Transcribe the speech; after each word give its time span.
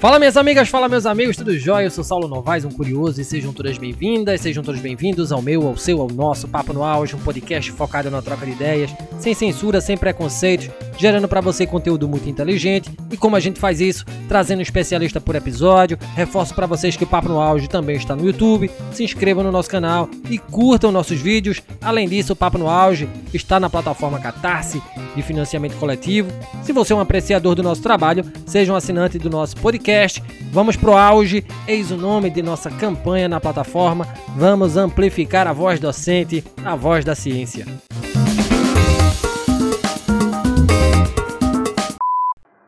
Fala 0.00 0.18
minhas 0.18 0.38
amigas, 0.38 0.70
fala 0.70 0.88
meus 0.88 1.04
amigos, 1.04 1.36
tudo 1.36 1.58
jóia? 1.58 1.84
Eu 1.84 1.90
sou 1.90 2.02
Saulo 2.02 2.26
Novaes, 2.26 2.64
um 2.64 2.70
curioso, 2.70 3.20
e 3.20 3.24
sejam 3.24 3.52
todas 3.52 3.76
bem-vindas, 3.76 4.40
sejam 4.40 4.64
todos 4.64 4.80
bem-vindos 4.80 5.30
ao 5.30 5.42
meu, 5.42 5.68
ao 5.68 5.76
seu, 5.76 6.00
ao 6.00 6.08
nosso 6.08 6.48
Papo 6.48 6.72
no 6.72 6.82
Auge, 6.82 7.14
um 7.14 7.18
podcast 7.18 7.70
focado 7.72 8.10
na 8.10 8.22
troca 8.22 8.46
de 8.46 8.52
ideias, 8.52 8.90
sem 9.18 9.34
censura, 9.34 9.78
sem 9.78 9.98
preconceitos, 9.98 10.70
gerando 10.96 11.28
para 11.28 11.42
você 11.42 11.66
conteúdo 11.66 12.08
muito 12.08 12.30
inteligente. 12.30 12.90
E 13.10 13.16
como 13.16 13.36
a 13.36 13.40
gente 13.40 13.60
faz 13.60 13.78
isso? 13.78 14.06
Trazendo 14.26 14.60
um 14.60 14.62
especialista 14.62 15.20
por 15.20 15.34
episódio. 15.34 15.98
Reforço 16.14 16.54
para 16.54 16.66
vocês 16.66 16.96
que 16.96 17.04
o 17.04 17.06
Papo 17.06 17.28
no 17.28 17.38
Auge 17.38 17.68
também 17.68 17.96
está 17.96 18.16
no 18.16 18.24
YouTube. 18.24 18.70
Se 18.92 19.04
inscrevam 19.04 19.44
no 19.44 19.52
nosso 19.52 19.68
canal 19.68 20.08
e 20.30 20.38
curtam 20.38 20.90
nossos 20.90 21.20
vídeos. 21.20 21.60
Além 21.82 22.08
disso, 22.08 22.32
o 22.32 22.36
Papo 22.36 22.56
no 22.56 22.70
Auge 22.70 23.06
está 23.34 23.60
na 23.60 23.68
plataforma 23.68 24.18
Catarse 24.18 24.82
de 25.14 25.22
financiamento 25.22 25.76
coletivo. 25.76 26.30
Se 26.62 26.72
você 26.72 26.94
é 26.94 26.96
um 26.96 27.00
apreciador 27.00 27.54
do 27.54 27.62
nosso 27.62 27.82
trabalho, 27.82 28.24
seja 28.46 28.72
um 28.72 28.76
assinante 28.76 29.18
do 29.18 29.28
nosso 29.28 29.56
podcast 29.56 29.89
podcast. 29.90 30.22
Vamos 30.52 30.76
pro 30.76 30.96
auge, 30.96 31.44
eis 31.66 31.90
o 31.90 31.96
nome 31.96 32.30
de 32.30 32.42
nossa 32.42 32.70
campanha 32.70 33.28
na 33.28 33.40
plataforma. 33.40 34.06
Vamos 34.36 34.76
amplificar 34.76 35.46
a 35.46 35.52
voz 35.52 35.80
docente, 35.80 36.44
a 36.64 36.76
voz 36.76 37.04
da 37.04 37.14
ciência. 37.14 37.66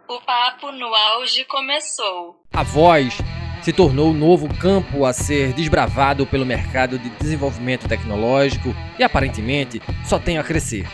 O 0.09 0.21
papo 0.27 0.73
no 0.73 0.93
auge 0.95 1.45
começou. 1.45 2.37
A 2.53 2.63
voz 2.63 3.19
se 3.63 3.73
tornou 3.73 4.11
o 4.11 4.15
novo 4.15 4.53
campo 4.57 5.05
a 5.05 5.13
ser 5.13 5.53
desbravado 5.53 6.27
pelo 6.27 6.45
mercado 6.45 6.99
de 6.99 7.09
desenvolvimento 7.11 7.89
tecnológico 7.89 8.75
e 8.99 9.05
aparentemente 9.05 9.81
só 10.05 10.19
tem 10.19 10.39
a 10.39 10.43
crescer. 10.43 10.87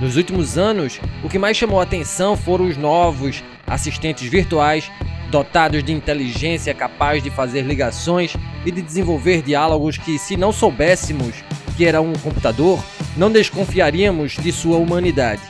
Nos 0.00 0.16
últimos 0.16 0.56
anos, 0.56 0.98
o 1.22 1.28
que 1.28 1.38
mais 1.38 1.56
chamou 1.56 1.78
a 1.78 1.82
atenção 1.82 2.36
foram 2.36 2.66
os 2.66 2.76
novos 2.76 3.44
assistentes 3.70 4.28
virtuais 4.28 4.90
dotados 5.30 5.82
de 5.82 5.92
inteligência 5.92 6.74
capaz 6.74 7.22
de 7.22 7.30
fazer 7.30 7.62
ligações 7.62 8.36
e 8.66 8.70
de 8.70 8.82
desenvolver 8.82 9.42
diálogos 9.42 9.96
que, 9.96 10.18
se 10.18 10.36
não 10.36 10.52
soubéssemos 10.52 11.36
que 11.76 11.86
era 11.86 12.02
um 12.02 12.12
computador, 12.14 12.84
não 13.16 13.30
desconfiaríamos 13.30 14.32
de 14.32 14.52
sua 14.52 14.76
humanidade. 14.76 15.40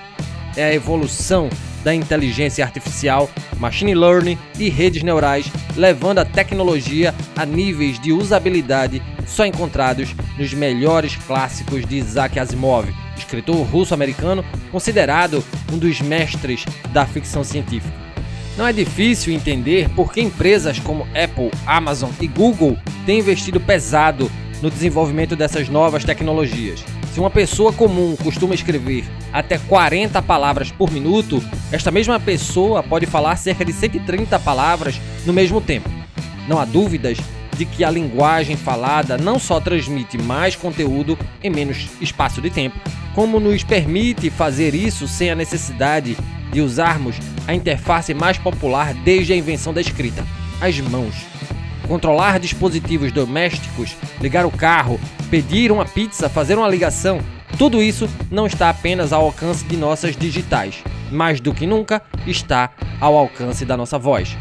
É 0.54 0.64
a 0.64 0.74
evolução 0.74 1.48
da 1.82 1.94
inteligência 1.94 2.62
artificial, 2.62 3.28
machine 3.58 3.94
learning 3.94 4.38
e 4.58 4.68
redes 4.68 5.02
neurais, 5.02 5.50
levando 5.76 6.18
a 6.18 6.24
tecnologia 6.24 7.14
a 7.34 7.46
níveis 7.46 7.98
de 7.98 8.12
usabilidade 8.12 9.02
só 9.26 9.46
encontrados 9.46 10.14
nos 10.38 10.52
melhores 10.52 11.16
clássicos 11.16 11.86
de 11.86 11.96
Isaac 11.96 12.38
Asimov, 12.38 12.86
escritor 13.16 13.56
russo-americano 13.66 14.44
considerado 14.70 15.42
um 15.72 15.78
dos 15.78 16.00
mestres 16.00 16.64
da 16.92 17.06
ficção 17.06 17.42
científica. 17.42 18.09
Não 18.60 18.66
é 18.66 18.74
difícil 18.74 19.32
entender 19.32 19.88
por 19.96 20.12
que 20.12 20.20
empresas 20.20 20.78
como 20.78 21.04
Apple, 21.14 21.50
Amazon 21.64 22.10
e 22.20 22.26
Google 22.26 22.76
têm 23.06 23.20
investido 23.20 23.58
pesado 23.58 24.30
no 24.60 24.70
desenvolvimento 24.70 25.34
dessas 25.34 25.70
novas 25.70 26.04
tecnologias. 26.04 26.84
Se 27.10 27.18
uma 27.18 27.30
pessoa 27.30 27.72
comum 27.72 28.14
costuma 28.22 28.54
escrever 28.54 29.06
até 29.32 29.56
40 29.56 30.20
palavras 30.20 30.70
por 30.70 30.90
minuto, 30.90 31.42
esta 31.72 31.90
mesma 31.90 32.20
pessoa 32.20 32.82
pode 32.82 33.06
falar 33.06 33.36
cerca 33.36 33.64
de 33.64 33.72
130 33.72 34.38
palavras 34.40 35.00
no 35.24 35.32
mesmo 35.32 35.62
tempo. 35.62 35.88
Não 36.46 36.58
há 36.58 36.66
dúvidas 36.66 37.16
de 37.56 37.64
que 37.64 37.82
a 37.82 37.90
linguagem 37.90 38.58
falada 38.58 39.16
não 39.16 39.38
só 39.38 39.58
transmite 39.58 40.18
mais 40.18 40.54
conteúdo 40.54 41.18
em 41.42 41.48
menos 41.48 41.88
espaço 41.98 42.42
de 42.42 42.50
tempo, 42.50 42.78
como 43.14 43.40
nos 43.40 43.64
permite 43.64 44.28
fazer 44.28 44.74
isso 44.74 45.08
sem 45.08 45.30
a 45.30 45.34
necessidade 45.34 46.14
de 46.52 46.60
usarmos 46.60 47.16
a 47.46 47.54
interface 47.54 48.12
mais 48.14 48.38
popular 48.38 48.94
desde 48.94 49.32
a 49.32 49.36
invenção 49.36 49.72
da 49.72 49.80
escrita, 49.80 50.24
as 50.60 50.78
mãos. 50.80 51.14
Controlar 51.86 52.38
dispositivos 52.38 53.10
domésticos, 53.10 53.96
ligar 54.20 54.46
o 54.46 54.50
carro, 54.50 55.00
pedir 55.30 55.72
uma 55.72 55.84
pizza, 55.84 56.28
fazer 56.28 56.56
uma 56.56 56.68
ligação, 56.68 57.20
tudo 57.58 57.82
isso 57.82 58.08
não 58.30 58.46
está 58.46 58.70
apenas 58.70 59.12
ao 59.12 59.24
alcance 59.24 59.64
de 59.64 59.76
nossas 59.76 60.16
digitais, 60.16 60.82
mais 61.10 61.40
do 61.40 61.52
que 61.52 61.66
nunca 61.66 62.00
está 62.26 62.70
ao 63.00 63.16
alcance 63.16 63.64
da 63.64 63.76
nossa 63.76 63.98
voz. 63.98 64.36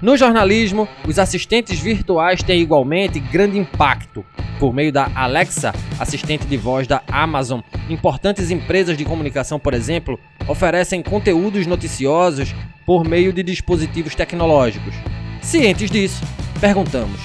No 0.00 0.16
jornalismo, 0.16 0.88
os 1.08 1.18
assistentes 1.18 1.80
virtuais 1.80 2.40
têm 2.40 2.60
igualmente 2.60 3.18
grande 3.18 3.58
impacto. 3.58 4.24
Por 4.60 4.72
meio 4.72 4.92
da 4.92 5.10
Alexa, 5.12 5.72
assistente 5.98 6.46
de 6.46 6.56
voz 6.56 6.86
da 6.86 7.02
Amazon, 7.08 7.60
importantes 7.90 8.50
empresas 8.50 8.96
de 8.96 9.04
comunicação, 9.04 9.58
por 9.58 9.74
exemplo, 9.74 10.18
oferecem 10.46 11.02
conteúdos 11.02 11.66
noticiosos 11.66 12.54
por 12.86 13.04
meio 13.04 13.32
de 13.32 13.42
dispositivos 13.42 14.14
tecnológicos. 14.14 14.94
Cientes 15.42 15.90
disso, 15.90 16.22
perguntamos: 16.60 17.20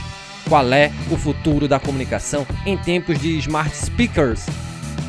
qual 0.50 0.74
é 0.74 0.92
o 1.12 1.16
futuro 1.16 1.68
da 1.68 1.80
comunicação 1.80 2.46
em 2.66 2.76
tempos 2.76 3.20
de 3.20 3.38
smart 3.38 3.76
speakers? 3.76 4.48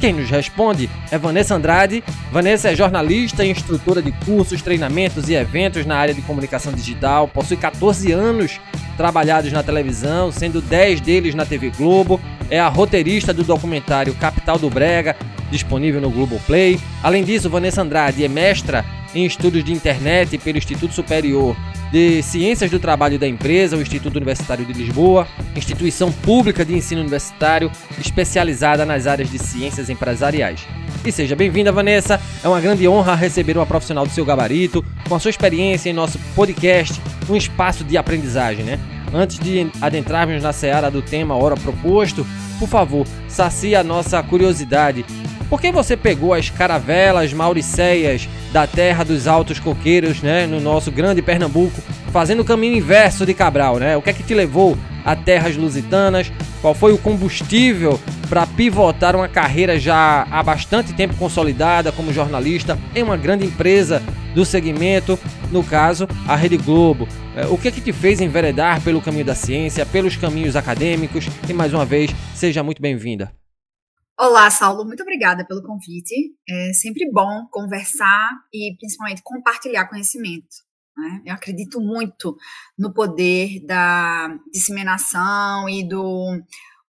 Quem 0.04 0.12
nos 0.12 0.28
responde 0.28 0.90
é 1.10 1.16
Vanessa 1.16 1.54
Andrade. 1.54 2.04
Vanessa 2.30 2.70
é 2.70 2.76
jornalista 2.76 3.42
e 3.42 3.50
instrutora 3.50 4.02
de 4.02 4.12
cursos, 4.26 4.60
treinamentos 4.60 5.30
e 5.30 5.34
eventos 5.34 5.86
na 5.86 5.96
área 5.96 6.12
de 6.12 6.20
comunicação 6.20 6.74
digital. 6.74 7.26
Possui 7.26 7.56
14 7.56 8.12
anos 8.12 8.60
trabalhados 8.98 9.50
na 9.50 9.62
televisão, 9.62 10.30
sendo 10.30 10.60
10 10.60 11.00
deles 11.00 11.34
na 11.34 11.46
TV 11.46 11.70
Globo. 11.70 12.20
É 12.50 12.60
a 12.60 12.68
roteirista 12.68 13.32
do 13.32 13.42
documentário 13.42 14.14
Capital 14.16 14.58
do 14.58 14.68
Brega, 14.68 15.16
disponível 15.50 16.00
no 16.00 16.10
Globoplay. 16.10 16.78
Além 17.02 17.24
disso, 17.24 17.50
Vanessa 17.50 17.82
Andrade 17.82 18.24
é 18.24 18.28
mestra 18.28 18.84
em 19.14 19.24
estudos 19.24 19.62
de 19.62 19.72
internet 19.72 20.36
pelo 20.38 20.58
Instituto 20.58 20.92
Superior 20.92 21.56
de 21.92 22.22
Ciências 22.22 22.70
do 22.70 22.80
Trabalho 22.80 23.18
da 23.18 23.28
Empresa, 23.28 23.76
o 23.76 23.80
Instituto 23.80 24.16
Universitário 24.16 24.64
de 24.64 24.72
Lisboa, 24.72 25.28
instituição 25.54 26.10
pública 26.10 26.64
de 26.64 26.74
ensino 26.74 27.00
universitário 27.00 27.70
especializada 28.00 28.84
nas 28.84 29.06
áreas 29.06 29.30
de 29.30 29.38
ciências 29.38 29.88
empresariais. 29.88 30.66
E 31.04 31.12
seja 31.12 31.36
bem-vinda, 31.36 31.70
Vanessa. 31.70 32.20
É 32.42 32.48
uma 32.48 32.60
grande 32.60 32.88
honra 32.88 33.14
receber 33.14 33.56
uma 33.56 33.66
profissional 33.66 34.04
do 34.04 34.12
seu 34.12 34.24
gabarito, 34.24 34.84
com 35.08 35.14
a 35.14 35.20
sua 35.20 35.30
experiência 35.30 35.88
em 35.88 35.92
nosso 35.92 36.18
podcast, 36.34 37.00
um 37.28 37.36
espaço 37.36 37.84
de 37.84 37.96
aprendizagem, 37.96 38.64
né? 38.64 38.80
Antes 39.12 39.38
de 39.38 39.70
adentrarmos 39.80 40.42
na 40.42 40.52
seara 40.52 40.90
do 40.90 41.00
tema 41.00 41.36
hora 41.36 41.54
proposto, 41.54 42.26
por 42.58 42.68
favor, 42.68 43.06
sacia 43.28 43.80
a 43.80 43.84
nossa 43.84 44.20
curiosidade 44.22 45.04
por 45.54 45.60
que 45.60 45.70
você 45.70 45.96
pegou 45.96 46.34
as 46.34 46.50
caravelas 46.50 47.32
mauriceias 47.32 48.28
da 48.52 48.66
terra 48.66 49.04
dos 49.04 49.28
altos 49.28 49.60
coqueiros, 49.60 50.20
né, 50.20 50.48
no 50.48 50.58
nosso 50.58 50.90
grande 50.90 51.22
Pernambuco, 51.22 51.80
fazendo 52.10 52.40
o 52.40 52.44
caminho 52.44 52.76
inverso 52.76 53.24
de 53.24 53.32
Cabral, 53.32 53.78
né? 53.78 53.96
O 53.96 54.02
que 54.02 54.10
é 54.10 54.12
que 54.12 54.24
te 54.24 54.34
levou 54.34 54.76
a 55.04 55.14
terras 55.14 55.56
lusitanas? 55.56 56.32
Qual 56.60 56.74
foi 56.74 56.92
o 56.92 56.98
combustível 56.98 58.00
para 58.28 58.48
pivotar 58.48 59.14
uma 59.14 59.28
carreira 59.28 59.78
já 59.78 60.26
há 60.28 60.42
bastante 60.42 60.92
tempo 60.92 61.14
consolidada 61.14 61.92
como 61.92 62.12
jornalista 62.12 62.76
em 62.92 63.04
uma 63.04 63.16
grande 63.16 63.46
empresa 63.46 64.02
do 64.34 64.44
segmento, 64.44 65.16
no 65.52 65.62
caso, 65.62 66.08
a 66.26 66.34
Rede 66.34 66.56
Globo? 66.56 67.06
É, 67.36 67.46
o 67.46 67.56
que 67.56 67.68
é 67.68 67.70
que 67.70 67.80
te 67.80 67.92
fez 67.92 68.20
enveredar 68.20 68.80
pelo 68.80 69.00
caminho 69.00 69.24
da 69.24 69.36
ciência, 69.36 69.86
pelos 69.86 70.16
caminhos 70.16 70.56
acadêmicos? 70.56 71.28
E 71.48 71.52
mais 71.52 71.72
uma 71.72 71.84
vez, 71.84 72.10
seja 72.34 72.60
muito 72.64 72.82
bem-vinda. 72.82 73.43
Olá, 74.16 74.48
Saulo, 74.48 74.84
muito 74.84 75.02
obrigada 75.02 75.44
pelo 75.44 75.60
convite. 75.60 76.36
É 76.48 76.72
sempre 76.72 77.10
bom 77.10 77.48
conversar 77.50 78.30
e 78.52 78.76
principalmente 78.78 79.20
compartilhar 79.24 79.88
conhecimento. 79.88 80.54
Né? 80.96 81.22
Eu 81.26 81.34
acredito 81.34 81.80
muito 81.80 82.36
no 82.78 82.94
poder 82.94 83.64
da 83.66 84.38
disseminação 84.52 85.68
e 85.68 85.82
do 85.82 86.40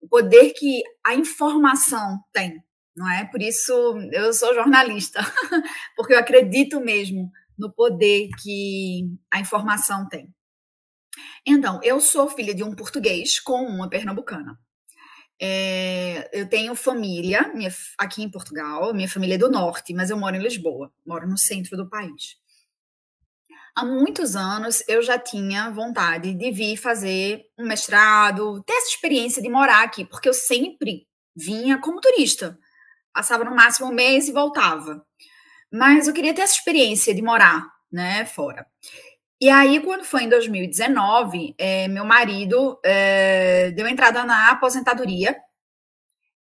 poder 0.07 0.53
que 0.53 0.83
a 1.03 1.15
informação 1.15 2.19
tem, 2.31 2.63
não 2.95 3.11
é? 3.11 3.25
Por 3.25 3.41
isso 3.41 3.73
eu 4.11 4.31
sou 4.31 4.53
jornalista, 4.53 5.19
porque 5.97 6.13
eu 6.13 6.19
acredito 6.19 6.79
mesmo 6.79 7.31
no 7.57 7.73
poder 7.73 8.29
que 8.39 9.01
a 9.33 9.39
informação 9.39 10.07
tem. 10.07 10.29
Então, 11.45 11.79
eu 11.83 11.99
sou 11.99 12.29
filha 12.29 12.53
de 12.53 12.63
um 12.63 12.75
português 12.75 13.39
com 13.39 13.63
uma 13.63 13.89
pernambucana. 13.89 14.59
É, 15.41 16.29
eu 16.31 16.47
tenho 16.47 16.75
família 16.75 17.51
minha, 17.53 17.69
aqui 17.97 18.23
em 18.23 18.29
Portugal, 18.29 18.93
minha 18.93 19.09
família 19.09 19.35
é 19.35 19.37
do 19.37 19.51
norte, 19.51 19.93
mas 19.93 20.09
eu 20.09 20.17
moro 20.17 20.35
em 20.35 20.41
Lisboa, 20.41 20.91
moro 21.05 21.27
no 21.27 21.37
centro 21.37 21.75
do 21.75 21.89
país. 21.89 22.37
Há 23.75 23.83
muitos 23.83 24.37
anos 24.37 24.81
eu 24.87 25.01
já 25.01 25.19
tinha 25.19 25.69
vontade 25.69 26.33
de 26.33 26.51
vir 26.51 26.77
fazer 26.77 27.43
um 27.57 27.65
mestrado, 27.67 28.63
ter 28.63 28.73
essa 28.73 28.87
experiência 28.87 29.41
de 29.41 29.49
morar 29.49 29.83
aqui, 29.83 30.05
porque 30.05 30.29
eu 30.29 30.33
sempre 30.33 31.05
vinha 31.35 31.77
como 31.79 31.99
turista. 31.99 32.57
Passava 33.13 33.43
no 33.43 33.53
máximo 33.53 33.87
um 33.89 33.93
mês 33.93 34.29
e 34.29 34.31
voltava. 34.31 35.05
Mas 35.71 36.07
eu 36.07 36.13
queria 36.13 36.33
ter 36.33 36.41
essa 36.43 36.55
experiência 36.55 37.13
de 37.13 37.21
morar, 37.21 37.67
né, 37.91 38.25
fora. 38.25 38.65
E 39.39 39.49
aí, 39.49 39.81
quando 39.81 40.03
foi 40.05 40.23
em 40.23 40.29
2019, 40.29 41.55
é, 41.57 41.87
meu 41.87 42.05
marido 42.05 42.79
é, 42.83 43.71
deu 43.71 43.87
entrada 43.87 44.23
na 44.23 44.51
aposentadoria. 44.51 45.35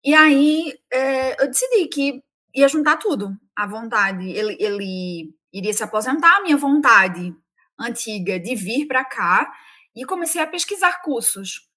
E 0.05 0.15
aí 0.15 0.75
é, 0.93 1.43
eu 1.43 1.49
decidi 1.49 1.87
que 1.89 2.23
ia 2.55 2.69
juntar 2.69 2.97
tudo, 2.99 3.37
a 3.57 3.67
vontade. 3.67 4.31
Ele, 4.31 4.57
ele 4.61 5.35
iria 5.53 5.73
se 5.73 5.83
aposentar, 5.83 6.37
a 6.37 6.43
minha 6.43 6.57
vontade 6.57 7.35
antiga 7.79 8.39
de 8.39 8.55
vir 8.55 8.87
para 8.87 9.05
cá 9.05 9.53
e 9.95 10.05
comecei 10.05 10.41
a 10.41 10.47
pesquisar 10.47 11.03
cursos. 11.03 11.69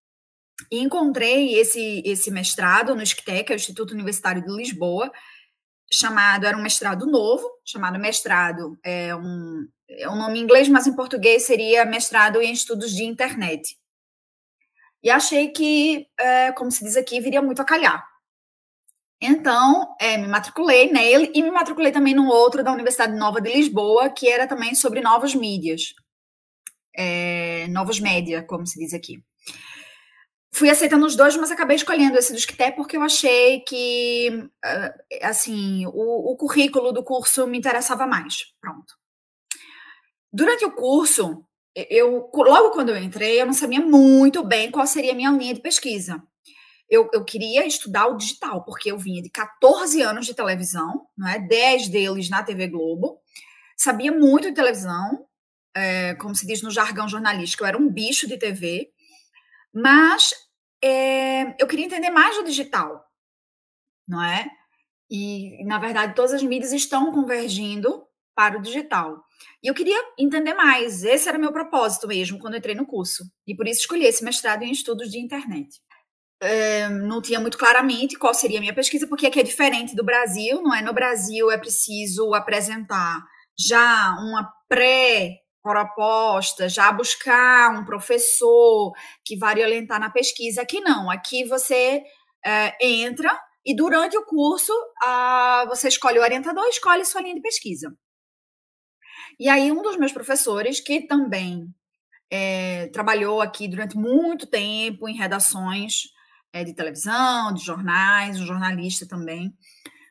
E 0.71 0.79
encontrei 0.79 1.55
esse, 1.55 2.01
esse 2.05 2.31
mestrado 2.31 2.95
no 2.95 3.03
ISCTE, 3.03 3.43
que 3.43 3.51
é 3.51 3.55
o 3.55 3.57
Instituto 3.57 3.93
Universitário 3.93 4.43
de 4.43 4.51
Lisboa, 4.51 5.11
chamado, 5.91 6.45
era 6.45 6.57
um 6.57 6.61
mestrado 6.61 7.05
novo, 7.05 7.47
chamado 7.63 7.99
mestrado, 7.99 8.77
é 8.83 9.15
um, 9.15 9.67
é 9.89 10.09
um 10.09 10.15
nome 10.15 10.39
em 10.39 10.43
inglês, 10.43 10.67
mas 10.67 10.87
em 10.87 10.95
português 10.95 11.45
seria 11.45 11.85
mestrado 11.85 12.41
em 12.41 12.51
estudos 12.51 12.91
de 12.91 13.03
internet. 13.03 13.77
E 15.03 15.09
achei 15.09 15.49
que, 15.49 16.07
é, 16.19 16.51
como 16.53 16.71
se 16.71 16.83
diz 16.83 16.97
aqui, 16.97 17.19
viria 17.19 17.41
muito 17.41 17.61
a 17.61 17.65
calhar. 17.65 18.03
Então, 19.21 19.95
é, 19.99 20.17
me 20.17 20.27
matriculei 20.27 20.91
nele 20.91 21.31
e 21.33 21.41
me 21.41 21.51
matriculei 21.51 21.91
também 21.91 22.13
no 22.13 22.27
outro 22.27 22.63
da 22.63 22.73
Universidade 22.73 23.17
Nova 23.17 23.39
de 23.39 23.51
Lisboa, 23.53 24.09
que 24.09 24.27
era 24.27 24.47
também 24.47 24.75
sobre 24.75 25.01
novas 25.01 25.33
mídias. 25.35 25.93
É, 26.97 27.67
novos 27.69 27.99
média, 27.99 28.43
como 28.43 28.65
se 28.65 28.79
diz 28.79 28.93
aqui 28.93 29.21
fui 30.55 30.69
aceitando 30.69 31.05
os 31.05 31.17
dois, 31.17 31.35
mas 31.35 31.51
acabei 31.51 31.75
escolhendo 31.75 32.17
esse 32.17 32.31
do 32.31 32.37
Esquité 32.37 32.71
porque 32.71 32.95
eu 32.95 33.03
achei 33.03 33.59
que, 33.67 34.49
ah, 34.63 34.93
assim, 35.23 35.85
o, 35.87 36.31
o 36.31 36.37
currículo 36.37 36.93
do 36.93 37.03
curso 37.03 37.45
me 37.45 37.57
interessava 37.57 38.07
mais. 38.07 38.53
Pronto. 38.61 38.95
Durante 40.35 40.65
o 40.65 40.71
curso, 40.71 41.45
eu 41.73 42.29
logo 42.33 42.71
quando 42.71 42.89
eu 42.89 42.97
entrei, 42.97 43.39
eu 43.39 43.45
não 43.45 43.53
sabia 43.53 43.79
muito 43.79 44.43
bem 44.43 44.69
qual 44.69 44.85
seria 44.85 45.13
a 45.13 45.15
minha 45.15 45.31
linha 45.31 45.53
de 45.53 45.61
pesquisa. 45.61 46.21
Eu, 46.89 47.09
eu 47.13 47.23
queria 47.23 47.65
estudar 47.65 48.07
o 48.07 48.17
digital, 48.17 48.61
porque 48.65 48.91
eu 48.91 48.97
vinha 48.97 49.21
de 49.21 49.29
14 49.29 50.01
anos 50.01 50.25
de 50.25 50.33
televisão, 50.33 51.07
não 51.17 51.29
é? 51.29 51.39
10 51.39 51.87
deles 51.87 52.29
na 52.29 52.43
TV 52.43 52.67
Globo, 52.67 53.17
sabia 53.77 54.11
muito 54.11 54.49
de 54.49 54.55
televisão, 54.55 55.25
é, 55.73 56.15
como 56.15 56.35
se 56.35 56.45
diz 56.45 56.61
no 56.61 56.69
jargão 56.69 57.07
jornalístico, 57.07 57.63
eu 57.63 57.67
era 57.67 57.77
um 57.77 57.89
bicho 57.89 58.27
de 58.27 58.37
TV, 58.37 58.89
mas 59.73 60.33
é, 60.83 61.55
eu 61.57 61.65
queria 61.65 61.85
entender 61.85 62.09
mais 62.09 62.35
do 62.35 62.43
digital, 62.43 63.05
não 64.05 64.21
é? 64.21 64.45
E, 65.09 65.63
na 65.63 65.79
verdade, 65.79 66.13
todas 66.13 66.33
as 66.33 66.43
mídias 66.43 66.73
estão 66.73 67.13
convergindo 67.13 68.05
para 68.35 68.59
o 68.59 68.61
digital. 68.61 69.23
E 69.63 69.67
eu 69.67 69.73
queria 69.73 69.99
entender 70.17 70.53
mais. 70.53 71.03
Esse 71.03 71.27
era 71.29 71.37
meu 71.37 71.51
propósito 71.51 72.07
mesmo 72.07 72.39
quando 72.39 72.57
entrei 72.57 72.75
no 72.75 72.85
curso. 72.85 73.23
E 73.47 73.55
por 73.55 73.67
isso 73.67 73.81
escolhi 73.81 74.05
esse 74.05 74.23
mestrado 74.23 74.63
em 74.63 74.71
estudos 74.71 75.09
de 75.09 75.19
internet. 75.19 75.79
É, 76.41 76.89
não 76.89 77.21
tinha 77.21 77.39
muito 77.39 77.57
claramente 77.57 78.17
qual 78.17 78.33
seria 78.33 78.57
a 78.57 78.61
minha 78.61 78.75
pesquisa, 78.75 79.07
porque 79.07 79.27
aqui 79.27 79.39
é 79.39 79.43
diferente 79.43 79.95
do 79.95 80.03
Brasil, 80.03 80.61
não 80.61 80.75
é? 80.75 80.81
No 80.81 80.93
Brasil 80.93 81.49
é 81.49 81.57
preciso 81.57 82.33
apresentar 82.33 83.23
já 83.57 84.15
uma 84.19 84.51
pré 84.67 85.39
proposta, 85.63 86.69
já 86.69 86.91
buscar 86.91 87.71
um 87.71 87.85
professor 87.85 88.91
que 89.25 89.35
vai 89.35 89.59
orientar 89.63 89.99
na 89.99 90.11
pesquisa. 90.11 90.61
Aqui 90.61 90.79
não, 90.81 91.09
aqui 91.09 91.43
você 91.45 92.03
é, 92.45 92.75
entra 92.79 93.35
e 93.65 93.75
durante 93.75 94.15
o 94.15 94.25
curso 94.25 94.71
a, 95.01 95.65
você 95.67 95.87
escolhe 95.87 96.19
o 96.19 96.21
orientador, 96.21 96.63
escolhe 96.67 97.03
sua 97.03 97.21
linha 97.21 97.33
de 97.33 97.41
pesquisa. 97.41 97.91
E 99.39 99.49
aí 99.49 99.71
um 99.71 99.81
dos 99.81 99.97
meus 99.97 100.11
professores, 100.11 100.79
que 100.79 101.01
também 101.01 101.73
é, 102.29 102.87
trabalhou 102.87 103.41
aqui 103.41 103.67
durante 103.67 103.97
muito 103.97 104.47
tempo 104.47 105.07
em 105.07 105.15
redações 105.15 106.09
é, 106.53 106.63
de 106.63 106.73
televisão, 106.73 107.53
de 107.53 107.63
jornais, 107.63 108.39
um 108.39 108.45
jornalista 108.45 109.05
também, 109.07 109.53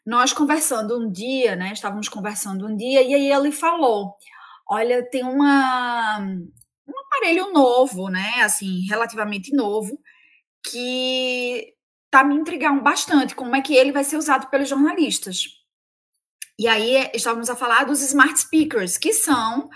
nós 0.05 0.33
conversando 0.33 0.99
um 0.99 1.11
dia, 1.11 1.57
né? 1.57 1.73
Estávamos 1.73 2.09
conversando 2.09 2.67
um 2.67 2.77
dia 2.77 3.03
e 3.03 3.15
aí 3.15 3.33
ele 3.33 3.51
falou: 3.51 4.15
olha, 4.69 5.03
tem 5.11 5.25
uma, 5.25 6.19
um 6.19 6.99
aparelho 7.07 7.53
novo, 7.53 8.09
né? 8.09 8.43
Assim, 8.43 8.83
relativamente 8.87 9.55
novo, 9.55 9.99
que 10.71 11.75
tá 12.11 12.23
me 12.23 12.35
intrigando 12.35 12.83
bastante 12.83 13.35
como 13.35 13.57
é 13.57 13.63
que 13.63 13.75
ele 13.75 13.93
vai 13.93 14.05
ser 14.05 14.17
usado 14.17 14.49
pelos 14.49 14.69
jornalistas. 14.69 15.64
E 16.59 16.69
aí 16.69 17.11
estávamos 17.13 17.51
a 17.51 17.57
falar 17.57 17.85
dos 17.85 18.01
smart 18.01 18.39
speakers, 18.39 18.97
que 18.97 19.13
são 19.13 19.69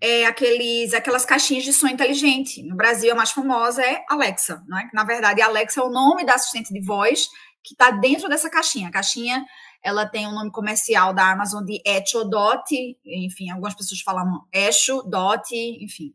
é, 0.00 0.26
aqueles, 0.26 0.92
aquelas 0.92 1.24
caixinhas 1.24 1.64
de 1.64 1.72
som 1.72 1.88
inteligente. 1.88 2.62
No 2.62 2.76
Brasil, 2.76 3.12
a 3.12 3.14
mais 3.14 3.30
famosa 3.30 3.82
é 3.82 4.04
Alexa, 4.08 4.62
né? 4.68 4.90
Na 4.92 5.04
verdade, 5.04 5.40
Alexa 5.40 5.80
é 5.80 5.82
o 5.82 5.90
nome 5.90 6.24
da 6.24 6.34
assistente 6.34 6.72
de 6.72 6.84
voz 6.84 7.26
que 7.64 7.74
está 7.74 7.90
dentro 7.90 8.28
dessa 8.28 8.50
caixinha. 8.50 8.88
A 8.88 8.92
caixinha 8.92 9.44
ela 9.82 10.04
tem 10.04 10.26
um 10.26 10.32
nome 10.34 10.50
comercial 10.50 11.14
da 11.14 11.30
Amazon 11.30 11.64
de 11.64 11.80
Echo 11.86 12.24
Dot, 12.24 12.64
enfim, 13.04 13.50
algumas 13.50 13.74
pessoas 13.74 14.00
falam 14.00 14.42
Echo 14.52 15.02
Dot, 15.02 15.54
enfim. 15.54 16.12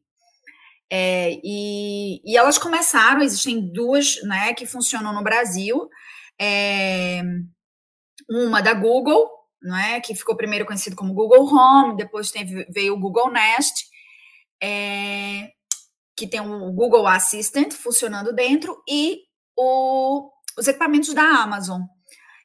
É, 0.90 1.40
e, 1.42 2.22
e, 2.26 2.36
elas 2.36 2.58
começaram, 2.58 3.22
existem 3.22 3.72
duas 3.72 4.22
né, 4.24 4.54
que 4.54 4.66
funcionam 4.66 5.14
no 5.14 5.24
Brasil. 5.24 5.90
É, 6.40 7.24
uma 8.30 8.62
da 8.62 8.74
Google, 8.74 9.30
não 9.62 9.78
é, 9.78 10.00
que 10.00 10.16
ficou 10.16 10.36
primeiro 10.36 10.66
conhecido 10.66 10.96
como 10.96 11.14
Google 11.14 11.46
Home, 11.46 11.96
depois 11.96 12.32
teve, 12.32 12.66
veio 12.70 12.94
o 12.94 13.00
Google 13.00 13.32
Nest, 13.32 13.86
é, 14.62 15.50
que 16.16 16.28
tem 16.28 16.40
o 16.40 16.72
Google 16.72 17.08
Assistant 17.08 17.74
funcionando 17.74 18.34
dentro, 18.34 18.82
e 18.88 19.20
o, 19.58 20.30
os 20.58 20.68
equipamentos 20.68 21.14
da 21.14 21.24
Amazon. 21.24 21.82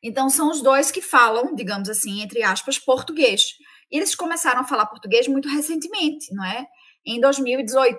Então, 0.03 0.29
são 0.29 0.51
os 0.51 0.63
dois 0.63 0.91
que 0.91 1.01
falam, 1.01 1.55
digamos 1.55 1.89
assim, 1.89 2.23
entre 2.23 2.43
aspas, 2.43 2.79
português. 2.79 3.43
E 3.91 3.97
eles 3.97 4.15
começaram 4.15 4.61
a 4.61 4.65
falar 4.65 4.87
português 4.87 5.27
muito 5.27 5.49
recentemente, 5.49 6.33
não 6.35 6.45
é? 6.45 6.67
Em 7.05 7.21
2018, 7.21 7.99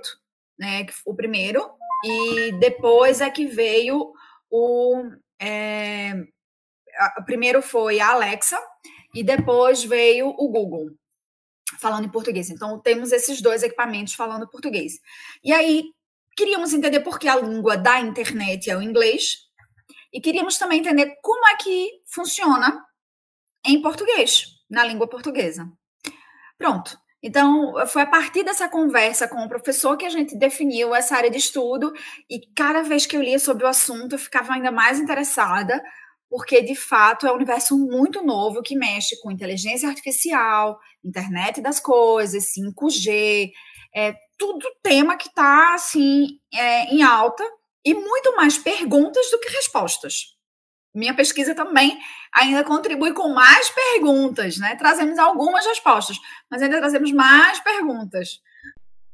né? 0.59 0.85
O 1.05 1.15
primeiro, 1.15 1.69
e 2.03 2.51
depois 2.59 3.21
é 3.21 3.29
que 3.29 3.45
veio 3.45 4.11
o. 4.49 5.03
É, 5.41 6.13
primeiro 7.25 7.61
foi 7.61 7.99
a 7.99 8.11
Alexa, 8.11 8.59
e 9.17 9.23
depois 9.23 9.83
veio 9.83 10.29
o 10.29 10.47
Google, 10.47 10.91
falando 11.81 12.05
em 12.05 12.11
português. 12.11 12.51
Então, 12.51 12.79
temos 12.79 13.11
esses 13.11 13.41
dois 13.41 13.63
equipamentos 13.63 14.13
falando 14.13 14.47
português. 14.47 14.99
E 15.43 15.51
aí, 15.51 15.85
queríamos 16.35 16.71
entender 16.71 16.99
por 16.99 17.17
que 17.17 17.27
a 17.27 17.35
língua 17.35 17.75
da 17.75 17.99
internet 17.99 18.69
é 18.69 18.77
o 18.77 18.81
inglês, 18.81 19.47
e 20.13 20.21
queríamos 20.21 20.59
também 20.59 20.81
entender 20.81 21.15
como 21.23 21.47
é 21.47 21.55
que 21.55 21.99
funciona 22.05 22.85
em 23.65 23.81
português, 23.81 24.45
na 24.69 24.85
língua 24.85 25.07
portuguesa. 25.07 25.67
Pronto. 26.55 26.95
Então, 27.19 27.73
foi 27.87 28.03
a 28.03 28.07
partir 28.07 28.43
dessa 28.43 28.69
conversa 28.69 29.27
com 29.27 29.43
o 29.43 29.49
professor 29.49 29.97
que 29.97 30.05
a 30.05 30.11
gente 30.11 30.37
definiu 30.37 30.93
essa 30.93 31.15
área 31.15 31.31
de 31.31 31.39
estudo, 31.39 31.91
e 32.29 32.39
cada 32.55 32.83
vez 32.83 33.07
que 33.07 33.17
eu 33.17 33.23
lia 33.23 33.39
sobre 33.39 33.63
o 33.65 33.67
assunto, 33.67 34.13
eu 34.13 34.19
ficava 34.19 34.53
ainda 34.53 34.71
mais 34.71 34.99
interessada, 34.99 35.83
porque 36.29 36.61
de 36.61 36.75
fato 36.75 37.25
é 37.25 37.31
um 37.31 37.35
universo 37.35 37.77
muito 37.77 38.23
novo 38.23 38.61
que 38.61 38.75
mexe 38.75 39.19
com 39.21 39.31
inteligência 39.31 39.87
artificial, 39.87 40.79
internet 41.03 41.61
das 41.61 41.79
coisas, 41.79 42.51
5G, 42.53 43.51
é 43.95 44.13
tudo 44.37 44.65
tema 44.83 45.17
que 45.17 45.27
está 45.27 45.73
assim 45.73 46.39
é, 46.53 46.93
em 46.93 47.01
alta 47.01 47.43
e 47.83 47.93
muito 47.93 48.35
mais 48.35 48.57
perguntas 48.57 49.29
do 49.31 49.39
que 49.39 49.49
respostas. 49.49 50.35
Minha 50.93 51.15
pesquisa 51.15 51.53
também 51.53 51.97
ainda 52.33 52.63
contribui 52.63 53.13
com 53.13 53.29
mais 53.29 53.69
perguntas, 53.69 54.57
né? 54.57 54.75
Trazemos 54.75 55.17
algumas 55.19 55.65
respostas, 55.65 56.17
mas 56.49 56.61
ainda 56.61 56.79
trazemos 56.79 57.11
mais 57.11 57.59
perguntas. 57.59 58.41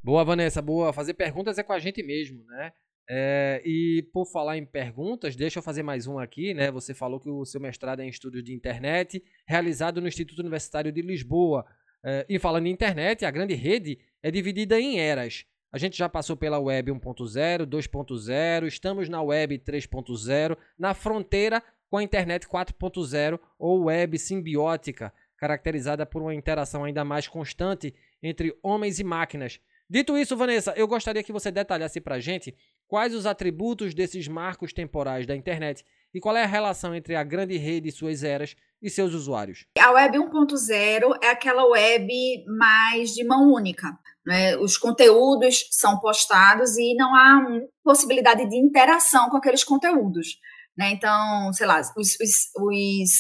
Boa, 0.02 0.24
Vanessa, 0.24 0.62
boa. 0.62 0.94
Fazer 0.94 1.14
perguntas 1.14 1.58
é 1.58 1.64
com 1.64 1.74
a 1.74 1.80
gente 1.80 2.02
mesmo, 2.02 2.44
né? 2.46 2.72
É, 3.10 3.62
e 3.66 4.02
por 4.14 4.26
falar 4.26 4.58
em 4.58 4.66
perguntas, 4.66 5.36
deixa 5.36 5.60
eu 5.60 5.64
fazer 5.64 5.84
mais 5.84 6.08
um 6.08 6.18
aqui, 6.18 6.54
né? 6.54 6.72
Você 6.72 6.94
falou 6.94 7.20
que 7.20 7.30
o 7.30 7.46
seu 7.46 7.60
mestrado 7.60 8.00
é 8.00 8.06
em 8.06 8.10
estudos 8.10 8.44
de 8.44 8.54
internet, 8.54 9.24
realizado 9.46 10.00
no 10.00 10.08
Instituto 10.08 10.40
Universitário 10.40 10.92
de 10.92 11.02
Lisboa. 11.02 11.66
É, 12.04 12.26
e 12.30 12.40
falando 12.40 12.68
em 12.68 12.72
internet, 12.72 13.26
a 13.26 13.32
grande 13.32 13.54
rede 13.54 14.00
é 14.22 14.32
dividida 14.32 14.80
em 14.80 15.00
eras. 15.00 15.46
A 15.72 15.78
gente 15.78 15.98
já 15.98 16.08
passou 16.08 16.38
pela 16.38 16.60
web 16.60 16.92
1.0, 16.92 17.66
2.0, 17.66 18.68
estamos 18.68 19.10
na 19.10 19.22
web 19.22 19.58
3.0, 19.58 20.56
na 20.78 20.94
fronteira 20.94 21.64
com 21.90 21.98
a 21.98 22.04
internet 22.04 22.48
4.0 22.48 23.40
ou 23.58 23.86
web 23.86 24.18
simbiótica, 24.18 25.12
caracterizada 25.36 26.06
por 26.06 26.22
uma 26.22 26.34
interação 26.34 26.84
ainda 26.84 27.04
mais 27.04 27.28
constante 27.28 27.94
entre 28.22 28.58
homens 28.64 29.00
e 29.00 29.04
máquinas. 29.04 29.60
Dito 29.90 30.18
isso, 30.18 30.38
Vanessa, 30.38 30.74
eu 30.78 30.88
gostaria 30.88 31.24
que 31.24 31.34
você 31.34 31.52
detalhasse 31.52 32.00
para 32.00 32.16
a 32.16 32.20
gente 32.20 32.56
quais 32.88 33.14
os 33.14 33.26
atributos 33.26 33.94
desses 33.94 34.28
marcos 34.28 34.74
temporais 34.74 35.26
da 35.26 35.36
internet 35.36 35.84
e 36.14 36.20
qual 36.20 36.36
é 36.38 36.44
a 36.44 36.48
relação 36.48 36.94
entre 36.94 37.16
a 37.16 37.24
grande 37.24 37.58
rede 37.58 37.90
e 37.90 37.92
suas 37.92 38.24
eras 38.24 38.56
e 38.82 38.90
seus 38.90 39.14
usuários. 39.14 39.66
A 39.80 39.92
web 39.92 40.18
1.0 40.18 41.18
é 41.24 41.30
aquela 41.30 41.66
web 41.66 42.08
mais 42.58 43.12
de 43.12 43.24
mão 43.24 43.52
única. 43.52 43.88
Né? 44.26 44.56
Os 44.58 44.78
conteúdos 44.78 45.68
são 45.72 46.00
postados 46.00 46.78
e 46.78 46.94
não 46.96 47.16
há 47.16 47.42
possibilidade 47.84 48.48
de 48.48 48.58
interação 48.58 49.30
com 49.30 49.38
aqueles 49.38 49.64
conteúdos. 49.64 50.38
Né? 50.78 50.92
Então, 50.92 51.52
sei 51.54 51.66
lá, 51.66 51.82
os, 51.98 52.16
os, 52.20 52.50
os 52.58 53.12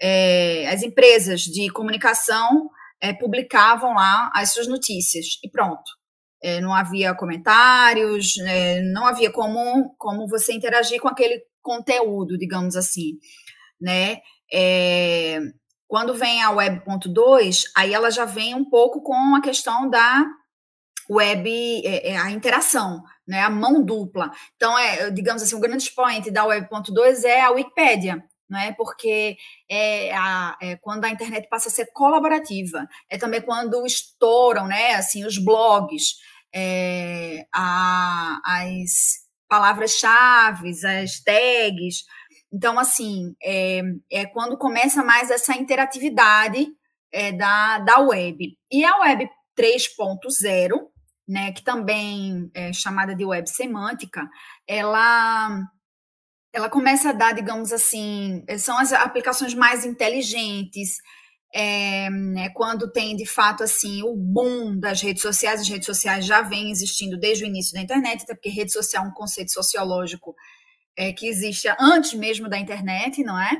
é, 0.00 0.68
as 0.68 0.82
empresas 0.82 1.42
de 1.42 1.70
comunicação 1.70 2.70
é, 3.00 3.12
publicavam 3.12 3.94
lá 3.94 4.30
as 4.34 4.52
suas 4.52 4.68
notícias 4.68 5.38
e 5.44 5.50
pronto. 5.50 5.97
É, 6.42 6.60
não 6.60 6.74
havia 6.74 7.14
comentários, 7.14 8.38
é, 8.38 8.80
não 8.82 9.06
havia 9.06 9.30
como, 9.30 9.94
como 9.98 10.28
você 10.28 10.52
interagir 10.52 11.00
com 11.00 11.08
aquele 11.08 11.42
conteúdo, 11.62 12.38
digamos 12.38 12.76
assim, 12.76 13.18
né? 13.80 14.20
É, 14.52 15.40
quando 15.86 16.14
vem 16.14 16.42
a 16.42 16.50
Web.2, 16.50 17.62
aí 17.76 17.94
ela 17.94 18.10
já 18.10 18.24
vem 18.24 18.54
um 18.54 18.64
pouco 18.64 19.02
com 19.02 19.34
a 19.34 19.40
questão 19.40 19.88
da 19.88 20.26
web, 21.10 21.50
é, 21.84 22.10
é, 22.10 22.18
a 22.18 22.30
interação, 22.30 23.02
né, 23.26 23.40
a 23.40 23.48
mão 23.48 23.82
dupla. 23.82 24.30
Então, 24.56 24.78
é, 24.78 25.10
digamos 25.10 25.42
assim, 25.42 25.56
o 25.56 25.60
grande 25.60 25.84
expoente 25.84 26.30
da 26.30 26.44
Web.2 26.44 27.24
é 27.24 27.40
a 27.40 27.50
Wikipédia, 27.50 28.22
né, 28.48 28.72
porque 28.76 29.36
é, 29.68 30.12
a, 30.14 30.56
é 30.60 30.76
quando 30.76 31.04
a 31.04 31.10
internet 31.10 31.48
passa 31.48 31.68
a 31.68 31.72
ser 31.72 31.90
colaborativa, 31.92 32.86
é 33.10 33.18
também 33.18 33.40
quando 33.40 33.84
estouram, 33.86 34.66
né, 34.66 34.94
assim, 34.94 35.24
os 35.24 35.38
blogs, 35.38 36.14
é, 36.54 37.44
a, 37.54 38.38
as 38.44 39.26
palavras-chave, 39.48 40.70
as 40.70 41.20
tags, 41.20 42.04
então, 42.52 42.78
assim, 42.78 43.34
é, 43.42 43.82
é 44.10 44.26
quando 44.26 44.56
começa 44.56 45.04
mais 45.04 45.30
essa 45.30 45.54
interatividade 45.54 46.66
é, 47.12 47.32
da, 47.32 47.78
da 47.78 47.98
web. 48.00 48.56
E 48.70 48.84
a 48.84 48.98
web 49.00 49.28
3.0, 49.58 50.70
né, 51.28 51.52
que 51.52 51.62
também 51.62 52.50
é 52.54 52.72
chamada 52.72 53.14
de 53.14 53.24
web 53.24 53.48
semântica, 53.48 54.26
ela 54.66 55.62
ela 56.58 56.68
começa 56.68 57.10
a 57.10 57.12
dar, 57.12 57.32
digamos 57.32 57.72
assim, 57.72 58.44
são 58.58 58.76
as 58.76 58.92
aplicações 58.92 59.54
mais 59.54 59.84
inteligentes, 59.84 60.96
é, 61.54 62.10
né, 62.10 62.50
quando 62.50 62.90
tem 62.90 63.16
de 63.16 63.24
fato 63.24 63.62
assim 63.62 64.02
o 64.02 64.14
boom 64.14 64.78
das 64.78 65.00
redes 65.00 65.22
sociais, 65.22 65.60
as 65.60 65.68
redes 65.68 65.86
sociais 65.86 66.26
já 66.26 66.42
vêm 66.42 66.70
existindo 66.70 67.16
desde 67.18 67.44
o 67.44 67.46
início 67.46 67.72
da 67.72 67.80
internet, 67.80 68.22
até 68.22 68.34
porque 68.34 68.50
rede 68.50 68.72
social 68.72 69.04
é 69.04 69.08
um 69.08 69.12
conceito 69.12 69.52
sociológico 69.52 70.34
é, 70.96 71.12
que 71.12 71.26
existe 71.26 71.68
antes 71.78 72.12
mesmo 72.14 72.48
da 72.48 72.58
internet, 72.58 73.22
não 73.22 73.40
é? 73.40 73.56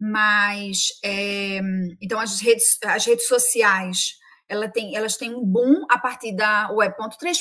Mas 0.00 0.88
é, 1.04 1.60
então 2.00 2.18
as 2.18 2.40
redes, 2.40 2.78
as 2.84 3.04
redes 3.04 3.26
sociais 3.28 4.14
ela 4.48 4.68
tem, 4.68 4.96
elas 4.96 5.16
têm 5.16 5.34
um 5.34 5.44
boom 5.44 5.84
a 5.90 5.98
partir 5.98 6.34
da 6.34 6.70
Web.3 6.72 7.36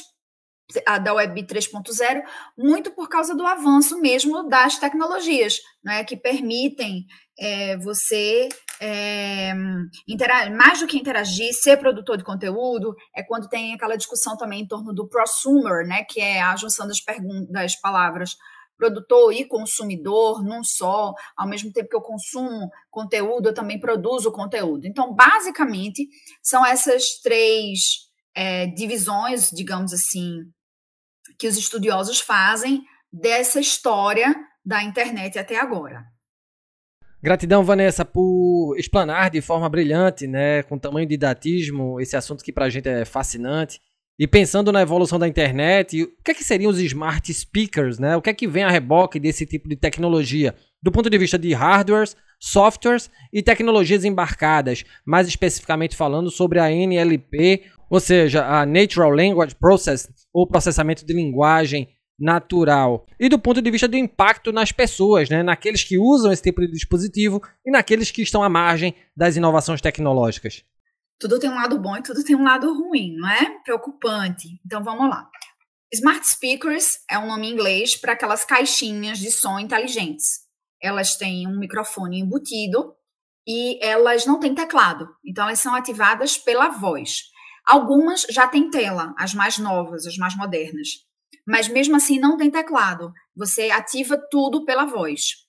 da 1.01 1.13
Web 1.13 1.43
3.0, 1.43 2.23
muito 2.57 2.91
por 2.91 3.07
causa 3.07 3.33
do 3.33 3.45
avanço 3.45 3.99
mesmo 4.01 4.47
das 4.49 4.77
tecnologias, 4.77 5.59
né, 5.83 6.03
que 6.03 6.17
permitem 6.17 7.05
é, 7.39 7.77
você 7.77 8.49
é, 8.81 9.53
interagir, 10.07 10.55
mais 10.55 10.79
do 10.79 10.87
que 10.87 10.97
interagir, 10.97 11.53
ser 11.53 11.77
produtor 11.77 12.17
de 12.17 12.23
conteúdo, 12.23 12.95
é 13.15 13.23
quando 13.23 13.47
tem 13.47 13.73
aquela 13.73 13.95
discussão 13.95 14.35
também 14.35 14.61
em 14.61 14.67
torno 14.67 14.93
do 14.93 15.07
prosumer, 15.07 15.87
né, 15.87 16.03
que 16.03 16.19
é 16.19 16.41
a 16.41 16.55
junção 16.55 16.87
das, 16.87 16.97
das 17.49 17.79
palavras 17.79 18.31
produtor 18.77 19.33
e 19.33 19.43
consumidor 19.43 20.43
num 20.43 20.63
só, 20.63 21.13
ao 21.35 21.47
mesmo 21.47 21.71
tempo 21.71 21.89
que 21.89 21.95
eu 21.95 22.01
consumo 22.01 22.69
conteúdo, 22.91 23.49
eu 23.49 23.53
também 23.53 23.79
produzo 23.79 24.31
conteúdo. 24.31 24.85
Então, 24.85 25.15
basicamente, 25.15 26.07
são 26.43 26.63
essas 26.63 27.19
três 27.23 27.79
é, 28.35 28.67
divisões, 28.67 29.49
digamos 29.49 29.91
assim, 29.91 30.43
que 31.37 31.47
os 31.47 31.57
estudiosos 31.57 32.19
fazem 32.19 32.83
dessa 33.11 33.59
história 33.59 34.35
da 34.65 34.83
internet 34.83 35.39
até 35.39 35.57
agora. 35.59 36.05
Gratidão, 37.21 37.63
Vanessa, 37.63 38.05
por 38.05 38.75
explanar 38.77 39.29
de 39.29 39.41
forma 39.41 39.67
brilhante, 39.67 40.27
né, 40.27 40.63
com 40.63 40.77
tamanho 40.77 41.07
didatismo, 41.07 41.99
esse 41.99 42.15
assunto 42.15 42.43
que 42.43 42.53
para 42.53 42.65
a 42.65 42.69
gente 42.69 42.87
é 42.87 43.05
fascinante. 43.05 43.79
E 44.19 44.27
pensando 44.27 44.71
na 44.71 44.81
evolução 44.81 45.19
da 45.19 45.27
internet, 45.27 46.03
o 46.03 46.23
que 46.23 46.31
é 46.31 46.33
que 46.33 46.43
seriam 46.43 46.71
os 46.71 46.79
smart 46.79 47.31
speakers, 47.31 47.99
né? 47.99 48.15
O 48.15 48.21
que 48.21 48.31
é 48.31 48.33
que 48.33 48.47
vem 48.47 48.63
a 48.63 48.69
reboque 48.69 49.19
desse 49.19 49.45
tipo 49.45 49.69
de 49.69 49.75
tecnologia? 49.75 50.55
Do 50.81 50.91
ponto 50.91 51.07
de 51.07 51.17
vista 51.19 51.37
de 51.37 51.53
hardwares, 51.53 52.15
softwares 52.39 53.11
e 53.31 53.43
tecnologias 53.43 54.03
embarcadas, 54.03 54.83
mais 55.05 55.27
especificamente 55.27 55.95
falando 55.95 56.31
sobre 56.31 56.59
a 56.59 56.71
NLP, 56.71 57.65
ou 57.89 57.99
seja, 57.99 58.45
a 58.45 58.65
Natural 58.65 59.11
Language 59.11 59.55
Process, 59.55 60.09
ou 60.33 60.47
processamento 60.47 61.05
de 61.05 61.13
linguagem 61.13 61.89
natural. 62.19 63.05
E 63.19 63.29
do 63.29 63.37
ponto 63.37 63.61
de 63.61 63.69
vista 63.69 63.87
do 63.87 63.95
impacto 63.95 64.51
nas 64.51 64.71
pessoas, 64.71 65.29
né? 65.29 65.43
naqueles 65.43 65.83
que 65.83 65.99
usam 65.99 66.31
esse 66.31 66.41
tipo 66.41 66.61
de 66.61 66.71
dispositivo 66.71 67.41
e 67.65 67.71
naqueles 67.71 68.09
que 68.09 68.21
estão 68.21 68.41
à 68.41 68.49
margem 68.49 68.95
das 69.15 69.35
inovações 69.35 69.81
tecnológicas 69.81 70.63
tudo 71.19 71.39
tem 71.39 71.49
um 71.49 71.55
lado 71.55 71.79
bom 71.79 71.97
e 71.97 72.03
tudo 72.03 72.23
tem 72.23 72.35
um 72.35 72.43
lado 72.43 72.71
ruim, 72.73 73.15
não 73.15 73.29
é? 73.29 73.59
Preocupante. 73.63 74.59
Então 74.65 74.83
vamos 74.83 75.09
lá. 75.09 75.29
Smart 75.91 76.27
speakers 76.27 76.99
é 77.09 77.17
um 77.17 77.27
nome 77.27 77.47
em 77.47 77.53
inglês 77.53 77.95
para 77.95 78.13
aquelas 78.13 78.43
caixinhas 78.43 79.19
de 79.19 79.31
som 79.31 79.57
inteligentes. 79.57 80.41
Elas 80.81 81.15
têm 81.15 81.47
um 81.47 81.57
microfone 81.57 82.19
embutido 82.19 82.93
e 83.47 83.83
elas 83.83 84.25
não 84.25 84.39
têm 84.39 84.53
teclado. 84.53 85.07
Então 85.25 85.45
elas 85.45 85.59
são 85.59 85.73
ativadas 85.73 86.37
pela 86.37 86.69
voz. 86.69 87.23
Algumas 87.67 88.21
já 88.29 88.47
têm 88.47 88.69
tela, 88.69 89.13
as 89.17 89.33
mais 89.33 89.57
novas, 89.57 90.07
as 90.07 90.15
mais 90.15 90.35
modernas. 90.37 90.87
Mas 91.45 91.67
mesmo 91.67 91.95
assim 91.95 92.19
não 92.19 92.37
tem 92.37 92.49
teclado. 92.49 93.11
Você 93.35 93.69
ativa 93.69 94.17
tudo 94.31 94.63
pela 94.65 94.85
voz. 94.85 95.47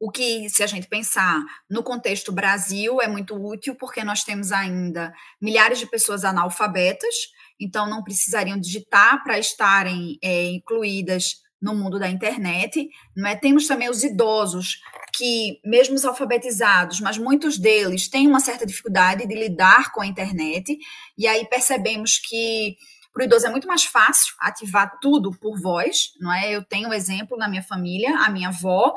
O 0.00 0.10
que, 0.10 0.48
se 0.50 0.64
a 0.64 0.66
gente 0.66 0.88
pensar 0.88 1.40
no 1.70 1.80
contexto 1.80 2.32
Brasil, 2.32 3.00
é 3.00 3.06
muito 3.06 3.36
útil, 3.36 3.76
porque 3.76 4.02
nós 4.02 4.24
temos 4.24 4.50
ainda 4.50 5.12
milhares 5.40 5.78
de 5.78 5.86
pessoas 5.86 6.24
analfabetas, 6.24 7.14
então 7.60 7.88
não 7.88 8.02
precisariam 8.02 8.58
digitar 8.58 9.22
para 9.22 9.38
estarem 9.38 10.18
é, 10.20 10.46
incluídas 10.46 11.36
no 11.62 11.74
mundo 11.74 11.98
da 11.98 12.10
internet. 12.10 12.90
É? 13.24 13.36
Temos 13.36 13.68
também 13.68 13.88
os 13.88 14.02
idosos, 14.02 14.80
que, 15.14 15.60
mesmo 15.64 15.94
os 15.94 16.04
alfabetizados, 16.04 17.00
mas 17.00 17.16
muitos 17.16 17.56
deles 17.56 18.08
têm 18.08 18.26
uma 18.26 18.40
certa 18.40 18.66
dificuldade 18.66 19.26
de 19.26 19.34
lidar 19.34 19.92
com 19.92 20.02
a 20.02 20.06
internet, 20.06 20.76
e 21.16 21.26
aí 21.28 21.46
percebemos 21.48 22.18
que 22.18 22.76
para 23.12 23.22
o 23.22 23.24
idoso 23.24 23.46
é 23.46 23.50
muito 23.50 23.68
mais 23.68 23.84
fácil 23.84 24.34
ativar 24.40 24.98
tudo 25.00 25.30
por 25.38 25.60
voz, 25.60 26.12
não 26.18 26.32
é? 26.32 26.50
Eu 26.50 26.64
tenho 26.64 26.88
um 26.88 26.92
exemplo 26.94 27.36
na 27.36 27.46
minha 27.46 27.62
família, 27.62 28.16
a 28.16 28.30
minha 28.30 28.48
avó 28.48 28.94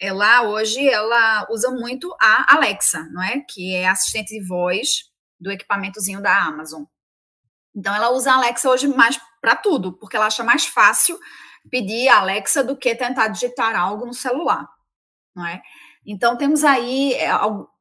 ela 0.00 0.44
hoje 0.44 0.88
ela 0.88 1.46
usa 1.50 1.70
muito 1.70 2.16
a 2.18 2.54
Alexa, 2.54 3.06
não 3.12 3.22
é? 3.22 3.40
Que 3.40 3.74
é 3.74 3.86
assistente 3.86 4.30
de 4.30 4.42
voz 4.46 5.10
do 5.38 5.50
equipamentozinho 5.50 6.22
da 6.22 6.42
Amazon. 6.42 6.84
Então 7.76 7.94
ela 7.94 8.10
usa 8.10 8.32
a 8.32 8.36
Alexa 8.36 8.68
hoje 8.68 8.88
mais 8.88 9.20
para 9.40 9.54
tudo, 9.54 9.92
porque 9.92 10.16
ela 10.16 10.26
acha 10.26 10.42
mais 10.42 10.64
fácil 10.64 11.18
pedir 11.70 12.08
a 12.08 12.18
Alexa 12.20 12.62
do 12.62 12.76
que 12.76 12.94
tentar 12.94 13.28
digitar 13.28 13.76
algo 13.76 14.06
no 14.06 14.14
celular, 14.14 14.66
não 15.34 15.46
é? 15.46 15.60
Então 16.06 16.36
temos 16.36 16.64
aí 16.64 17.14
é, 17.14 17.30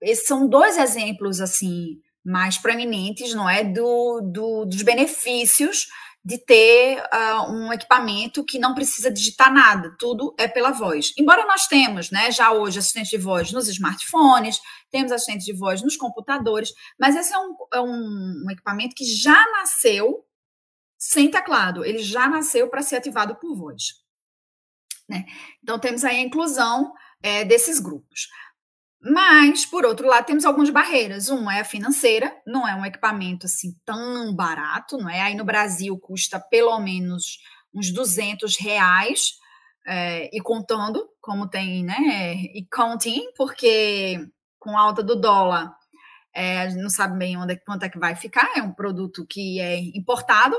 esses 0.02 0.28
são 0.28 0.48
dois 0.48 0.78
exemplos 0.78 1.40
assim 1.40 2.00
mais 2.26 2.58
proeminentes, 2.58 3.34
não 3.34 3.50
é, 3.50 3.64
do, 3.64 4.22
do 4.22 4.66
dos 4.66 4.82
benefícios 4.82 5.88
de 6.24 6.38
ter 6.38 7.02
uh, 7.02 7.52
um 7.52 7.72
equipamento 7.72 8.44
que 8.44 8.60
não 8.60 8.76
precisa 8.76 9.10
digitar 9.10 9.52
nada, 9.54 9.96
tudo 9.98 10.36
é 10.38 10.48
pela 10.48 10.72
voz. 10.72 11.14
Embora 11.18 11.46
nós 11.46 11.66
temos, 11.68 12.12
né, 12.12 12.30
já 12.30 12.52
hoje 12.52 12.78
assistente 12.78 13.10
de 13.10 13.18
voz 13.18 13.52
nos 13.52 13.68
smartphones, 13.70 14.60
temos 14.92 15.12
assistente 15.12 15.46
de 15.46 15.54
voz 15.54 15.82
nos 15.82 15.96
computadores, 15.96 16.72
mas 17.00 17.16
esse 17.16 17.34
é 17.34 17.38
um, 17.38 17.56
é 17.74 17.80
um, 17.80 18.44
um 18.46 18.52
equipamento 18.52 18.96
que 18.96 19.06
já 19.06 19.44
nasceu 19.54 20.26
sem 21.00 21.32
teclado, 21.32 21.86
ele 21.86 22.00
já 22.00 22.28
nasceu 22.28 22.70
para 22.70 22.84
ser 22.84 22.98
ativado 22.98 23.36
por 23.36 23.56
voz. 23.56 23.94
Né? 25.08 25.26
Então 25.64 25.80
temos 25.80 26.04
aí 26.04 26.18
a 26.18 26.22
inclusão 26.22 26.94
é, 27.24 27.46
desses 27.46 27.80
grupos. 27.80 28.28
Mas, 29.02 29.66
por 29.66 29.86
outro 29.86 30.06
lado, 30.08 30.26
temos 30.26 30.44
algumas 30.44 30.70
barreiras. 30.70 31.30
Uma 31.30 31.56
é 31.56 31.62
a 31.62 31.66
financeira, 31.66 32.36
não 32.46 32.68
é 32.68 32.76
um 32.76 32.86
equipamento 32.86 33.46
assim 33.46 33.74
tão 33.86 34.36
barato, 34.36 34.98
não 34.98 35.10
é? 35.10 35.22
Aí 35.22 35.36
no 35.36 35.46
Brasil 35.46 35.98
custa 35.98 36.38
pelo 36.38 36.78
menos 36.80 37.40
uns 37.74 37.94
200 37.94 38.58
reais, 38.58 39.40
é, 39.90 40.30
e 40.36 40.42
contando, 40.42 41.10
como 41.20 41.50
tem, 41.50 41.84
né? 41.84 42.34
E 42.54 42.68
counting, 42.72 43.32
porque 43.36 44.20
com 44.60 44.78
a 44.78 44.82
alta 44.82 45.02
do 45.02 45.16
dólar, 45.16 45.74
é, 46.34 46.62
a 46.62 46.70
gente 46.70 46.82
não 46.82 46.90
sabe 46.90 47.18
bem 47.18 47.38
onde, 47.38 47.58
quanto 47.58 47.84
é 47.84 47.90
que 47.90 48.00
vai 48.00 48.16
ficar, 48.16 48.50
é 48.56 48.62
um 48.62 48.74
produto 48.74 49.26
que 49.28 49.60
é 49.60 49.80
importado, 49.96 50.56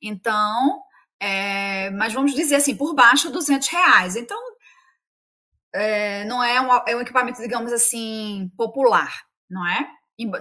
então, 0.00 0.82
é, 1.20 1.90
mas 1.90 2.12
vamos 2.12 2.34
dizer 2.34 2.56
assim, 2.56 2.76
por 2.76 2.94
baixo 2.94 3.30
200 3.30 3.68
reais. 3.68 4.16
Então, 4.16 4.38
é, 5.72 6.24
não 6.24 6.42
é 6.42 6.60
um, 6.60 6.72
é 6.88 6.96
um 6.96 7.00
equipamento, 7.00 7.40
digamos 7.40 7.72
assim, 7.72 8.50
popular, 8.56 9.24
não 9.48 9.66
é? 9.66 9.88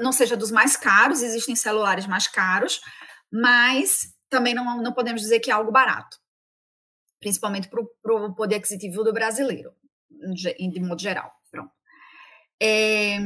Não 0.01 0.11
seja 0.11 0.35
dos 0.35 0.51
mais 0.51 0.75
caros, 0.75 1.21
existem 1.21 1.55
celulares 1.55 2.05
mais 2.05 2.27
caros, 2.27 2.81
mas 3.31 4.13
também 4.29 4.53
não, 4.53 4.81
não 4.81 4.93
podemos 4.93 5.21
dizer 5.21 5.39
que 5.39 5.49
é 5.49 5.53
algo 5.53 5.71
barato, 5.71 6.17
principalmente 7.19 7.69
para 7.69 8.15
o 8.15 8.33
poder 8.33 8.55
aquisitivo 8.55 9.03
do 9.03 9.13
brasileiro, 9.13 9.71
de 10.09 10.79
modo 10.79 11.01
geral. 11.01 11.31
Pronto. 11.49 11.71
É, 12.61 13.17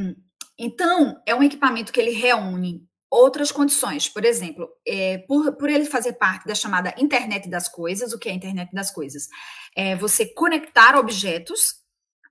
então, 0.58 1.20
é 1.26 1.34
um 1.34 1.42
equipamento 1.42 1.92
que 1.92 2.00
ele 2.00 2.12
reúne 2.12 2.86
outras 3.10 3.52
condições. 3.52 4.08
Por 4.08 4.24
exemplo, 4.24 4.68
é, 4.86 5.18
por, 5.18 5.56
por 5.56 5.68
ele 5.68 5.84
fazer 5.84 6.14
parte 6.14 6.46
da 6.46 6.54
chamada 6.54 6.94
internet 6.98 7.48
das 7.48 7.68
coisas, 7.68 8.12
o 8.12 8.18
que 8.18 8.28
é 8.28 8.32
a 8.32 8.34
internet 8.34 8.72
das 8.72 8.90
coisas? 8.90 9.28
É 9.74 9.94
você 9.96 10.26
conectar 10.26 10.96
objetos 10.96 11.60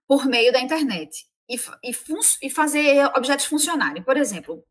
por 0.08 0.26
meio 0.26 0.52
da 0.52 0.60
internet 0.60 1.26
e, 1.50 1.56
e, 1.84 1.92
e 2.44 2.50
fazer 2.50 3.06
objetos 3.16 3.46
funcionarem. 3.46 4.04
Por 4.04 4.18
exemplo, 4.18 4.64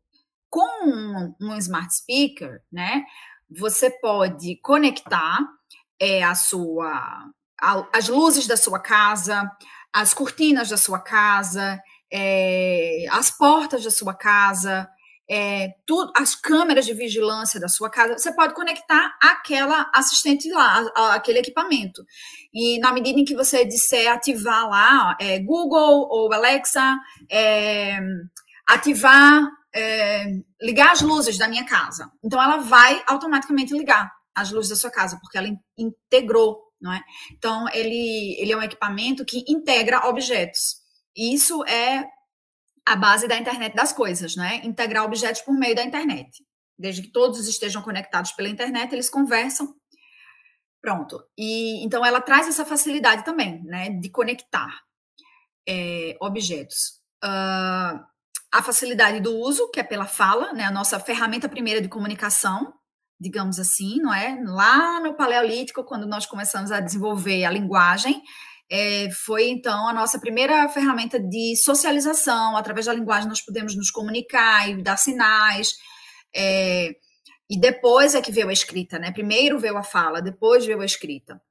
com 0.49 0.87
um, 0.87 1.35
um, 1.41 1.57
smart 1.57 1.93
speaker, 1.93 2.61
né, 2.71 3.03
você 3.49 3.89
pode 3.89 4.57
conectar 4.61 5.39
é, 5.99 6.23
a 6.23 6.35
sua, 6.35 7.29
a, 7.61 7.87
as 7.93 8.07
luzes 8.07 8.47
da 8.47 8.55
sua 8.55 8.79
casa, 8.79 9.49
as 9.93 10.13
cortinas 10.13 10.69
da 10.69 10.77
sua 10.77 10.99
casa, 10.99 11.81
é, 12.17 13.05
as 13.11 13.29
portas 13.29 13.83
da 13.83 13.91
sua 13.91 14.13
casa, 14.13 14.87
é, 15.29 15.73
as 16.15 16.33
câmeras 16.33 16.85
de 16.85 16.93
vigilância 16.93 17.59
da 17.59 17.67
sua 17.67 17.89
casa, 17.89 18.17
você 18.17 18.33
pode 18.33 18.53
conectar 18.53 19.17
aquela 19.21 19.91
assistente 19.93 20.49
lá, 20.49 20.85
aquele 21.13 21.39
equipamento. 21.39 22.01
E 22.53 22.79
na 22.79 22.93
medida 22.93 23.19
em 23.19 23.25
que 23.25 23.35
você 23.35 23.65
disser 23.65 24.09
ativar 24.09 24.69
lá, 24.69 25.17
é, 25.19 25.39
Google 25.39 26.07
ou 26.09 26.31
Alexa, 26.31 26.97
é, 27.29 27.99
ativar, 28.65 29.49
é, 29.75 30.25
ligar 30.61 30.93
as 30.93 31.01
luzes 31.01 31.37
da 31.37 31.49
minha 31.49 31.65
casa. 31.65 32.09
Então 32.23 32.41
ela 32.41 32.57
vai 32.57 33.03
automaticamente 33.07 33.73
ligar 33.73 34.09
as 34.33 34.51
luzes 34.51 34.69
da 34.69 34.75
sua 34.77 34.91
casa, 34.91 35.19
porque 35.21 35.37
ela 35.37 35.49
integrou, 35.77 36.61
não 36.79 36.93
é? 36.93 37.01
Então 37.33 37.67
ele, 37.73 38.37
ele 38.39 38.53
é 38.53 38.57
um 38.57 38.63
equipamento 38.63 39.25
que 39.25 39.43
integra 39.49 40.07
objetos. 40.07 40.84
Isso 41.15 41.63
é 41.65 42.05
a 42.85 42.95
base 42.95 43.27
da 43.27 43.37
internet 43.37 43.75
das 43.75 43.91
coisas, 43.91 44.35
né? 44.35 44.61
Integrar 44.63 45.05
objetos 45.05 45.41
por 45.41 45.57
meio 45.57 45.75
da 45.75 45.83
internet. 45.83 46.43
Desde 46.77 47.01
que 47.01 47.11
todos 47.11 47.47
estejam 47.47 47.81
conectados 47.81 48.31
pela 48.33 48.49
internet, 48.49 48.93
eles 48.93 49.09
conversam. 49.09 49.73
Pronto. 50.81 51.19
E 51.37 51.83
então 51.83 52.05
ela 52.05 52.21
traz 52.21 52.47
essa 52.47 52.63
facilidade 52.63 53.25
também, 53.25 53.63
né, 53.63 53.89
de 53.89 54.07
conectar 54.09 54.69
é, 55.67 56.15
objetos. 56.21 57.01
Uh, 57.23 57.99
a 58.51 58.61
facilidade 58.61 59.19
do 59.19 59.35
uso, 59.35 59.69
que 59.71 59.79
é 59.79 59.83
pela 59.83 60.05
fala, 60.05 60.53
né, 60.53 60.63
a 60.63 60.71
nossa 60.71 60.99
ferramenta 60.99 61.49
primeira 61.49 61.81
de 61.81 61.89
comunicação, 61.89 62.71
digamos 63.19 63.59
assim, 63.59 63.99
não 63.99 64.13
é? 64.13 64.39
Lá 64.45 64.99
no 64.99 65.15
Paleolítico, 65.15 65.83
quando 65.83 66.05
nós 66.05 66.25
começamos 66.25 66.71
a 66.71 66.79
desenvolver 66.79 67.45
a 67.45 67.49
linguagem, 67.49 68.21
é, 68.69 69.09
foi 69.11 69.49
então 69.49 69.87
a 69.87 69.93
nossa 69.93 70.19
primeira 70.19 70.67
ferramenta 70.69 71.19
de 71.19 71.55
socialização. 71.57 72.57
Através 72.57 72.85
da 72.85 72.93
linguagem, 72.93 73.29
nós 73.29 73.41
podemos 73.41 73.75
nos 73.75 73.91
comunicar 73.91 74.69
e 74.69 74.81
dar 74.81 74.97
sinais. 74.97 75.73
É, 76.35 76.95
e 77.49 77.59
depois 77.59 78.15
é 78.15 78.21
que 78.21 78.31
veio 78.31 78.49
a 78.49 78.53
escrita, 78.53 78.97
né? 78.97 79.11
Primeiro 79.11 79.59
veio 79.59 79.77
a 79.77 79.83
fala, 79.83 80.21
depois 80.21 80.65
veio 80.65 80.81
a 80.81 80.85
escrita. 80.85 81.41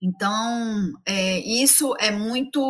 Então, 0.00 0.92
é, 1.04 1.40
isso 1.40 1.94
é 1.98 2.10
muito 2.10 2.60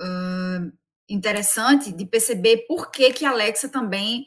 uh, 0.00 0.72
interessante 1.08 1.92
de 1.92 2.06
perceber 2.06 2.66
por 2.68 2.90
que, 2.90 3.12
que 3.12 3.24
a 3.24 3.30
Alexa 3.30 3.68
também 3.68 4.24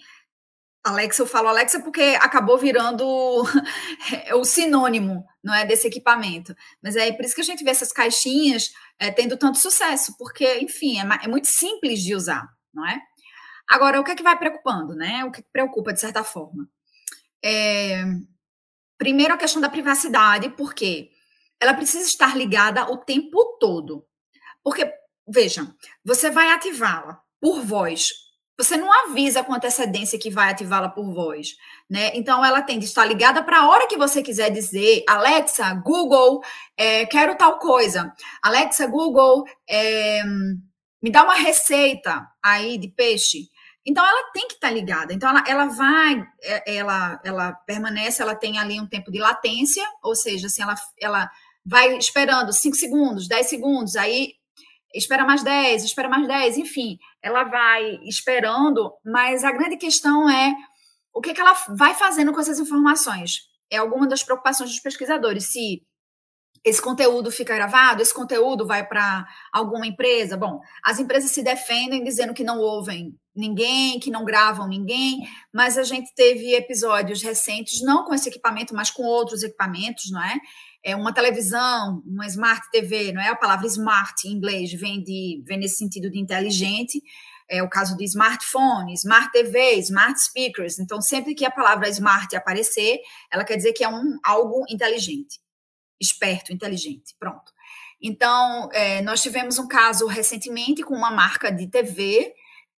Alexa, 0.83 1.21
eu 1.21 1.27
falo 1.27 1.47
Alexa 1.47 1.79
porque 1.79 2.17
acabou 2.19 2.57
virando 2.57 3.05
o 4.33 4.43
sinônimo, 4.43 5.23
não 5.43 5.53
é, 5.53 5.63
desse 5.65 5.87
equipamento. 5.87 6.55
Mas 6.81 6.95
é 6.95 7.11
por 7.11 7.23
isso 7.23 7.35
que 7.35 7.41
a 7.41 7.45
gente 7.45 7.63
vê 7.63 7.69
essas 7.69 7.91
caixinhas 7.91 8.71
é, 8.97 9.11
tendo 9.11 9.37
tanto 9.37 9.59
sucesso, 9.59 10.15
porque, 10.17 10.59
enfim, 10.59 10.99
é, 10.99 11.25
é, 11.25 11.27
muito 11.27 11.47
simples 11.47 11.99
de 12.01 12.15
usar, 12.15 12.47
não 12.73 12.85
é? 12.87 12.99
Agora, 13.69 14.01
o 14.01 14.03
que 14.03 14.11
é 14.11 14.15
que 14.15 14.23
vai 14.23 14.37
preocupando, 14.37 14.95
né? 14.95 15.23
O 15.23 15.31
que, 15.31 15.41
é 15.41 15.43
que 15.43 15.49
preocupa 15.51 15.93
de 15.93 15.99
certa 15.99 16.23
forma? 16.23 16.67
É, 17.43 18.03
primeiro, 18.97 19.33
a 19.33 19.37
questão 19.37 19.61
da 19.61 19.69
privacidade, 19.69 20.49
porque 20.49 21.11
ela 21.59 21.75
precisa 21.75 22.07
estar 22.07 22.35
ligada 22.35 22.91
o 22.91 22.97
tempo 22.97 23.57
todo. 23.59 24.05
Porque, 24.63 24.91
vejam, 25.27 25.73
você 26.03 26.31
vai 26.31 26.49
ativá-la 26.49 27.21
por 27.39 27.61
voz 27.61 28.09
você 28.63 28.77
não 28.77 28.91
avisa 28.91 29.43
com 29.43 29.53
antecedência 29.53 30.19
que 30.19 30.29
vai 30.29 30.51
ativá-la 30.51 30.89
por 30.89 31.11
voz, 31.13 31.55
né? 31.89 32.11
Então 32.13 32.43
ela 32.43 32.61
tem 32.61 32.77
de 32.77 32.85
estar 32.85 33.05
ligada 33.05 33.43
para 33.43 33.59
a 33.59 33.69
hora 33.69 33.87
que 33.87 33.97
você 33.97 34.21
quiser 34.21 34.49
dizer, 34.49 35.03
Alexa, 35.07 35.73
Google, 35.83 36.41
é, 36.77 37.05
quero 37.05 37.35
tal 37.35 37.57
coisa. 37.57 38.13
Alexa, 38.41 38.85
Google, 38.87 39.45
é, 39.69 40.23
me 41.01 41.11
dá 41.11 41.23
uma 41.23 41.35
receita 41.35 42.27
aí 42.43 42.77
de 42.77 42.87
peixe. 42.89 43.49
Então 43.85 44.05
ela 44.05 44.31
tem 44.31 44.47
que 44.47 44.53
estar 44.53 44.69
ligada. 44.69 45.13
Então 45.13 45.29
ela, 45.29 45.43
ela 45.47 45.65
vai, 45.65 46.23
é, 46.43 46.75
ela, 46.75 47.19
ela 47.23 47.53
permanece, 47.53 48.21
ela 48.21 48.35
tem 48.35 48.59
ali 48.59 48.79
um 48.79 48.87
tempo 48.87 49.11
de 49.11 49.19
latência, 49.19 49.83
ou 50.03 50.15
seja, 50.15 50.47
assim, 50.47 50.61
ela, 50.61 50.75
ela 50.99 51.31
vai 51.65 51.97
esperando 51.97 52.53
5 52.53 52.75
segundos, 52.75 53.27
10 53.27 53.47
segundos, 53.47 53.95
aí 53.95 54.33
espera 54.93 55.25
mais 55.25 55.43
10, 55.43 55.83
espera 55.83 56.09
mais 56.09 56.27
10, 56.27 56.57
enfim, 56.57 56.97
ela 57.21 57.43
vai 57.43 57.99
esperando, 58.03 58.93
mas 59.05 59.43
a 59.43 59.51
grande 59.51 59.77
questão 59.77 60.29
é 60.29 60.53
o 61.13 61.21
que, 61.21 61.33
que 61.33 61.41
ela 61.41 61.53
vai 61.69 61.93
fazendo 61.93 62.31
com 62.33 62.39
essas 62.39 62.59
informações. 62.59 63.41
É 63.69 63.77
alguma 63.77 64.07
das 64.07 64.23
preocupações 64.23 64.69
dos 64.69 64.79
pesquisadores, 64.79 65.51
se 65.51 65.81
esse 66.63 66.81
conteúdo 66.81 67.31
fica 67.31 67.55
gravado, 67.55 68.01
esse 68.01 68.13
conteúdo 68.13 68.67
vai 68.67 68.85
para 68.85 69.27
alguma 69.51 69.87
empresa. 69.87 70.37
Bom, 70.37 70.59
as 70.83 70.99
empresas 70.99 71.31
se 71.31 71.41
defendem 71.41 72.03
dizendo 72.03 72.33
que 72.33 72.43
não 72.43 72.59
ouvem 72.59 73.17
ninguém, 73.35 73.99
que 73.99 74.11
não 74.11 74.23
gravam 74.23 74.67
ninguém, 74.67 75.27
mas 75.51 75.77
a 75.77 75.83
gente 75.83 76.13
teve 76.13 76.53
episódios 76.53 77.23
recentes, 77.23 77.81
não 77.81 78.05
com 78.05 78.13
esse 78.13 78.29
equipamento, 78.29 78.75
mas 78.75 78.91
com 78.91 79.03
outros 79.03 79.41
equipamentos, 79.41 80.11
não 80.11 80.23
é? 80.23 80.35
É 80.83 80.95
uma 80.95 81.13
televisão, 81.13 82.01
uma 82.05 82.25
smart 82.25 82.69
TV, 82.71 83.11
não 83.11 83.21
é 83.21 83.29
a 83.29 83.35
palavra 83.35 83.67
smart 83.67 84.27
em 84.27 84.31
inglês, 84.31 84.73
vem, 84.73 85.03
de, 85.03 85.43
vem 85.45 85.59
nesse 85.59 85.77
sentido 85.77 86.09
de 86.09 86.19
inteligente, 86.19 87.01
é 87.47 87.61
o 87.61 87.69
caso 87.69 87.97
de 87.97 88.05
smartphone, 88.05 88.93
smart 88.93 89.31
TV, 89.31 89.73
smart 89.79 90.19
speakers. 90.19 90.79
Então, 90.79 91.01
sempre 91.01 91.35
que 91.35 91.45
a 91.45 91.51
palavra 91.51 91.89
smart 91.89 92.33
aparecer, 92.35 92.99
ela 93.29 93.43
quer 93.43 93.57
dizer 93.57 93.73
que 93.73 93.83
é 93.83 93.89
um 93.89 94.17
algo 94.23 94.63
inteligente, 94.69 95.39
esperto, 95.99 96.53
inteligente. 96.53 97.13
Pronto. 97.19 97.51
Então, 98.01 98.69
é, 98.71 99.01
nós 99.01 99.21
tivemos 99.21 99.59
um 99.59 99.67
caso 99.67 100.07
recentemente 100.07 100.81
com 100.81 100.95
uma 100.95 101.11
marca 101.11 101.51
de 101.51 101.67
TV 101.67 102.33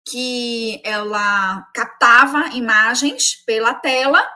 que 0.05 0.81
ela 0.83 1.61
captava 1.73 2.49
imagens 2.49 3.35
pela 3.45 3.73
tela 3.73 4.27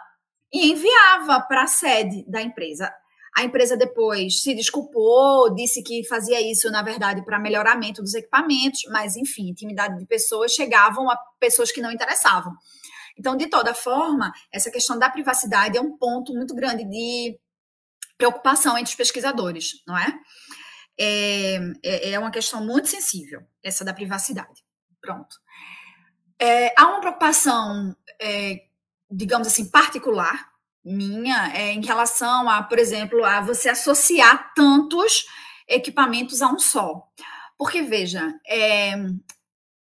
e 0.53 0.71
enviava 0.71 1.41
para 1.41 1.63
a 1.63 1.67
sede 1.67 2.23
da 2.29 2.41
empresa. 2.41 2.93
A 3.37 3.43
empresa 3.43 3.77
depois 3.77 4.41
se 4.41 4.55
desculpou, 4.55 5.53
disse 5.53 5.83
que 5.83 6.03
fazia 6.07 6.41
isso, 6.41 6.71
na 6.71 6.81
verdade, 6.81 7.23
para 7.23 7.37
melhoramento 7.37 8.01
dos 8.01 8.15
equipamentos, 8.15 8.81
mas, 8.89 9.15
enfim, 9.15 9.49
intimidade 9.49 9.95
de 9.99 10.07
pessoas 10.07 10.53
chegavam 10.53 11.07
a 11.07 11.15
pessoas 11.39 11.71
que 11.71 11.79
não 11.79 11.91
interessavam. 11.91 12.51
Então, 13.15 13.37
de 13.37 13.45
toda 13.45 13.75
forma, 13.75 14.33
essa 14.51 14.71
questão 14.71 14.97
da 14.97 15.07
privacidade 15.07 15.77
é 15.77 15.81
um 15.81 15.95
ponto 15.95 16.33
muito 16.33 16.55
grande 16.55 16.83
de 16.83 17.39
preocupação 18.17 18.75
entre 18.75 18.89
os 18.89 18.95
pesquisadores, 18.95 19.83
não 19.85 19.95
é? 19.95 20.19
É, 20.99 21.57
é, 21.83 22.09
é 22.13 22.19
uma 22.19 22.31
questão 22.31 22.65
muito 22.65 22.87
sensível, 22.87 23.41
essa 23.61 23.85
da 23.85 23.93
privacidade. 23.93 24.63
Pronto. 24.99 25.35
É, 26.39 26.73
há 26.75 26.87
uma 26.87 27.01
preocupação, 27.01 27.95
é, 28.19 28.63
digamos 29.11 29.47
assim, 29.47 29.69
particular 29.69 30.56
minha 30.87 31.51
é 31.53 31.71
em 31.73 31.85
relação 31.85 32.49
a, 32.49 32.63
por 32.63 32.79
exemplo, 32.79 33.23
a 33.25 33.41
você 33.41 33.69
associar 33.69 34.53
tantos 34.53 35.25
equipamentos 35.67 36.41
a 36.41 36.47
um 36.47 36.57
só. 36.57 37.07
Porque, 37.57 37.81
veja, 37.81 38.33
é, 38.47 38.95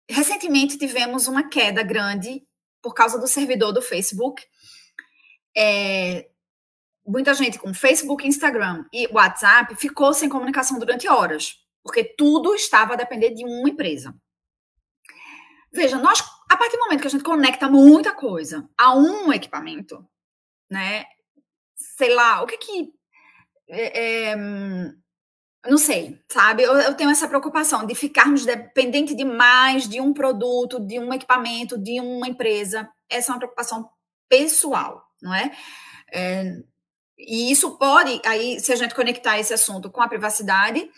recentemente 0.10 0.78
tivemos 0.78 1.28
uma 1.28 1.48
queda 1.50 1.82
grande 1.82 2.44
por 2.82 2.94
causa 2.94 3.20
do 3.20 3.28
servidor 3.28 3.72
do 3.72 3.82
Facebook. 3.82 4.44
É, 5.58 6.30
muita 7.06 7.34
gente 7.34 7.58
com 7.58 7.74
Facebook, 7.74 8.28
Instagram 8.28 8.86
e 8.94 9.08
WhatsApp 9.08 9.76
ficou 9.76 10.14
sem 10.14 10.30
comunicação 10.30 10.78
durante 10.78 11.08
horas, 11.08 11.56
porque 11.84 12.04
tudo 12.04 12.54
estava 12.54 12.94
a 12.94 12.98
depender 12.98 13.32
de 13.32 13.44
uma 13.44 13.70
empresa. 13.70 14.14
Veja, 15.74 15.98
nós, 15.98 16.22
a 16.50 16.58
partir 16.58 16.76
do 16.76 16.84
momento 16.84 17.02
que 17.02 17.08
a 17.08 17.12
gente 17.12 17.24
conecta 17.24 17.70
muita 17.70 18.14
coisa 18.14 18.70
a 18.78 18.94
um 18.94 19.32
equipamento, 19.32 20.06
né? 20.71 21.05
Sei 21.75 22.13
lá, 22.15 22.41
o 22.41 22.47
que 22.47 22.57
que. 22.57 22.93
É, 23.69 24.31
é, 24.31 24.36
não 25.67 25.77
sei, 25.77 26.19
sabe? 26.31 26.63
Eu, 26.63 26.73
eu, 26.75 26.95
tenho 26.95 27.10
essa 27.10 27.27
preocupação 27.27 27.86
de 27.86 27.93
ficarmos 27.93 28.45
dependentes 28.45 29.15
demais 29.15 29.88
de 29.88 30.01
um 30.01 30.13
produto, 30.13 30.79
de 30.79 30.97
um 30.97 31.13
equipamento, 31.13 31.77
de 31.77 31.99
uma 31.99 32.27
empresa. 32.27 32.89
Essa 33.10 33.31
é 33.31 33.34
uma 33.34 33.39
preocupação 33.39 33.89
pessoal, 34.29 35.03
não 35.21 35.34
é? 35.34 35.51
é 36.12 36.55
e 37.23 37.51
isso 37.51 37.77
pode, 37.77 38.19
aí, 38.25 38.60
se 38.60 38.73
a 38.73 38.75
gente 38.75 38.95
conectar 38.95 39.38
esse 39.38 39.53
assunto 39.53 39.91
com 39.91 40.01
a 40.01 40.07
privacidade, 40.07 40.89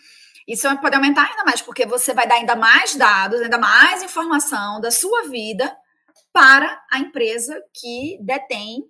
isso 0.48 0.66
pode 0.78 0.94
aumentar 0.96 1.28
ainda 1.28 1.44
mais, 1.44 1.60
porque 1.60 1.84
você 1.84 2.14
vai 2.14 2.26
dar 2.26 2.36
ainda 2.36 2.56
mais 2.56 2.96
dados, 2.96 3.42
ainda 3.42 3.58
mais 3.58 4.02
informação 4.02 4.80
da 4.80 4.90
sua 4.90 5.28
vida 5.28 5.76
para 6.32 6.82
a 6.90 6.98
empresa 6.98 7.62
que 7.74 8.18
detém 8.22 8.88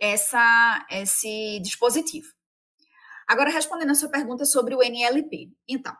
essa, 0.00 0.86
esse 0.90 1.60
dispositivo. 1.60 2.28
Agora, 3.26 3.50
respondendo 3.50 3.90
a 3.90 3.94
sua 3.94 4.08
pergunta 4.08 4.44
sobre 4.44 4.74
o 4.74 4.82
NLP. 4.82 5.52
Então, 5.68 5.94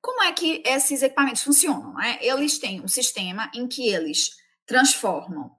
como 0.00 0.22
é 0.22 0.32
que 0.32 0.62
esses 0.64 1.02
equipamentos 1.02 1.42
funcionam? 1.42 1.92
Né? 1.94 2.18
Eles 2.22 2.58
têm 2.58 2.80
um 2.80 2.88
sistema 2.88 3.50
em 3.54 3.66
que 3.66 3.88
eles 3.88 4.30
transformam 4.64 5.50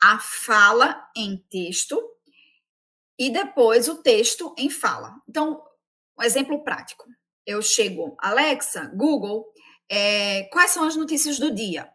a 0.00 0.18
fala 0.18 1.08
em 1.16 1.38
texto 1.50 2.00
e 3.18 3.30
depois 3.30 3.88
o 3.88 4.02
texto 4.02 4.54
em 4.58 4.68
fala. 4.68 5.14
Então, 5.28 5.62
um 6.18 6.22
exemplo 6.22 6.62
prático. 6.62 7.04
Eu 7.46 7.62
chego, 7.62 8.16
Alexa, 8.20 8.90
Google, 8.94 9.46
é, 9.88 10.44
quais 10.52 10.70
são 10.70 10.84
as 10.84 10.96
notícias 10.96 11.38
do 11.38 11.54
dia? 11.54 11.90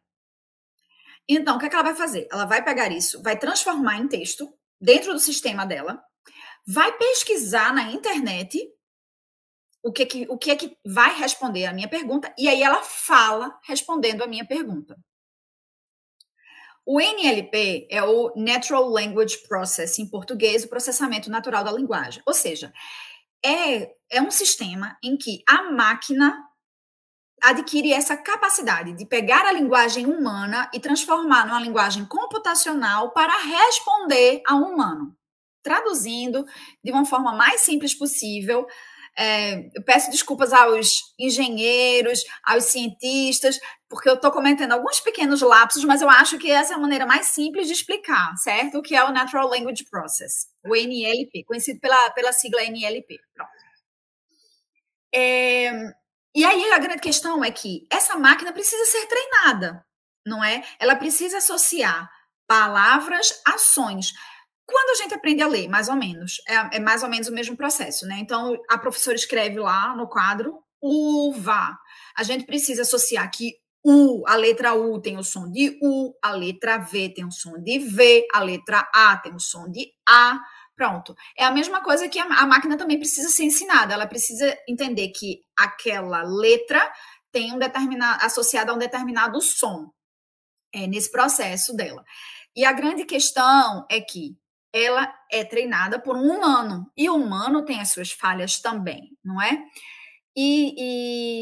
Então, 1.27 1.55
o 1.55 1.59
que, 1.59 1.65
é 1.65 1.69
que 1.69 1.75
ela 1.75 1.83
vai 1.83 1.95
fazer? 1.95 2.27
Ela 2.31 2.45
vai 2.45 2.63
pegar 2.63 2.91
isso, 2.91 3.21
vai 3.21 3.37
transformar 3.37 3.97
em 3.97 4.07
texto 4.07 4.51
dentro 4.81 5.13
do 5.13 5.19
sistema 5.19 5.65
dela, 5.65 6.01
vai 6.65 6.91
pesquisar 6.97 7.73
na 7.73 7.91
internet 7.91 8.59
o 9.83 9.91
que, 9.91 10.05
que, 10.05 10.27
o 10.29 10.37
que 10.37 10.51
é 10.51 10.55
que 10.55 10.77
vai 10.85 11.17
responder 11.17 11.65
a 11.65 11.73
minha 11.73 11.87
pergunta, 11.87 12.33
e 12.37 12.47
aí 12.47 12.61
ela 12.61 12.81
fala 12.83 13.59
respondendo 13.63 14.23
a 14.23 14.27
minha 14.27 14.45
pergunta. 14.45 14.97
O 16.85 16.99
NLP 16.99 17.87
é 17.89 18.03
o 18.03 18.33
Natural 18.35 18.87
Language 18.87 19.37
Processing, 19.47 20.03
em 20.03 20.09
português, 20.09 20.63
o 20.63 20.67
processamento 20.67 21.29
natural 21.29 21.63
da 21.63 21.71
linguagem. 21.71 22.21
Ou 22.25 22.33
seja, 22.33 22.73
é, 23.43 23.93
é 24.09 24.21
um 24.21 24.31
sistema 24.31 24.97
em 25.03 25.15
que 25.15 25.43
a 25.47 25.71
máquina 25.71 26.50
adquire 27.41 27.91
essa 27.91 28.15
capacidade 28.15 28.93
de 28.93 29.05
pegar 29.05 29.45
a 29.45 29.51
linguagem 29.51 30.05
humana 30.05 30.69
e 30.73 30.79
transformar 30.79 31.45
numa 31.47 31.59
linguagem 31.59 32.05
computacional 32.05 33.11
para 33.11 33.33
responder 33.37 34.41
a 34.47 34.55
um 34.55 34.73
humano. 34.73 35.15
Traduzindo 35.63 36.45
de 36.83 36.91
uma 36.91 37.05
forma 37.05 37.33
mais 37.33 37.61
simples 37.61 37.93
possível, 37.93 38.67
é, 39.17 39.69
eu 39.75 39.83
peço 39.83 40.09
desculpas 40.09 40.53
aos 40.53 40.87
engenheiros, 41.19 42.23
aos 42.43 42.65
cientistas, 42.65 43.59
porque 43.89 44.09
eu 44.09 44.13
estou 44.13 44.31
cometendo 44.31 44.71
alguns 44.71 44.99
pequenos 44.99 45.41
lapsos, 45.41 45.83
mas 45.83 46.01
eu 46.01 46.09
acho 46.09 46.37
que 46.37 46.49
essa 46.49 46.73
é 46.73 46.75
a 46.75 46.79
maneira 46.79 47.05
mais 47.05 47.27
simples 47.27 47.67
de 47.67 47.73
explicar, 47.73 48.33
certo? 48.37 48.77
O 48.77 48.81
que 48.81 48.95
é 48.95 49.03
o 49.03 49.11
Natural 49.11 49.47
Language 49.47 49.85
Process, 49.89 50.47
o 50.65 50.75
NLP, 50.75 51.43
conhecido 51.45 51.79
pela, 51.79 52.09
pela 52.11 52.31
sigla 52.31 52.63
NLP. 52.63 53.19
Pronto. 53.35 53.51
É, 55.13 55.91
e 56.35 56.45
aí 56.45 56.71
a 56.71 56.79
grande 56.79 57.01
questão 57.01 57.43
é 57.43 57.51
que 57.51 57.85
essa 57.89 58.17
máquina 58.17 58.53
precisa 58.53 58.85
ser 58.85 59.05
treinada, 59.07 59.85
não 60.25 60.43
é? 60.43 60.63
Ela 60.79 60.95
precisa 60.95 61.37
associar 61.37 62.09
palavras, 62.47 63.41
ações. 63.45 64.13
Quando 64.65 64.91
a 64.91 65.03
gente 65.03 65.13
aprende 65.13 65.41
a 65.41 65.47
ler, 65.47 65.67
mais 65.67 65.89
ou 65.89 65.95
menos, 65.95 66.41
é, 66.47 66.77
é, 66.77 66.79
mais 66.79 67.03
ou 67.03 67.09
menos 67.09 67.27
o 67.27 67.33
mesmo 67.33 67.57
processo, 67.57 68.05
né? 68.05 68.17
Então, 68.19 68.57
a 68.69 68.77
professora 68.77 69.15
escreve 69.15 69.59
lá 69.59 69.95
no 69.95 70.07
quadro 70.07 70.63
uva. 70.81 71.77
A 72.17 72.23
gente 72.23 72.45
precisa 72.45 72.81
associar 72.81 73.29
que 73.29 73.53
U, 73.83 74.23
a 74.27 74.35
letra 74.35 74.73
U 74.73 75.01
tem 75.01 75.17
o 75.17 75.23
som 75.23 75.51
de 75.51 75.79
U, 75.81 76.13
a 76.21 76.31
letra 76.31 76.77
V 76.77 77.09
tem 77.09 77.25
o 77.25 77.31
som 77.31 77.53
de 77.61 77.79
V, 77.79 78.27
a 78.33 78.41
letra 78.41 78.87
A 78.93 79.17
tem 79.17 79.33
o 79.33 79.39
som 79.39 79.69
de 79.69 79.91
A. 80.07 80.39
Pronto. 80.81 81.15
É 81.37 81.45
a 81.45 81.51
mesma 81.51 81.83
coisa 81.83 82.09
que 82.09 82.17
a, 82.17 82.23
a 82.23 82.47
máquina 82.47 82.75
também 82.75 82.97
precisa 82.97 83.29
ser 83.29 83.43
ensinada. 83.43 83.93
Ela 83.93 84.07
precisa 84.07 84.57
entender 84.67 85.09
que 85.09 85.43
aquela 85.55 86.23
letra 86.23 86.91
tem 87.31 87.53
um 87.53 87.59
determinado 87.59 88.25
associada 88.25 88.71
a 88.71 88.73
um 88.73 88.79
determinado 88.79 89.39
som 89.41 89.91
é, 90.73 90.87
nesse 90.87 91.11
processo 91.11 91.75
dela. 91.75 92.03
E 92.55 92.65
a 92.65 92.73
grande 92.73 93.05
questão 93.05 93.85
é 93.91 94.01
que 94.01 94.35
ela 94.73 95.13
é 95.31 95.43
treinada 95.43 95.99
por 95.99 96.17
um 96.17 96.35
humano 96.35 96.91
e 96.97 97.07
o 97.07 97.15
humano 97.15 97.63
tem 97.63 97.79
as 97.79 97.89
suas 97.89 98.11
falhas 98.11 98.59
também, 98.59 99.15
não 99.23 99.39
é? 99.39 99.63
E, 100.35 100.73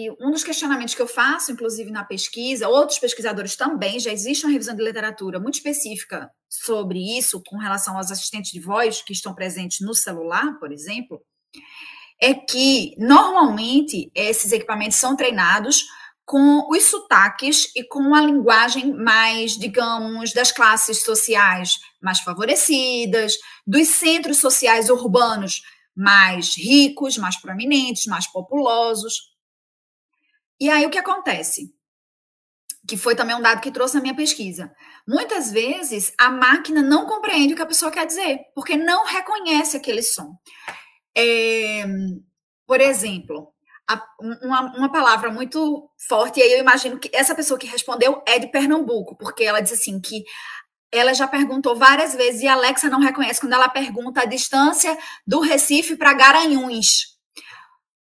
e, 0.08 0.12
um 0.20 0.32
dos 0.32 0.44
questionamentos 0.44 0.96
que 0.96 1.02
eu 1.02 1.08
faço, 1.08 1.54
inclusive 1.54 1.92
na 1.92 2.04
pesquisa, 2.04 2.68
outros 2.68 3.00
pesquisadores 3.00 3.56
também, 3.56 4.02
já 4.02 4.12
existe 4.12 4.46
uma 4.46 4.52
revisão 4.52 4.76
de 4.76 4.84
literatura 4.84 5.40
muito 5.40 5.56
específica 5.56 6.30
sobre 6.50 7.18
isso, 7.18 7.44
com 7.46 7.58
relação 7.58 7.96
aos 7.96 8.12
assistentes 8.12 8.52
de 8.52 8.60
voz 8.60 9.02
que 9.02 9.14
estão 9.14 9.36
presentes 9.36 9.82
no 9.82 9.94
celular, 9.94 10.58
por 10.60 10.72
exemplo, 10.72 11.22
é 12.20 12.34
que 12.34 12.96
normalmente 12.98 14.12
esses 14.14 14.52
equipamentos 14.52 14.98
são 14.98 15.16
treinados 15.16 15.86
com 16.26 16.70
os 16.70 16.84
sotaques 16.84 17.72
e 17.76 17.84
com 17.84 18.14
a 18.14 18.22
linguagem 18.22 18.94
mais, 18.94 19.58
digamos, 19.58 20.34
das 20.34 20.52
classes 20.52 21.04
sociais 21.04 21.80
mais 22.02 22.20
favorecidas, 22.20 23.36
dos 23.66 23.88
centros 23.88 24.38
sociais 24.38 24.90
urbanos 24.90 25.62
mais 25.96 26.56
ricos, 26.56 27.18
mais 27.18 27.36
prominentes, 27.42 28.06
mais 28.06 28.28
populosos. 28.28 29.34
E 30.60 30.70
aí 30.70 30.86
o 30.86 30.90
que 30.90 30.98
acontece? 30.98 31.74
Que 32.88 32.96
foi 32.96 33.16
também 33.16 33.36
um 33.36 33.42
dado 33.42 33.60
que 33.60 33.72
trouxe 33.72 33.96
na 33.96 34.02
minha 34.02 34.16
pesquisa. 34.16 34.74
Muitas 35.10 35.52
vezes 35.52 36.14
a 36.20 36.30
máquina 36.30 36.84
não 36.84 37.08
compreende 37.08 37.54
o 37.54 37.56
que 37.56 37.64
a 37.64 37.66
pessoa 37.66 37.92
quer 37.92 38.06
dizer, 38.06 38.42
porque 38.54 38.78
não 38.78 39.08
reconhece 39.08 39.76
aquele 39.76 40.04
som. 40.04 40.38
É, 41.18 41.84
por 42.68 42.80
exemplo, 42.80 43.52
a, 43.90 44.00
uma, 44.22 44.62
uma, 44.78 44.92
palavra 44.92 45.32
muito 45.32 45.90
forte, 46.08 46.40
e 46.40 46.44
aí 46.44 46.54
eu 46.54 46.60
imagino 46.60 47.00
que 47.00 47.10
essa 47.12 47.34
pessoa 47.34 47.60
que 47.60 47.66
respondeu 47.66 48.22
é 48.24 48.38
de 48.38 48.52
Pernambuco, 48.52 49.18
porque 49.18 49.44
ela 49.44 49.62
diz 49.62 49.72
assim 49.72 50.00
que 50.00 50.24
ela 50.92 51.12
já 51.16 51.28
perguntou 51.28 51.76
várias 51.76 52.14
vezes 52.14 52.44
e 52.44 52.48
a 52.48 52.54
Alexa 52.54 52.88
não 52.88 53.00
reconhece 53.00 53.42
quando 53.42 53.54
ela 53.54 53.68
pergunta 53.68 54.22
a 54.22 54.26
distância 54.26 54.96
do 55.26 55.40
Recife 55.40 55.96
para 55.96 56.14
Garanhuns. 56.14 57.18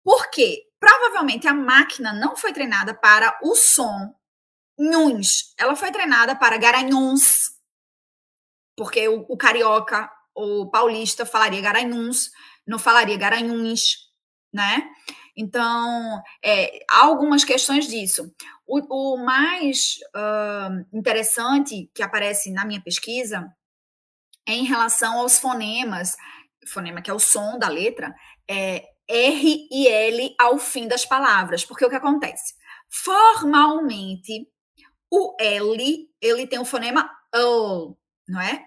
Por 0.06 0.30
quê? 0.30 0.62
Provavelmente 0.80 1.50
a 1.50 1.54
máquina 1.54 2.13
não 2.13 2.38
foi 2.38 2.54
treinada 2.54 2.94
para 2.94 3.38
o 3.44 3.56
som 3.56 4.16
Nuns. 4.78 5.54
Ela 5.58 5.76
foi 5.76 5.92
treinada 5.92 6.36
para 6.36 6.58
Garanhuns. 6.58 7.52
Porque 8.76 9.08
o, 9.08 9.26
o 9.30 9.38
carioca, 9.38 10.10
o 10.36 10.70
paulista 10.70 11.26
falaria 11.26 11.62
Garanhuns, 11.62 12.32
não 12.66 12.80
falaria 12.80 13.18
Garanhuns, 13.18 14.10
né? 14.52 14.90
Então, 15.36 16.22
é, 16.44 16.80
há 16.90 17.04
algumas 17.04 17.44
questões 17.44 17.88
disso. 17.88 18.32
O, 18.66 19.14
o 19.16 19.18
mais 19.18 19.98
uh, 20.16 20.98
interessante 20.98 21.90
que 21.94 22.04
aparece 22.04 22.52
na 22.52 22.66
minha 22.66 22.82
pesquisa 22.82 23.52
é 24.48 24.54
em 24.54 24.64
relação 24.64 25.20
aos 25.20 25.40
fonemas, 25.40 26.16
fonema 26.68 27.02
que 27.02 27.10
é 27.10 27.14
o 27.14 27.20
som 27.20 27.58
da 27.58 27.68
letra, 27.68 28.14
é 28.48 28.84
R 29.08 29.68
e 29.72 29.88
L 29.88 30.36
ao 30.40 30.58
fim 30.58 30.88
das 30.88 31.06
palavras, 31.06 31.66
porque 31.66 31.86
o 31.86 31.90
que 31.90 31.96
acontece? 31.96 32.54
Formalmente, 32.90 34.48
o 35.15 35.36
L, 35.39 36.10
ele 36.19 36.47
tem 36.47 36.58
o 36.58 36.65
fonema 36.65 37.08
O, 37.36 37.95
não 38.28 38.41
é? 38.41 38.65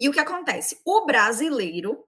E 0.00 0.08
o 0.08 0.12
que 0.12 0.18
acontece? 0.18 0.80
O 0.84 1.06
brasileiro, 1.06 2.04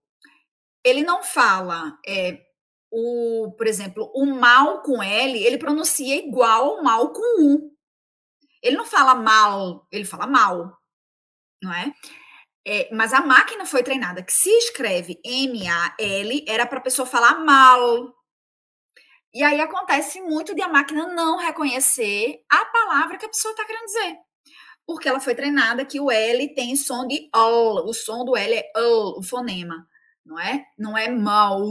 ele 0.84 1.04
não 1.04 1.22
fala 1.22 1.96
é, 2.04 2.42
o, 2.90 3.54
por 3.56 3.68
exemplo, 3.68 4.10
o 4.12 4.26
mal 4.26 4.82
com 4.82 5.00
L, 5.00 5.38
ele 5.40 5.56
pronuncia 5.56 6.16
igual 6.16 6.78
ao 6.78 6.82
mal 6.82 7.12
com 7.12 7.44
U. 7.44 7.70
Ele 8.60 8.76
não 8.76 8.84
fala 8.84 9.14
mal, 9.14 9.86
ele 9.92 10.04
fala 10.04 10.26
mal, 10.26 10.76
não 11.62 11.72
é? 11.72 11.94
é 12.66 12.92
mas 12.92 13.12
a 13.12 13.20
máquina 13.20 13.64
foi 13.64 13.84
treinada 13.84 14.22
que 14.22 14.32
se 14.32 14.50
escreve 14.50 15.20
M-A-L, 15.24 16.44
era 16.48 16.66
para 16.66 16.78
a 16.78 16.82
pessoa 16.82 17.06
falar 17.06 17.38
mal. 17.44 18.19
E 19.32 19.42
aí 19.42 19.60
acontece 19.60 20.20
muito 20.20 20.54
de 20.54 20.62
a 20.62 20.68
máquina 20.68 21.06
não 21.06 21.38
reconhecer 21.38 22.42
a 22.50 22.64
palavra 22.66 23.16
que 23.16 23.26
a 23.26 23.28
pessoa 23.28 23.52
está 23.52 23.64
querendo 23.64 23.84
dizer. 23.84 24.16
Porque 24.84 25.08
ela 25.08 25.20
foi 25.20 25.34
treinada 25.34 25.84
que 25.84 26.00
o 26.00 26.10
L 26.10 26.54
tem 26.54 26.74
som 26.74 27.06
de 27.06 27.28
O, 27.34 27.88
o 27.88 27.94
som 27.94 28.24
do 28.24 28.36
L 28.36 28.54
é 28.54 28.72
O, 28.76 29.20
o 29.20 29.22
fonema, 29.22 29.86
não 30.26 30.38
é? 30.38 30.64
Não 30.76 30.98
é 30.98 31.08
mal, 31.08 31.62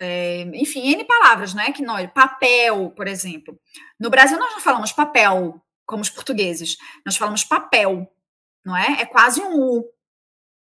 é, 0.00 0.42
enfim, 0.54 0.92
N 0.92 1.04
palavras, 1.04 1.54
não 1.54 1.62
é 1.62 1.72
que 1.72 1.82
nós, 1.82 2.08
papel, 2.12 2.90
por 2.90 3.08
exemplo. 3.08 3.58
No 3.98 4.10
Brasil 4.10 4.38
nós 4.38 4.52
não 4.52 4.60
falamos 4.60 4.92
papel, 4.92 5.60
como 5.84 6.02
os 6.02 6.10
portugueses, 6.10 6.76
nós 7.04 7.16
falamos 7.16 7.42
papel, 7.42 8.08
não 8.64 8.76
é? 8.76 9.00
É 9.00 9.06
quase 9.06 9.40
um 9.40 9.58
U. 9.58 9.95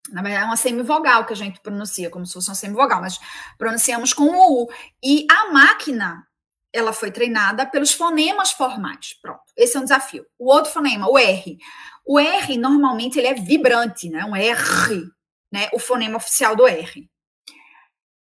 Na 0.10 0.22
verdade, 0.22 0.44
é 0.44 0.46
uma 0.46 0.56
semivogal 0.56 1.26
que 1.26 1.34
a 1.34 1.36
gente 1.36 1.60
pronuncia, 1.62 2.10
como 2.10 2.26
se 2.26 2.34
fosse 2.34 2.50
uma 2.50 2.56
semivogal, 2.56 3.02
mas 3.02 3.20
pronunciamos 3.58 4.14
com 4.14 4.24
o 4.24 4.64
U. 4.64 4.70
E 5.04 5.26
a 5.30 5.52
máquina, 5.52 6.26
ela 6.72 6.94
foi 6.94 7.12
treinada 7.12 7.66
pelos 7.66 7.92
fonemas 7.92 8.52
formais. 8.52 9.16
Pronto, 9.22 9.44
esse 9.56 9.76
é 9.76 9.80
um 9.80 9.84
desafio. 9.84 10.26
O 10.38 10.52
outro 10.52 10.72
fonema, 10.72 11.10
o 11.10 11.18
R. 11.18 11.58
O 12.06 12.20
R, 12.20 12.58
normalmente, 12.58 13.18
ele 13.18 13.28
é 13.28 13.34
vibrante, 13.34 14.10
né? 14.10 14.24
Um 14.26 14.36
R, 14.36 15.04
né? 15.52 15.70
O 15.74 15.80
fonema 15.80 16.18
oficial 16.18 16.56
do 16.56 16.68
R. 16.68 17.10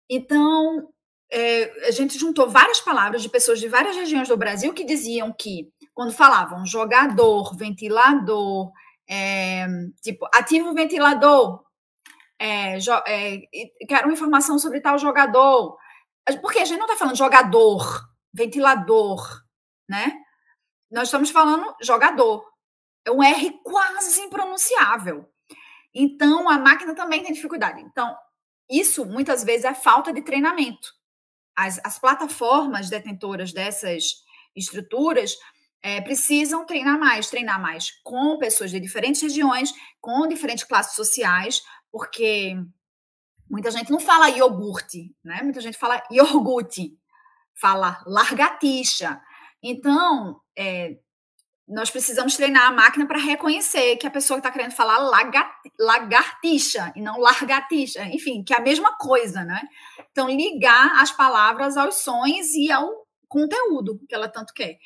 Então, 0.10 0.89
é, 1.32 1.88
a 1.88 1.91
gente 1.91 2.20
juntou 2.20 2.50
várias 2.50 2.82
palavras 2.82 3.22
de 3.22 3.30
pessoas 3.30 3.60
de 3.60 3.67
várias 3.67 3.96
regiões 3.96 4.28
do 4.28 4.38
Brasil 4.38 4.74
que 4.74 4.84
diziam 4.84 5.32
que, 5.32 5.72
quando 5.94 6.12
falavam 6.13 6.65
jogador, 6.65 7.56
ventilador, 7.58 8.72
É, 9.13 9.67
tipo, 10.02 10.26
ativa 10.34 10.70
o 10.70 10.74
ventilador. 10.74 11.63
É, 12.44 12.80
é, 13.06 13.42
quero 13.88 14.08
uma 14.08 14.14
informação 14.14 14.58
sobre 14.58 14.82
tal 14.82 14.98
jogador. 14.98 15.78
Porque 16.42 16.58
a 16.58 16.66
gente 16.66 16.80
não 16.80 16.88
está 16.88 16.98
falando 16.98 17.16
jogador, 17.16 18.10
ventilador, 18.34 19.44
né? 19.88 20.12
Nós 20.90 21.04
estamos 21.04 21.30
falando 21.30 21.76
jogador. 21.84 22.44
É 23.06 23.12
um 23.12 23.22
R 23.22 23.60
quase 23.64 24.22
impronunciável. 24.22 25.30
Então, 25.94 26.50
a 26.50 26.58
máquina 26.58 26.96
também 26.96 27.22
tem 27.22 27.32
dificuldade. 27.32 27.80
Então, 27.82 28.16
isso 28.68 29.06
muitas 29.06 29.44
vezes 29.44 29.66
é 29.66 29.76
falta 29.76 30.12
de 30.12 30.24
treinamento. 30.24 30.94
As, 31.56 31.80
as 31.84 32.00
plataformas 32.00 32.90
detentoras 32.90 33.54
dessas 33.54 34.24
estruturas 34.56 35.36
é, 35.84 36.02
precisam 36.02 36.66
treinar 36.66 37.00
mais, 37.00 37.30
treinar 37.30 37.62
mais 37.62 37.92
com 38.04 38.38
pessoas 38.40 38.72
de 38.72 38.80
diferentes 38.80 39.22
regiões, 39.22 39.72
com 40.00 40.28
diferentes 40.28 40.64
classes 40.64 40.96
sociais, 40.96 41.62
porque 41.92 42.56
muita 43.50 43.70
gente 43.70 43.92
não 43.92 44.00
fala 44.00 44.30
iogurte, 44.30 45.16
né? 45.24 45.42
Muita 45.44 45.62
gente 45.62 45.78
fala 45.78 46.02
iogurte, 46.10 46.98
fala 47.54 48.02
largatixa. 48.06 49.22
Então, 49.62 50.42
é, 50.58 50.98
nós 51.68 51.90
precisamos 51.90 52.36
treinar 52.36 52.68
a 52.68 52.72
máquina 52.72 53.06
para 53.06 53.18
reconhecer 53.18 53.96
que 53.98 54.08
a 54.08 54.12
pessoa 54.12 54.38
está 54.38 54.52
querendo 54.52 54.72
falar 54.72 54.98
lagartixa 55.80 56.92
e 56.96 57.02
não 57.02 57.20
largatixa, 57.20 58.04
enfim, 58.06 58.44
que 58.44 58.54
é 58.54 58.58
a 58.58 58.62
mesma 58.62 58.98
coisa, 58.98 59.44
né? 59.44 59.62
Então, 60.12 60.30
ligar 60.30 61.02
as 61.02 61.12
palavras 61.12 61.78
aos 61.78 61.96
sons 61.96 62.54
e 62.56 62.72
ao 62.72 62.90
conteúdo 63.28 64.00
que 64.08 64.14
ela 64.14 64.28
tanto 64.28 64.54
quer. 64.54 64.78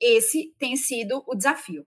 Esse 0.00 0.54
tem 0.58 0.76
sido 0.76 1.24
o 1.26 1.34
desafio. 1.34 1.86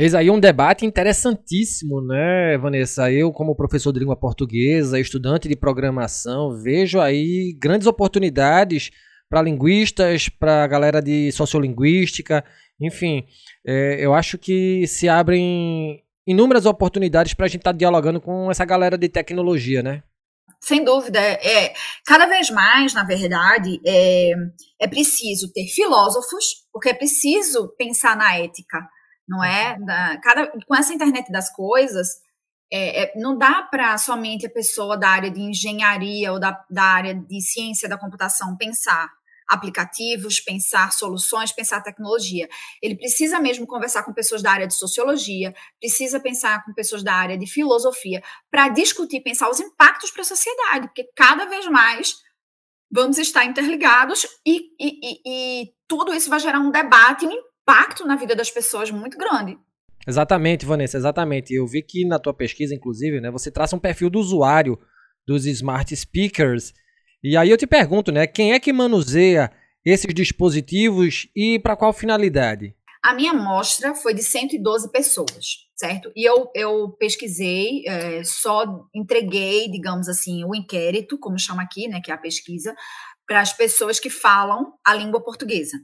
Eis 0.00 0.14
aí 0.14 0.30
um 0.30 0.40
debate 0.40 0.86
interessantíssimo, 0.86 2.00
né, 2.00 2.56
Vanessa? 2.56 3.12
Eu, 3.12 3.30
como 3.30 3.54
professor 3.54 3.92
de 3.92 3.98
língua 3.98 4.16
portuguesa, 4.16 4.98
estudante 4.98 5.46
de 5.46 5.54
programação, 5.54 6.58
vejo 6.62 6.98
aí 6.98 7.54
grandes 7.60 7.86
oportunidades 7.86 8.90
para 9.28 9.42
linguistas, 9.42 10.26
para 10.26 10.64
a 10.64 10.66
galera 10.66 11.02
de 11.02 11.30
sociolinguística, 11.32 12.42
enfim, 12.80 13.26
é, 13.62 13.98
eu 14.00 14.14
acho 14.14 14.38
que 14.38 14.86
se 14.86 15.06
abrem 15.06 16.02
inúmeras 16.26 16.64
oportunidades 16.64 17.34
para 17.34 17.44
a 17.44 17.48
gente 17.50 17.60
estar 17.60 17.74
tá 17.74 17.78
dialogando 17.78 18.22
com 18.22 18.50
essa 18.50 18.64
galera 18.64 18.96
de 18.96 19.06
tecnologia, 19.06 19.82
né? 19.82 20.02
Sem 20.62 20.82
dúvida. 20.82 21.20
É, 21.20 21.74
cada 22.06 22.24
vez 22.24 22.48
mais, 22.48 22.94
na 22.94 23.04
verdade, 23.04 23.78
é, 23.86 24.32
é 24.80 24.88
preciso 24.88 25.52
ter 25.52 25.66
filósofos, 25.66 26.66
porque 26.72 26.88
é 26.88 26.94
preciso 26.94 27.74
pensar 27.76 28.16
na 28.16 28.38
ética, 28.38 28.78
não 29.30 29.44
é? 29.44 29.78
Da, 29.78 30.18
cada, 30.18 30.48
com 30.66 30.74
essa 30.74 30.92
internet 30.92 31.30
das 31.30 31.54
coisas, 31.54 32.08
é, 32.72 33.04
é, 33.04 33.12
não 33.16 33.38
dá 33.38 33.62
para 33.62 33.96
somente 33.96 34.44
a 34.44 34.50
pessoa 34.50 34.98
da 34.98 35.08
área 35.08 35.30
de 35.30 35.40
engenharia 35.40 36.32
ou 36.32 36.40
da, 36.40 36.60
da 36.68 36.82
área 36.82 37.14
de 37.14 37.40
ciência 37.40 37.88
da 37.88 37.96
computação 37.96 38.56
pensar 38.56 39.08
aplicativos, 39.48 40.38
pensar 40.40 40.92
soluções, 40.92 41.50
pensar 41.50 41.80
tecnologia. 41.80 42.48
Ele 42.80 42.96
precisa 42.96 43.40
mesmo 43.40 43.66
conversar 43.66 44.04
com 44.04 44.12
pessoas 44.12 44.42
da 44.42 44.52
área 44.52 44.66
de 44.66 44.74
sociologia, 44.74 45.52
precisa 45.80 46.20
pensar 46.20 46.64
com 46.64 46.72
pessoas 46.72 47.02
da 47.02 47.14
área 47.14 47.36
de 47.36 47.46
filosofia, 47.46 48.22
para 48.48 48.68
discutir, 48.68 49.20
pensar 49.20 49.50
os 49.50 49.58
impactos 49.58 50.10
para 50.12 50.22
a 50.22 50.24
sociedade, 50.24 50.86
porque 50.86 51.08
cada 51.16 51.46
vez 51.46 51.66
mais 51.66 52.14
vamos 52.92 53.18
estar 53.18 53.44
interligados 53.44 54.24
e, 54.46 54.70
e, 54.80 55.00
e, 55.02 55.20
e 55.26 55.72
tudo 55.88 56.14
isso 56.14 56.30
vai 56.30 56.38
gerar 56.38 56.60
um 56.60 56.70
debate, 56.70 57.26
um 57.26 57.49
impacto 57.70 58.06
na 58.06 58.16
vida 58.16 58.34
das 58.34 58.50
pessoas 58.50 58.90
muito 58.90 59.16
grande. 59.16 59.56
Exatamente, 60.06 60.66
Vanessa, 60.66 60.96
exatamente. 60.96 61.54
Eu 61.54 61.66
vi 61.66 61.82
que 61.82 62.04
na 62.04 62.18
tua 62.18 62.34
pesquisa, 62.34 62.74
inclusive, 62.74 63.20
né, 63.20 63.30
você 63.30 63.50
traça 63.50 63.76
um 63.76 63.78
perfil 63.80 64.10
do 64.10 64.18
usuário 64.18 64.78
dos 65.26 65.46
smart 65.46 65.94
speakers 65.94 66.72
e 67.22 67.36
aí 67.36 67.50
eu 67.50 67.58
te 67.58 67.66
pergunto, 67.66 68.10
né, 68.10 68.26
quem 68.26 68.54
é 68.54 68.60
que 68.60 68.72
manuseia 68.72 69.52
esses 69.84 70.12
dispositivos 70.14 71.28
e 71.36 71.58
para 71.58 71.76
qual 71.76 71.92
finalidade? 71.92 72.74
A 73.02 73.14
minha 73.14 73.32
amostra 73.32 73.94
foi 73.94 74.14
de 74.14 74.22
112 74.22 74.90
pessoas, 74.90 75.68
certo? 75.74 76.10
E 76.14 76.26
eu, 76.26 76.50
eu 76.54 76.90
pesquisei, 76.98 77.82
é, 77.86 78.22
só 78.24 78.86
entreguei, 78.94 79.70
digamos 79.70 80.08
assim, 80.08 80.44
o 80.44 80.54
inquérito, 80.54 81.18
como 81.18 81.38
chama 81.38 81.62
aqui, 81.62 81.88
né, 81.88 82.00
que 82.02 82.10
é 82.10 82.14
a 82.14 82.18
pesquisa, 82.18 82.74
para 83.30 83.42
as 83.42 83.52
pessoas 83.52 84.00
que 84.00 84.10
falam 84.10 84.72
a 84.84 84.92
língua 84.92 85.22
portuguesa. 85.22 85.80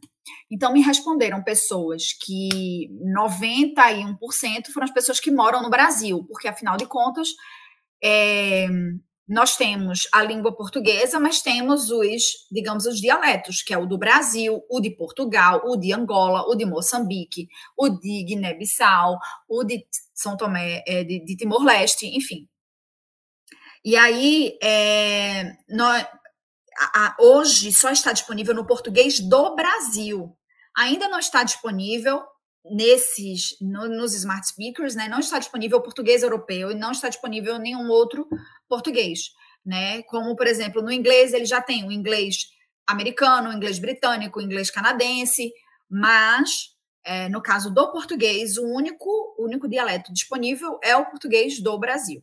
Então, 0.50 0.72
me 0.72 0.82
responderam 0.82 1.44
pessoas 1.44 2.12
que 2.12 2.90
91% 3.16 4.18
foram 4.74 4.84
as 4.84 4.90
pessoas 4.90 5.20
que 5.20 5.30
moram 5.30 5.62
no 5.62 5.70
Brasil, 5.70 6.26
porque, 6.26 6.48
afinal 6.48 6.76
de 6.76 6.86
contas, 6.86 7.28
é, 8.02 8.66
nós 9.28 9.56
temos 9.56 10.08
a 10.12 10.24
língua 10.24 10.56
portuguesa, 10.56 11.20
mas 11.20 11.40
temos 11.40 11.88
os, 11.88 12.48
digamos, 12.50 12.84
os 12.84 13.00
dialetos, 13.00 13.62
que 13.62 13.72
é 13.72 13.78
o 13.78 13.86
do 13.86 13.96
Brasil, 13.96 14.60
o 14.68 14.80
de 14.80 14.90
Portugal, 14.90 15.62
o 15.66 15.76
de 15.76 15.92
Angola, 15.92 16.48
o 16.48 16.56
de 16.56 16.66
Moçambique, 16.66 17.46
o 17.78 17.88
de 17.88 18.24
Guiné-Bissau, 18.24 19.20
o 19.48 19.62
de 19.62 19.86
São 20.12 20.36
Tomé, 20.36 20.82
é, 20.84 21.04
de, 21.04 21.24
de 21.24 21.36
Timor-Leste, 21.36 22.08
enfim. 22.08 22.48
E 23.84 23.96
aí, 23.96 24.58
é, 24.60 25.52
nós, 25.68 26.04
a, 26.78 27.06
a, 27.06 27.16
hoje 27.18 27.72
só 27.72 27.90
está 27.90 28.12
disponível 28.12 28.54
no 28.54 28.66
português 28.66 29.20
do 29.20 29.54
Brasil. 29.54 30.36
Ainda 30.76 31.08
não 31.08 31.18
está 31.18 31.42
disponível 31.42 32.22
nesses 32.70 33.56
no, 33.60 33.88
nos 33.88 34.14
smart 34.14 34.46
speakers, 34.46 34.94
né, 34.94 35.08
não 35.08 35.20
está 35.20 35.38
disponível 35.38 35.78
o 35.78 35.82
português 35.82 36.22
europeu 36.22 36.70
e 36.70 36.74
não 36.74 36.92
está 36.92 37.08
disponível 37.08 37.58
nenhum 37.58 37.88
outro 37.88 38.28
português, 38.68 39.30
né? 39.64 40.02
Como 40.02 40.34
por 40.34 40.46
exemplo 40.46 40.82
no 40.82 40.90
inglês 40.90 41.32
ele 41.32 41.46
já 41.46 41.60
tem 41.60 41.86
o 41.86 41.92
inglês 41.92 42.38
americano, 42.86 43.50
o 43.50 43.52
inglês 43.52 43.78
britânico, 43.78 44.38
o 44.38 44.42
inglês 44.42 44.70
canadense, 44.70 45.52
mas 45.88 46.74
é, 47.04 47.28
no 47.28 47.40
caso 47.40 47.72
do 47.72 47.92
português 47.92 48.56
o 48.58 48.64
único 48.64 49.08
o 49.38 49.44
único 49.44 49.68
dialeto 49.68 50.12
disponível 50.12 50.78
é 50.82 50.96
o 50.96 51.06
português 51.06 51.60
do 51.60 51.78
Brasil. 51.78 52.22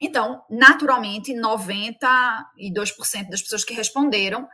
Então, 0.00 0.42
naturalmente, 0.48 1.34
92% 1.34 3.28
das 3.28 3.42
pessoas 3.42 3.64
que 3.64 3.74
responderam 3.74 4.48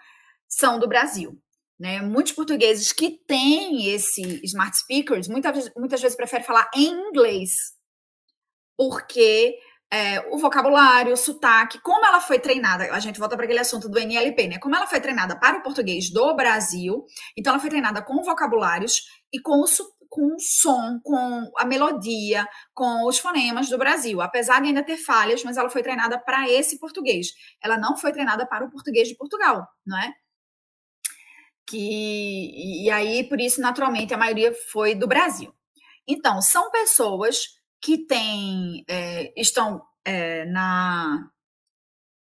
são 0.49 0.79
do 0.79 0.89
Brasil. 0.89 1.41
Né? 1.79 2.01
Muitos 2.01 2.33
portugueses 2.33 2.93
que 2.93 3.11
têm 3.27 3.91
esse 3.91 4.41
smart 4.45 4.77
speakers 4.77 5.29
muitas, 5.29 5.71
muitas 5.77 6.01
vezes 6.01 6.17
preferem 6.17 6.45
falar 6.45 6.71
em 6.75 6.89
inglês, 6.89 7.53
porque 8.77 9.57
é, 9.93 10.21
o 10.35 10.39
vocabulário, 10.39 11.13
o 11.13 11.17
sotaque, 11.17 11.79
como 11.81 12.05
ela 12.05 12.21
foi 12.21 12.39
treinada, 12.39 12.93
a 12.93 12.99
gente 12.99 13.19
volta 13.19 13.37
para 13.37 13.45
aquele 13.45 13.61
assunto 13.61 13.89
do 13.89 13.99
NLP, 13.99 14.49
né? 14.49 14.59
Como 14.59 14.75
ela 14.75 14.87
foi 14.87 15.01
treinada 15.01 15.39
para 15.39 15.59
o 15.59 15.63
português 15.63 16.11
do 16.11 16.35
Brasil, 16.35 17.05
então 17.37 17.53
ela 17.53 17.61
foi 17.61 17.71
treinada 17.71 18.03
com 18.03 18.23
vocabulários 18.23 19.03
e 19.33 19.41
com 19.41 19.61
o, 19.61 19.67
com 20.09 20.35
o 20.35 20.41
som, 20.41 21.01
com 21.03 21.51
a 21.57 21.65
melodia, 21.65 22.47
com 22.75 23.07
os 23.07 23.19
fonemas 23.19 23.69
do 23.69 23.79
Brasil. 23.79 24.21
Apesar 24.21 24.61
de 24.61 24.69
ainda 24.69 24.83
ter 24.83 24.97
falhas, 24.97 25.43
mas 25.45 25.57
ela 25.57 25.71
foi 25.71 25.83
treinada 25.83 26.19
para 26.19 26.49
esse 26.51 26.79
português. 26.79 27.29
Ela 27.63 27.79
não 27.79 27.97
foi 27.97 28.13
treinada 28.13 28.47
para 28.47 28.65
o 28.65 28.71
português 28.71 29.09
de 29.09 29.17
Portugal, 29.17 29.67
não 29.87 29.99
é? 29.99 30.13
que 31.67 32.85
e 32.85 32.91
aí 32.91 33.25
por 33.29 33.41
isso 33.41 33.61
naturalmente 33.61 34.15
a 34.15 34.19
maioria 34.19 34.55
foi 34.71 34.95
do 34.95 35.07
Brasil. 35.07 35.53
Então 36.07 36.41
são 36.41 36.71
pessoas 36.71 37.49
que 37.81 38.07
têm 38.07 38.85
é, 38.89 39.33
estão 39.37 39.83
é, 40.05 40.45
na 40.47 41.29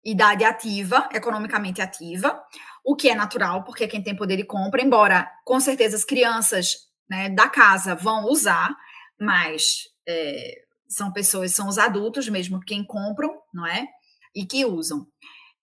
idade 0.03 0.43
ativa, 0.43 1.09
economicamente 1.13 1.81
ativa, 1.81 2.41
o 2.83 2.95
que 2.95 3.09
é 3.09 3.15
natural 3.15 3.63
porque 3.63 3.87
quem 3.87 4.03
tem 4.03 4.15
poder 4.15 4.37
de 4.37 4.43
compra, 4.43 4.81
embora 4.81 5.31
com 5.45 5.59
certeza 5.59 5.95
as 5.95 6.03
crianças 6.03 6.88
né, 7.09 7.29
da 7.29 7.47
casa 7.49 7.95
vão 7.95 8.25
usar, 8.25 8.75
mas 9.19 9.89
é, 10.07 10.61
são 10.87 11.11
pessoas, 11.11 11.53
são 11.53 11.67
os 11.67 11.77
adultos 11.77 12.27
mesmo 12.29 12.59
quem 12.59 12.83
compram, 12.83 13.33
não 13.53 13.65
é? 13.65 13.87
E 14.35 14.45
que 14.45 14.65
usam. 14.65 15.05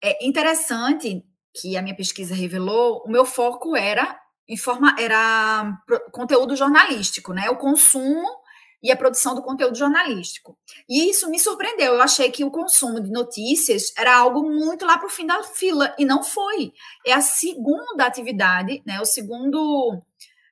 É 0.01 0.25
interessante 0.25 1.23
que 1.53 1.77
a 1.77 1.81
minha 1.81 1.95
pesquisa 1.95 2.35
revelou, 2.35 3.03
o 3.05 3.09
meu 3.09 3.25
foco 3.25 3.75
era 3.75 4.19
informa, 4.47 4.95
era 4.99 5.77
conteúdo 6.11 6.55
jornalístico, 6.55 7.33
né? 7.33 7.49
O 7.49 7.57
consumo 7.57 8.27
e 8.83 8.91
a 8.91 8.95
produção 8.95 9.33
do 9.33 9.41
conteúdo 9.41 9.75
jornalístico. 9.75 10.55
E 10.87 11.09
isso 11.09 11.29
me 11.29 11.39
surpreendeu. 11.39 11.95
Eu 11.95 12.01
achei 12.01 12.29
que 12.29 12.43
o 12.43 12.51
consumo 12.51 13.01
de 13.01 13.09
notícias 13.09 13.91
era 13.97 14.15
algo 14.15 14.43
muito 14.43 14.85
lá 14.85 14.97
para 14.97 15.07
o 15.07 15.09
fim 15.09 15.25
da 15.25 15.41
fila, 15.41 15.95
e 15.97 16.05
não 16.05 16.23
foi. 16.23 16.71
É 17.03 17.13
a 17.13 17.21
segunda 17.21 18.05
atividade, 18.05 18.83
né? 18.85 19.01
O 19.01 19.05
segundo 19.05 19.99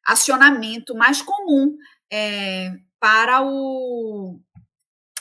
acionamento 0.05 0.95
mais 0.95 1.21
comum 1.21 1.75
é, 2.11 2.71
para 2.99 3.41
o 3.41 4.39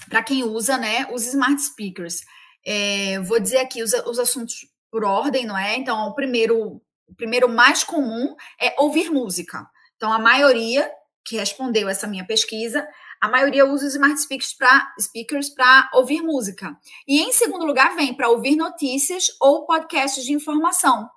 para 0.09 0.23
quem 0.23 0.45
usa, 0.45 0.77
né? 0.77 1.07
Os 1.11 1.27
smart 1.27 1.61
speakers. 1.63 2.21
É, 2.67 3.19
vou 3.21 3.41
dizer 3.41 3.59
aqui 3.59 3.83
os, 3.83 3.93
os 3.93 4.19
assuntos 4.19 4.67
por 4.91 5.05
ordem, 5.05 5.47
não 5.47 5.57
é? 5.57 5.77
Então, 5.77 6.07
o 6.09 6.15
primeiro, 6.15 6.83
o 7.09 7.15
primeiro 7.17 7.49
mais 7.49 7.83
comum 7.83 8.37
é 8.61 8.75
ouvir 8.79 9.11
música. 9.11 9.67
Então, 9.97 10.13
a 10.13 10.19
maioria 10.19 10.91
que 11.25 11.37
respondeu 11.37 11.89
essa 11.89 12.07
minha 12.07 12.27
pesquisa, 12.27 12.87
a 13.21 13.29
maioria 13.29 13.65
usa 13.65 13.87
os 13.87 13.95
smart 13.95 14.21
speakers 15.01 15.49
para 15.49 15.89
ouvir 15.95 16.21
música. 16.21 16.77
E 17.07 17.21
em 17.23 17.33
segundo 17.33 17.65
lugar, 17.65 17.95
vem 17.95 18.13
para 18.15 18.29
ouvir 18.29 18.57
notícias 18.57 19.29
ou 19.41 19.65
podcasts 19.65 20.25
de 20.25 20.33
informação. 20.33 21.09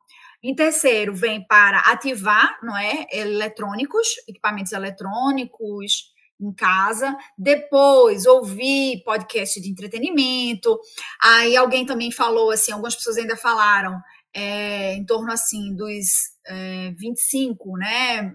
Em 0.47 0.53
terceiro, 0.53 1.11
vem 1.15 1.43
para 1.43 1.79
ativar, 1.79 2.59
não 2.61 2.77
é, 2.77 3.07
eletrônicos, 3.11 4.07
equipamentos 4.27 4.73
eletrônicos 4.73 6.13
em 6.39 6.53
casa. 6.53 7.17
Depois, 7.35 8.27
ouvir 8.27 9.01
podcast 9.03 9.59
de 9.59 9.71
entretenimento. 9.71 10.79
Aí 11.19 11.57
alguém 11.57 11.83
também 11.83 12.11
falou 12.11 12.51
assim, 12.51 12.71
algumas 12.71 12.95
pessoas 12.95 13.17
ainda 13.17 13.35
falaram 13.35 13.99
é, 14.31 14.93
em 14.93 15.03
torno 15.03 15.31
assim 15.31 15.75
dos 15.75 16.05
é, 16.45 16.91
25, 16.95 17.75
né? 17.77 18.31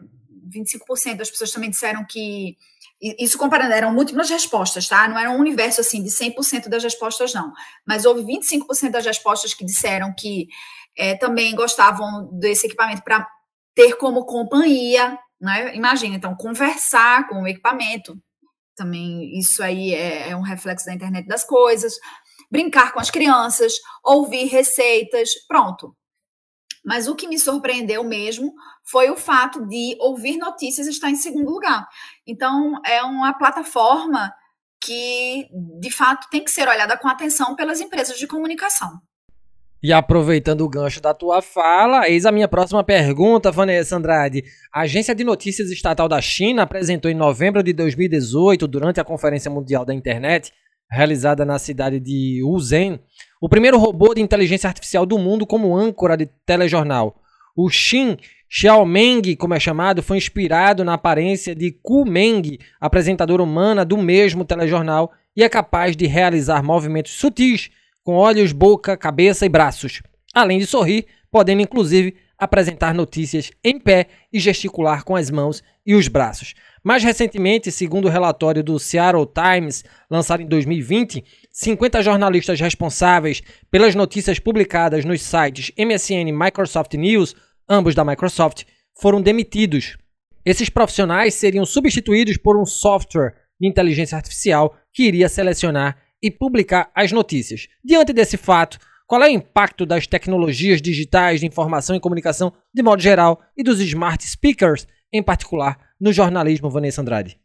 25% 0.52 1.14
das 1.14 1.30
pessoas 1.30 1.52
também 1.52 1.70
disseram 1.70 2.04
que 2.04 2.56
isso 3.00 3.38
comparando, 3.38 3.72
eram 3.72 3.94
múltiplas 3.94 4.28
respostas, 4.28 4.86
tá? 4.86 5.08
Não 5.08 5.18
era 5.18 5.30
um 5.30 5.38
universo 5.38 5.80
assim 5.80 6.02
de 6.02 6.10
100% 6.10 6.68
das 6.68 6.82
respostas, 6.82 7.32
não. 7.32 7.52
Mas 7.86 8.04
houve 8.04 8.22
25% 8.22 8.90
das 8.90 9.06
respostas 9.06 9.54
que 9.54 9.64
disseram 9.64 10.12
que 10.12 10.48
é, 10.96 11.16
também 11.16 11.54
gostavam 11.54 12.28
desse 12.38 12.66
equipamento 12.66 13.02
para 13.02 13.26
ter 13.74 13.94
como 13.94 14.26
companhia, 14.26 15.18
né? 15.40 15.74
Imagina, 15.74 16.16
então, 16.16 16.36
conversar 16.36 17.26
com 17.28 17.42
o 17.42 17.48
equipamento. 17.48 18.16
Também 18.76 19.38
isso 19.38 19.62
aí 19.62 19.94
é, 19.94 20.30
é 20.30 20.36
um 20.36 20.42
reflexo 20.42 20.86
da 20.86 20.94
internet 20.94 21.26
das 21.26 21.44
coisas. 21.44 21.94
Brincar 22.50 22.92
com 22.92 23.00
as 23.00 23.10
crianças, 23.10 23.74
ouvir 24.04 24.46
receitas, 24.46 25.30
pronto. 25.46 25.96
Mas 26.84 27.06
o 27.08 27.14
que 27.14 27.28
me 27.28 27.38
surpreendeu 27.38 28.02
mesmo 28.02 28.52
foi 28.84 29.10
o 29.10 29.16
fato 29.16 29.66
de 29.66 29.96
ouvir 30.00 30.36
notícias 30.38 30.86
estar 30.86 31.10
em 31.10 31.16
segundo 31.16 31.50
lugar. 31.50 31.86
Então, 32.26 32.80
é 32.84 33.02
uma 33.02 33.34
plataforma 33.34 34.32
que, 34.82 35.46
de 35.78 35.90
fato, 35.90 36.28
tem 36.30 36.42
que 36.42 36.50
ser 36.50 36.68
olhada 36.68 36.96
com 36.96 37.06
atenção 37.06 37.54
pelas 37.54 37.80
empresas 37.80 38.18
de 38.18 38.26
comunicação. 38.26 38.98
E 39.82 39.94
aproveitando 39.94 40.60
o 40.60 40.68
gancho 40.68 41.00
da 41.00 41.14
tua 41.14 41.40
fala, 41.40 42.06
eis 42.06 42.26
a 42.26 42.32
minha 42.32 42.46
próxima 42.46 42.84
pergunta, 42.84 43.50
Vanessa 43.50 43.96
Andrade. 43.96 44.44
A 44.70 44.82
Agência 44.82 45.14
de 45.14 45.24
Notícias 45.24 45.70
Estatal 45.70 46.06
da 46.06 46.20
China 46.20 46.62
apresentou 46.62 47.10
em 47.10 47.14
novembro 47.14 47.62
de 47.62 47.72
2018, 47.72 48.68
durante 48.68 49.00
a 49.00 49.04
Conferência 49.04 49.50
Mundial 49.50 49.86
da 49.86 49.94
Internet, 49.94 50.52
realizada 50.90 51.46
na 51.46 51.58
cidade 51.58 51.98
de 51.98 52.42
Wuzhen, 52.44 53.00
o 53.40 53.48
primeiro 53.48 53.78
robô 53.78 54.12
de 54.12 54.20
inteligência 54.20 54.68
artificial 54.68 55.06
do 55.06 55.18
mundo 55.18 55.46
como 55.46 55.74
âncora 55.74 56.14
de 56.14 56.26
telejornal. 56.44 57.16
O 57.56 57.70
Xin 57.70 58.18
Xiaomeng, 58.50 59.34
como 59.34 59.54
é 59.54 59.60
chamado, 59.60 60.02
foi 60.02 60.18
inspirado 60.18 60.84
na 60.84 60.94
aparência 60.94 61.54
de 61.54 61.70
Ku 61.82 62.04
Meng, 62.04 62.58
apresentadora 62.78 63.42
humana 63.42 63.82
do 63.82 63.96
mesmo 63.96 64.44
telejornal, 64.44 65.10
e 65.34 65.42
é 65.42 65.48
capaz 65.48 65.96
de 65.96 66.06
realizar 66.06 66.62
movimentos 66.62 67.12
sutis 67.12 67.70
com 68.10 68.16
olhos, 68.16 68.50
boca, 68.50 68.96
cabeça 68.96 69.46
e 69.46 69.48
braços, 69.48 70.02
além 70.34 70.58
de 70.58 70.66
sorrir, 70.66 71.06
podendo 71.30 71.62
inclusive 71.62 72.16
apresentar 72.36 72.92
notícias 72.92 73.52
em 73.62 73.78
pé 73.78 74.08
e 74.32 74.40
gesticular 74.40 75.04
com 75.04 75.14
as 75.14 75.30
mãos 75.30 75.62
e 75.86 75.94
os 75.94 76.08
braços. 76.08 76.54
Mais 76.82 77.04
recentemente, 77.04 77.70
segundo 77.70 78.06
o 78.06 78.10
relatório 78.10 78.64
do 78.64 78.80
Seattle 78.80 79.28
Times, 79.32 79.84
lançado 80.10 80.42
em 80.42 80.46
2020, 80.48 81.22
50 81.52 82.02
jornalistas 82.02 82.58
responsáveis 82.58 83.42
pelas 83.70 83.94
notícias 83.94 84.40
publicadas 84.40 85.04
nos 85.04 85.22
sites 85.22 85.70
MSN 85.78 86.30
e 86.30 86.32
Microsoft 86.32 86.94
News, 86.94 87.36
ambos 87.68 87.94
da 87.94 88.04
Microsoft, 88.04 88.64
foram 89.00 89.22
demitidos. 89.22 89.96
Esses 90.44 90.68
profissionais 90.68 91.34
seriam 91.34 91.64
substituídos 91.64 92.36
por 92.36 92.60
um 92.60 92.66
software 92.66 93.34
de 93.60 93.68
inteligência 93.68 94.16
artificial 94.16 94.76
que 94.92 95.04
iria 95.04 95.28
selecionar 95.28 96.09
e 96.22 96.30
publicar 96.30 96.90
as 96.94 97.12
notícias. 97.12 97.66
Diante 97.84 98.12
desse 98.12 98.36
fato, 98.36 98.78
qual 99.06 99.22
é 99.22 99.26
o 99.26 99.32
impacto 99.32 99.84
das 99.84 100.06
tecnologias 100.06 100.80
digitais 100.80 101.40
de 101.40 101.46
informação 101.46 101.96
e 101.96 102.00
comunicação 102.00 102.52
de 102.72 102.82
modo 102.82 103.02
geral 103.02 103.40
e 103.56 103.62
dos 103.62 103.80
smart 103.80 104.24
speakers 104.24 104.86
em 105.12 105.22
particular 105.22 105.78
no 106.00 106.12
jornalismo, 106.12 106.70
Vanessa 106.70 107.00
Andrade? 107.00 107.40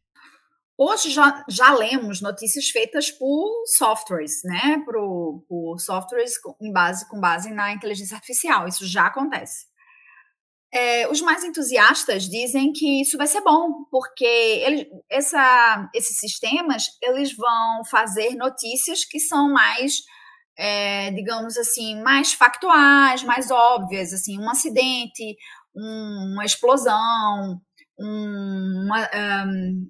Hoje 0.77 1.09
já, 1.09 1.43
já 1.49 1.73
lemos 1.73 2.21
notícias 2.21 2.69
feitas 2.69 3.09
por 3.09 3.63
softwares, 3.77 4.41
né? 4.43 4.83
Por, 4.85 5.45
por 5.47 5.79
softwares 5.79 6.38
com 6.38 6.71
base, 6.71 7.07
com 7.09 7.19
base 7.19 7.49
na 7.49 7.71
inteligência 7.71 8.15
artificial. 8.15 8.67
Isso 8.67 8.85
já 8.85 9.07
acontece. 9.07 9.65
É, 10.75 11.07
os 11.07 11.21
mais 11.21 11.41
entusiastas 11.41 12.23
dizem 12.23 12.73
que 12.73 13.01
isso 13.01 13.17
vai 13.17 13.27
ser 13.27 13.39
bom, 13.39 13.85
porque 13.89 14.89
essa, 15.09 15.89
esses 15.93 16.19
sistemas 16.19 16.88
eles 17.01 17.33
vão 17.33 17.85
fazer 17.89 18.35
notícias 18.35 19.05
que 19.05 19.17
são 19.17 19.53
mais, 19.53 20.01
é, 20.57 21.11
digamos 21.11 21.57
assim, 21.57 22.01
mais 22.01 22.33
factuais, 22.33 23.23
mais 23.23 23.49
óbvias, 23.51 24.11
assim, 24.11 24.38
um 24.38 24.49
acidente, 24.49 25.38
um, 25.73 26.33
uma 26.33 26.43
explosão, 26.43 27.61
um, 27.97 28.83
uma, 28.85 29.09
um, 29.47 29.89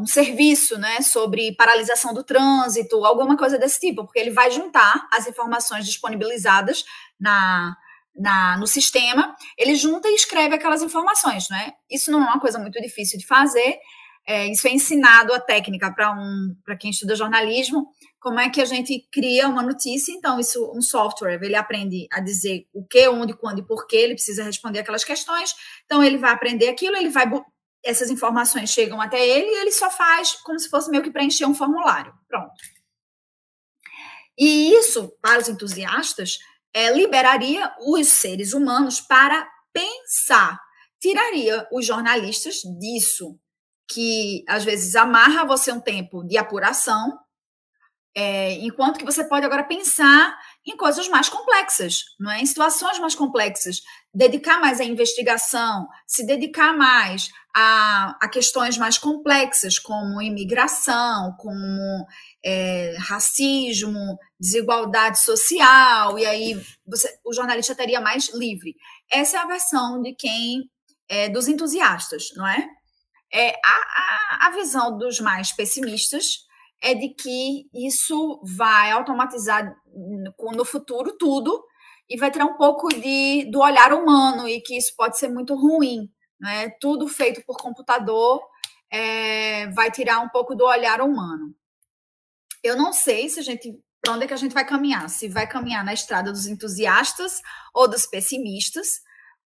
um 0.00 0.06
serviço 0.06 0.78
né, 0.78 1.00
sobre 1.00 1.56
paralisação 1.56 2.14
do 2.14 2.22
trânsito, 2.22 3.04
alguma 3.04 3.36
coisa 3.36 3.58
desse 3.58 3.80
tipo, 3.80 4.04
porque 4.04 4.20
ele 4.20 4.30
vai 4.30 4.48
juntar 4.48 5.08
as 5.12 5.26
informações 5.26 5.84
disponibilizadas 5.84 6.84
na 7.18 7.76
na, 8.14 8.56
no 8.58 8.66
sistema, 8.66 9.34
ele 9.56 9.74
junta 9.74 10.08
e 10.08 10.14
escreve 10.14 10.54
aquelas 10.54 10.82
informações, 10.82 11.48
né? 11.48 11.72
Isso 11.90 12.10
não 12.10 12.20
é 12.20 12.24
uma 12.24 12.40
coisa 12.40 12.58
muito 12.58 12.80
difícil 12.80 13.18
de 13.18 13.26
fazer. 13.26 13.78
É, 14.26 14.46
isso 14.46 14.68
é 14.68 14.70
ensinado 14.70 15.34
a 15.34 15.40
técnica 15.40 15.92
para 15.92 16.12
um, 16.12 16.54
para 16.64 16.76
quem 16.76 16.90
estuda 16.90 17.16
jornalismo. 17.16 17.88
Como 18.20 18.38
é 18.38 18.48
que 18.48 18.60
a 18.60 18.64
gente 18.64 19.08
cria 19.10 19.48
uma 19.48 19.62
notícia? 19.62 20.12
Então, 20.12 20.38
isso, 20.38 20.72
um 20.76 20.80
software, 20.80 21.40
ele 21.42 21.56
aprende 21.56 22.06
a 22.12 22.20
dizer 22.20 22.66
o 22.72 22.86
que, 22.86 23.08
onde, 23.08 23.34
quando 23.34 23.58
e 23.58 23.66
por 23.66 23.86
que, 23.86 23.96
ele 23.96 24.14
precisa 24.14 24.44
responder 24.44 24.78
aquelas 24.78 25.02
questões. 25.02 25.52
Então, 25.84 26.04
ele 26.04 26.18
vai 26.18 26.30
aprender 26.30 26.68
aquilo, 26.68 26.96
ele 26.96 27.08
vai 27.08 27.26
essas 27.84 28.10
informações 28.10 28.70
chegam 28.70 29.00
até 29.00 29.26
ele 29.26 29.46
e 29.46 29.60
ele 29.60 29.72
só 29.72 29.90
faz 29.90 30.34
como 30.44 30.56
se 30.56 30.70
fosse 30.70 30.88
meio 30.88 31.02
que 31.02 31.10
preencher 31.10 31.46
um 31.46 31.54
formulário. 31.54 32.14
Pronto. 32.28 32.52
E 34.38 34.72
isso, 34.72 35.12
para 35.20 35.40
os 35.40 35.48
entusiastas, 35.48 36.38
é, 36.74 36.92
liberaria 36.92 37.72
os 37.80 38.08
seres 38.08 38.52
humanos 38.52 39.00
para 39.00 39.48
pensar, 39.72 40.58
tiraria 41.00 41.66
os 41.72 41.86
jornalistas 41.86 42.60
disso, 42.78 43.38
que 43.90 44.44
às 44.48 44.64
vezes 44.64 44.96
amarra 44.96 45.44
você 45.44 45.72
um 45.72 45.80
tempo 45.80 46.24
de 46.24 46.38
apuração, 46.38 47.18
é, 48.14 48.52
enquanto 48.54 48.98
que 48.98 49.04
você 49.04 49.24
pode 49.24 49.46
agora 49.46 49.64
pensar 49.64 50.38
em 50.66 50.76
coisas 50.76 51.08
mais 51.08 51.30
complexas, 51.30 52.04
não 52.20 52.30
é? 52.30 52.40
em 52.40 52.46
situações 52.46 52.98
mais 52.98 53.14
complexas, 53.14 53.80
dedicar 54.14 54.60
mais 54.60 54.80
à 54.80 54.84
investigação, 54.84 55.88
se 56.06 56.26
dedicar 56.26 56.76
mais 56.76 57.30
a, 57.56 58.16
a 58.20 58.28
questões 58.28 58.76
mais 58.76 58.98
complexas, 58.98 59.78
como 59.78 60.20
imigração, 60.20 61.34
como 61.38 62.06
é, 62.44 62.94
racismo, 62.98 64.18
desigualdade 64.42 65.20
social, 65.20 66.18
e 66.18 66.26
aí 66.26 66.60
você, 66.84 67.08
o 67.24 67.32
jornalista 67.32 67.74
estaria 67.74 68.00
mais 68.00 68.28
livre. 68.34 68.74
Essa 69.08 69.36
é 69.36 69.40
a 69.40 69.46
versão 69.46 70.02
de 70.02 70.12
quem, 70.16 70.68
é, 71.08 71.28
dos 71.28 71.46
entusiastas, 71.46 72.30
não 72.34 72.44
é? 72.44 72.68
é 73.32 73.50
a, 73.50 74.44
a, 74.44 74.48
a 74.48 74.50
visão 74.50 74.98
dos 74.98 75.20
mais 75.20 75.52
pessimistas 75.52 76.40
é 76.82 76.92
de 76.92 77.10
que 77.10 77.68
isso 77.72 78.40
vai 78.42 78.90
automatizar 78.90 79.72
no 79.94 80.64
futuro 80.64 81.16
tudo 81.16 81.64
e 82.10 82.18
vai 82.18 82.32
ter 82.32 82.42
um 82.42 82.56
pouco 82.56 82.88
de, 82.88 83.48
do 83.48 83.60
olhar 83.60 83.92
humano 83.92 84.48
e 84.48 84.60
que 84.60 84.76
isso 84.76 84.92
pode 84.96 85.16
ser 85.16 85.28
muito 85.28 85.54
ruim, 85.54 86.10
né? 86.40 86.70
Tudo 86.80 87.06
feito 87.06 87.40
por 87.46 87.56
computador 87.58 88.42
é, 88.90 89.68
vai 89.68 89.92
tirar 89.92 90.18
um 90.18 90.28
pouco 90.30 90.56
do 90.56 90.64
olhar 90.64 91.00
humano. 91.00 91.54
Eu 92.60 92.76
não 92.76 92.92
sei 92.92 93.28
se 93.28 93.38
a 93.38 93.42
gente 93.42 93.80
para 94.02 94.14
onde 94.14 94.24
é 94.24 94.26
que 94.26 94.34
a 94.34 94.38
gente 94.38 94.52
vai 94.52 94.66
caminhar? 94.66 95.08
Se 95.08 95.28
vai 95.28 95.46
caminhar 95.46 95.84
na 95.84 95.94
estrada 95.94 96.32
dos 96.32 96.46
entusiastas 96.46 97.40
ou 97.72 97.88
dos 97.88 98.04
pessimistas. 98.04 99.00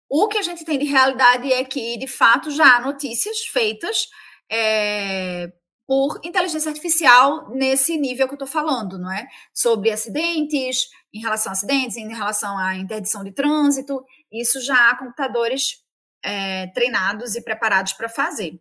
O 0.08 0.28
que 0.28 0.38
a 0.38 0.42
gente 0.42 0.64
tem 0.64 0.78
de 0.78 0.84
realidade 0.84 1.52
é 1.52 1.64
que, 1.64 1.98
de 1.98 2.06
fato, 2.06 2.52
já 2.52 2.76
há 2.76 2.80
notícias 2.80 3.40
feitas 3.40 4.06
é, 4.50 5.52
por 5.88 6.20
inteligência 6.22 6.68
artificial 6.68 7.50
nesse 7.50 7.96
nível 7.98 8.28
que 8.28 8.34
eu 8.34 8.36
estou 8.36 8.48
falando, 8.48 8.96
não 8.96 9.10
é? 9.10 9.26
Sobre 9.52 9.90
acidentes, 9.90 10.88
em 11.12 11.20
relação 11.20 11.50
a 11.50 11.54
acidentes, 11.54 11.96
em 11.96 12.14
relação 12.14 12.56
à 12.56 12.76
interdição 12.76 13.24
de 13.24 13.32
trânsito. 13.32 14.04
Isso 14.32 14.60
já 14.60 14.90
há 14.90 14.96
computadores 14.96 15.82
é, 16.22 16.68
treinados 16.68 17.34
e 17.34 17.42
preparados 17.42 17.92
para 17.94 18.08
fazer. 18.08 18.60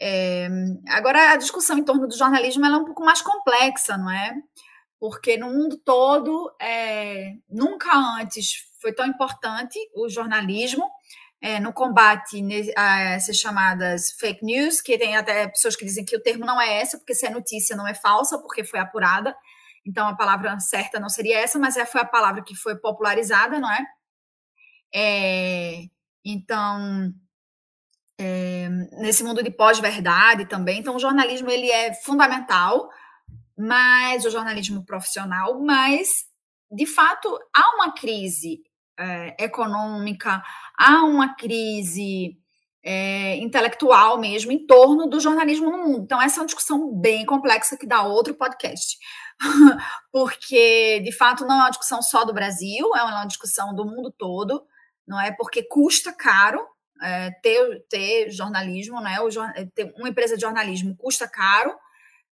É, 0.00 0.48
agora, 0.88 1.32
a 1.32 1.36
discussão 1.36 1.76
em 1.76 1.84
torno 1.84 2.08
do 2.08 2.16
jornalismo 2.16 2.64
é 2.64 2.74
um 2.74 2.86
pouco 2.86 3.04
mais 3.04 3.20
complexa, 3.20 3.98
não 3.98 4.10
é? 4.10 4.34
Porque 5.00 5.36
no 5.36 5.48
mundo 5.50 5.78
todo, 5.78 6.54
é, 6.60 7.32
nunca 7.48 7.90
antes 8.20 8.68
foi 8.80 8.92
tão 8.92 9.06
importante 9.06 9.78
o 9.96 10.08
jornalismo. 10.08 10.84
é, 11.40 11.58
no 11.58 11.72
combate 11.72 12.42
a 12.76 13.00
essas 13.12 13.36
chamadas 13.38 14.12
fake 14.18 14.44
news, 14.44 14.80
que 14.80 14.98
tem 14.98 15.16
até 15.16 15.48
pessoas 15.48 15.74
que 15.74 15.84
dizem 15.84 16.04
que 16.04 16.16
o 16.16 16.22
termo 16.22 16.44
não 16.44 16.60
é 16.60 16.80
essa, 16.80 16.98
porque 16.98 17.14
se 17.14 17.26
é 17.26 17.30
notícia 17.30 17.74
não 17.76 17.88
é 17.88 17.94
falsa, 17.94 18.38
porque 18.38 18.62
foi 18.62 18.78
apurada. 18.78 19.34
Então 19.86 20.06
a 20.06 20.14
palavra 20.16 20.58
certa 20.60 21.00
não 21.00 21.08
seria 21.08 21.38
essa, 21.38 21.58
mas 21.58 21.76
é, 21.76 21.86
foi 21.86 22.02
a 22.02 22.04
palavra 22.04 22.42
que 22.44 22.54
foi 22.54 22.76
popularizada, 22.76 23.58
não 23.58 23.72
é? 23.72 23.86
é 24.94 25.84
então, 26.24 27.12
é, 28.18 28.68
nesse 28.98 29.24
mundo 29.24 29.42
de 29.42 29.50
pós-verdade 29.50 30.44
também, 30.46 30.80
então 30.80 30.96
o 30.96 30.98
jornalismo 31.00 31.50
ele 31.50 31.70
é 31.70 31.94
fundamental, 31.94 32.90
mas 33.60 34.24
o 34.24 34.30
jornalismo 34.30 34.84
profissional, 34.84 35.60
mas 35.60 36.24
de 36.72 36.86
fato 36.86 37.38
há 37.54 37.74
uma 37.74 37.92
crise 37.92 38.62
é, 38.98 39.44
econômica, 39.44 40.42
há 40.78 41.04
uma 41.04 41.34
crise 41.34 42.38
é, 42.82 43.36
intelectual 43.36 44.18
mesmo 44.18 44.50
em 44.50 44.66
torno 44.66 45.06
do 45.06 45.20
jornalismo 45.20 45.70
no 45.70 45.78
mundo. 45.78 46.04
Então, 46.04 46.20
essa 46.22 46.38
é 46.38 46.40
uma 46.40 46.46
discussão 46.46 46.94
bem 46.98 47.26
complexa 47.26 47.76
que 47.76 47.86
dá 47.86 48.02
outro 48.02 48.34
podcast. 48.34 48.96
Porque, 50.10 51.00
de 51.00 51.12
fato, 51.12 51.44
não 51.44 51.56
é 51.56 51.58
uma 51.58 51.70
discussão 51.70 52.00
só 52.00 52.24
do 52.24 52.32
Brasil, 52.32 52.94
é 52.96 53.02
uma 53.02 53.26
discussão 53.26 53.74
do 53.74 53.84
mundo 53.84 54.10
todo, 54.16 54.64
não 55.06 55.20
é? 55.20 55.32
Porque 55.32 55.62
custa 55.62 56.12
caro 56.12 56.66
é, 57.02 57.30
ter, 57.42 57.84
ter 57.88 58.30
jornalismo, 58.30 59.00
né? 59.00 59.20
O, 59.20 59.28
ter 59.74 59.92
uma 59.98 60.08
empresa 60.08 60.36
de 60.36 60.42
jornalismo 60.42 60.96
custa 60.96 61.28
caro, 61.28 61.74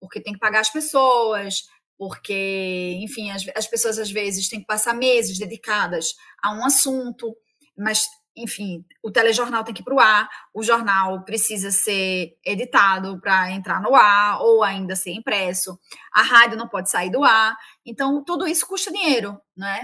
porque 0.05 0.21
tem 0.21 0.35
que 0.35 0.39
pagar 0.39 0.61
as 0.61 0.71
pessoas, 0.71 1.65
porque, 1.97 2.99
enfim, 3.01 3.31
as, 3.31 3.45
as 3.57 3.67
pessoas 3.67 3.99
às 3.99 4.11
vezes 4.11 4.49
têm 4.49 4.61
que 4.61 4.67
passar 4.67 4.95
meses 4.95 5.39
dedicadas 5.39 6.15
a 6.43 6.53
um 6.53 6.65
assunto, 6.65 7.35
mas, 7.77 8.07
enfim, 8.37 8.85
o 9.03 9.11
telejornal 9.11 9.65
tem 9.65 9.73
que 9.73 9.81
ir 9.81 9.85
para 9.85 9.95
o 9.95 10.01
ar, 10.01 10.29
o 10.53 10.63
jornal 10.63 11.25
precisa 11.25 11.71
ser 11.71 12.37
editado 12.45 13.21
para 13.21 13.51
entrar 13.53 13.81
no 13.81 13.95
ar, 13.95 14.41
ou 14.43 14.63
ainda 14.63 14.95
ser 14.95 15.13
impresso, 15.13 15.79
a 16.13 16.23
rádio 16.23 16.59
não 16.59 16.69
pode 16.69 16.91
sair 16.91 17.11
do 17.11 17.25
ar, 17.25 17.57
então 17.87 18.23
tudo 18.25 18.47
isso 18.47 18.67
custa 18.67 18.93
dinheiro, 18.93 19.41
né? 19.57 19.81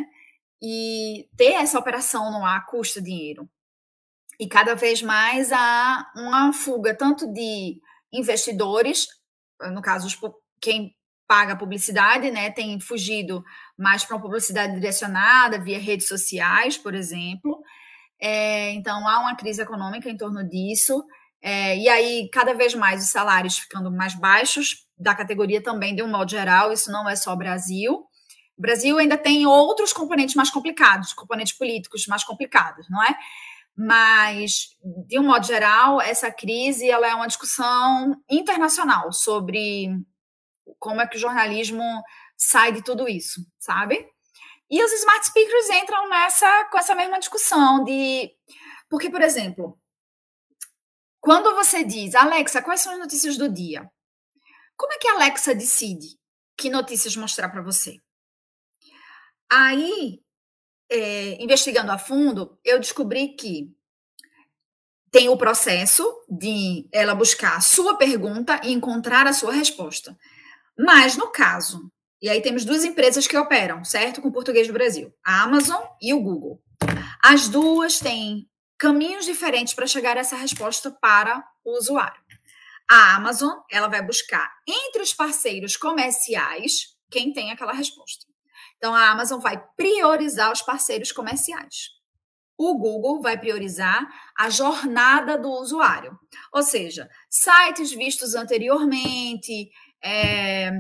E 0.63 1.27
ter 1.37 1.55
essa 1.55 1.79
operação 1.79 2.31
no 2.31 2.45
ar 2.45 2.67
custa 2.67 3.01
dinheiro. 3.01 3.49
E 4.39 4.47
cada 4.47 4.75
vez 4.75 5.01
mais 5.01 5.53
há 5.53 6.05
uma 6.17 6.53
fuga 6.53 6.95
tanto 6.95 7.33
de 7.33 7.81
investidores, 8.13 9.07
no 9.73 9.83
caso, 9.83 10.09
quem 10.61 10.95
paga 11.27 11.57
publicidade, 11.57 12.31
né, 12.31 12.51
tem 12.51 12.81
fugido 12.81 13.45
mais 13.79 14.05
para 14.05 14.17
uma 14.17 14.23
publicidade 14.23 14.75
direcionada 14.75 15.61
via 15.61 15.79
redes 15.79 16.09
sociais, 16.09 16.77
por 16.77 16.95
exemplo. 16.95 17.61
É, 18.21 18.73
então, 18.73 19.07
há 19.07 19.21
uma 19.21 19.37
crise 19.37 19.63
econômica 19.63 20.11
em 20.11 20.17
torno 20.17 20.43
disso. 20.49 21.05
É, 21.41 21.77
e 21.79 21.89
aí, 21.89 22.29
cada 22.33 22.53
vez 22.53 22.75
mais 22.75 23.05
os 23.05 23.11
salários 23.11 23.59
ficando 23.59 23.91
mais 23.91 24.15
baixos, 24.15 24.89
da 24.99 25.15
categoria 25.15 25.63
também, 25.63 25.95
de 25.95 26.03
um 26.03 26.09
modo 26.09 26.31
geral, 26.31 26.73
isso 26.73 26.93
não 26.93 27.09
é 27.09 27.17
só 27.17 27.35
Brasil. 27.35 28.05
O 28.59 28.61
Brasil 28.61 28.99
ainda 28.99 29.17
tem 29.17 29.47
outros 29.47 29.93
componentes 29.93 30.35
mais 30.35 30.51
complicados, 30.51 31.15
componentes 31.15 31.57
políticos 31.57 32.07
mais 32.07 32.23
complicados, 32.23 32.87
não 32.91 33.03
é? 33.03 33.17
Mas, 33.77 34.77
de 35.07 35.19
um 35.19 35.25
modo 35.25 35.47
geral, 35.47 36.01
essa 36.01 36.31
crise 36.31 36.91
ela 36.91 37.09
é 37.09 37.15
uma 37.15 37.27
discussão 37.27 38.15
internacional 38.31 39.13
sobre 39.13 39.89
como 40.79 41.01
é 41.01 41.07
que 41.07 41.17
o 41.17 41.21
jornalismo 41.21 41.83
sai 42.37 42.73
de 42.73 42.83
tudo 42.83 43.09
isso, 43.09 43.41
sabe? 43.59 44.07
E 44.71 44.83
os 44.85 44.93
smart 44.93 45.27
speakers 45.27 45.71
entram 45.71 46.09
nessa 46.09 46.65
com 46.71 46.79
essa 46.79 46.95
mesma 46.95 47.19
discussão 47.19 47.83
de 47.85 48.31
porque, 48.91 49.09
por 49.09 49.23
exemplo, 49.23 49.79
quando 51.21 51.55
você 51.55 51.85
diz, 51.85 52.15
Alexa, 52.15 52.61
quais 52.61 52.81
são 52.81 52.93
as 52.93 52.99
notícias 52.99 53.37
do 53.37 53.49
dia? 53.49 53.89
Como 54.77 54.93
é 54.93 54.99
que 54.99 55.07
a 55.07 55.13
Alexa 55.13 55.55
decide 55.55 56.19
que 56.57 56.69
notícias 56.69 57.15
mostrar 57.15 57.51
para 57.51 57.63
você? 57.63 57.99
Aí, 59.49 60.21
é, 60.91 61.43
investigando 61.43 61.93
a 61.93 61.99
fundo, 61.99 62.59
eu 62.65 62.79
descobri 62.81 63.29
que 63.29 63.73
tem 65.11 65.29
o 65.29 65.37
processo 65.37 66.05
de 66.29 66.89
ela 66.93 67.15
buscar 67.15 67.57
a 67.57 67.61
sua 67.61 67.97
pergunta 67.97 68.61
e 68.65 68.73
encontrar 68.73 69.27
a 69.27 69.33
sua 69.33 69.53
resposta. 69.53 70.17
Mas, 70.79 71.17
no 71.17 71.29
caso, 71.29 71.91
e 72.23 72.29
aí 72.29 72.41
temos 72.41 72.65
duas 72.65 72.85
empresas 72.85 73.27
que 73.27 73.37
operam, 73.37 73.85
certo? 73.85 74.21
Com 74.21 74.29
o 74.29 74.33
português 74.33 74.67
do 74.67 74.73
Brasil: 74.73 75.13
a 75.25 75.43
Amazon 75.43 75.83
e 76.01 76.13
o 76.13 76.21
Google. 76.21 76.63
As 77.23 77.49
duas 77.49 77.99
têm 77.99 78.49
caminhos 78.79 79.25
diferentes 79.25 79.75
para 79.75 79.87
chegar 79.87 80.17
a 80.17 80.21
essa 80.21 80.37
resposta 80.37 80.91
para 80.91 81.45
o 81.65 81.77
usuário. 81.77 82.21
A 82.89 83.15
Amazon, 83.15 83.59
ela 83.71 83.89
vai 83.89 84.03
buscar 84.03 84.51
entre 84.67 85.03
os 85.03 85.13
parceiros 85.13 85.77
comerciais 85.77 86.97
quem 87.11 87.33
tem 87.33 87.53
aquela 87.53 87.73
resposta. 87.73 88.30
Então, 88.81 88.95
a 88.95 89.11
Amazon 89.11 89.39
vai 89.39 89.63
priorizar 89.77 90.51
os 90.51 90.63
parceiros 90.63 91.13
comerciais. 91.13 91.91
O 92.57 92.79
Google 92.79 93.21
vai 93.21 93.39
priorizar 93.39 94.09
a 94.35 94.49
jornada 94.49 95.37
do 95.37 95.51
usuário, 95.51 96.19
ou 96.53 96.63
seja, 96.63 97.09
sites 97.29 97.93
vistos 97.93 98.35
anteriormente, 98.35 99.71
é, 100.03 100.71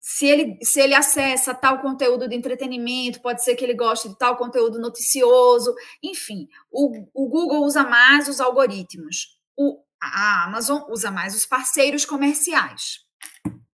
se 0.00 0.26
ele, 0.26 0.58
se 0.62 0.80
ele 0.80 0.94
acessa 0.94 1.54
tal 1.54 1.78
conteúdo 1.80 2.28
de 2.28 2.34
entretenimento, 2.34 3.20
pode 3.20 3.44
ser 3.44 3.54
que 3.54 3.64
ele 3.64 3.74
goste 3.74 4.08
de 4.08 4.18
tal 4.18 4.36
conteúdo 4.36 4.80
noticioso, 4.80 5.72
enfim, 6.02 6.48
o, 6.70 7.08
o 7.12 7.28
Google 7.28 7.64
usa 7.64 7.84
mais 7.84 8.28
os 8.28 8.40
algoritmos, 8.40 9.36
o, 9.56 9.80
a 10.00 10.44
Amazon 10.44 10.82
usa 10.88 11.12
mais 11.12 11.34
os 11.34 11.46
parceiros 11.46 12.04
comerciais. 12.04 13.00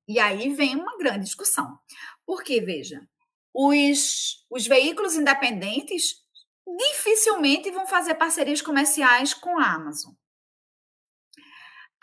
E 0.07 0.19
aí 0.19 0.53
vem 0.55 0.77
uma 0.77 0.97
grande 0.99 1.25
discussão. 1.25 1.79
Porque, 2.27 2.61
veja, 2.61 3.01
os, 3.55 4.45
os 4.51 4.67
veículos 4.67 5.15
independentes 5.15 6.23
dificilmente 6.79 7.71
vão 7.71 7.87
fazer 7.87 8.15
parcerias 8.15 8.63
comerciais 8.63 9.35
com 9.35 9.59
a 9.59 9.75
Amazon. 9.75 10.15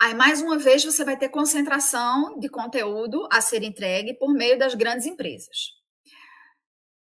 Aí, 0.00 0.14
mais 0.14 0.40
uma 0.40 0.58
vez, 0.58 0.82
você 0.82 1.04
vai 1.04 1.18
ter 1.18 1.28
concentração 1.28 2.38
de 2.38 2.48
conteúdo 2.48 3.28
a 3.30 3.40
ser 3.40 3.62
entregue 3.62 4.14
por 4.14 4.32
meio 4.32 4.58
das 4.58 4.74
grandes 4.74 5.06
empresas. 5.06 5.74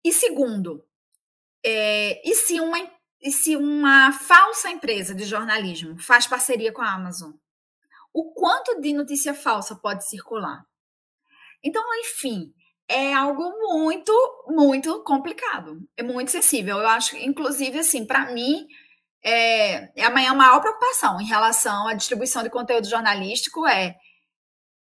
E 0.03 0.11
segundo, 0.11 0.85
é, 1.63 2.21
e, 2.27 2.35
se 2.35 2.59
uma, 2.59 2.77
e 3.21 3.31
se 3.31 3.55
uma 3.55 4.11
falsa 4.11 4.69
empresa 4.69 5.15
de 5.15 5.23
jornalismo 5.23 5.97
faz 5.99 6.27
parceria 6.27 6.73
com 6.73 6.81
a 6.81 6.93
Amazon? 6.93 7.31
O 8.13 8.33
quanto 8.33 8.81
de 8.81 8.93
notícia 8.93 9.33
falsa 9.33 9.75
pode 9.75 10.07
circular? 10.07 10.65
Então, 11.63 11.83
enfim, 12.01 12.53
é 12.89 13.13
algo 13.13 13.43
muito, 13.59 14.11
muito 14.47 15.03
complicado. 15.03 15.79
É 15.95 16.01
muito 16.01 16.31
sensível. 16.31 16.79
Eu 16.79 16.87
acho, 16.87 17.15
inclusive, 17.17 17.79
assim, 17.79 18.03
para 18.03 18.33
mim, 18.33 18.65
é, 19.23 20.01
é 20.01 20.03
a 20.03 20.09
minha 20.09 20.33
maior 20.33 20.59
preocupação 20.59 21.21
em 21.21 21.25
relação 21.25 21.87
à 21.87 21.93
distribuição 21.93 22.41
de 22.41 22.49
conteúdo 22.49 22.89
jornalístico 22.89 23.67
é 23.67 23.95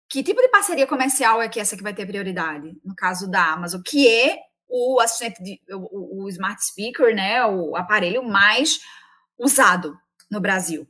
que 0.09 0.22
tipo 0.22 0.40
de 0.40 0.48
parceria 0.48 0.86
comercial 0.86 1.40
é 1.40 1.48
que 1.48 1.59
essa 1.59 1.76
que 1.76 1.82
vai 1.82 1.94
ter 1.94 2.07
prioridade? 2.07 2.76
No 2.84 2.94
caso 2.94 3.28
da 3.28 3.52
Amazon, 3.52 3.80
que 3.82 4.07
é 4.07 4.38
o 4.68 5.00
assistente, 5.00 5.42
de, 5.42 5.61
o, 5.70 6.24
o 6.24 6.28
smart 6.28 6.62
speaker, 6.62 7.14
né, 7.14 7.44
o 7.46 7.74
aparelho 7.74 8.22
mais 8.22 8.80
usado 9.38 9.96
no 10.30 10.40
Brasil, 10.40 10.86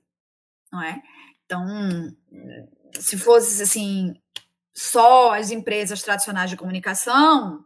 não 0.73 0.83
é? 0.83 1.01
Então, 1.45 1.65
se 2.99 3.17
fosse 3.17 3.63
assim, 3.63 4.15
só 4.75 5.33
as 5.33 5.51
empresas 5.51 6.03
tradicionais 6.03 6.51
de 6.51 6.57
comunicação, 6.57 7.65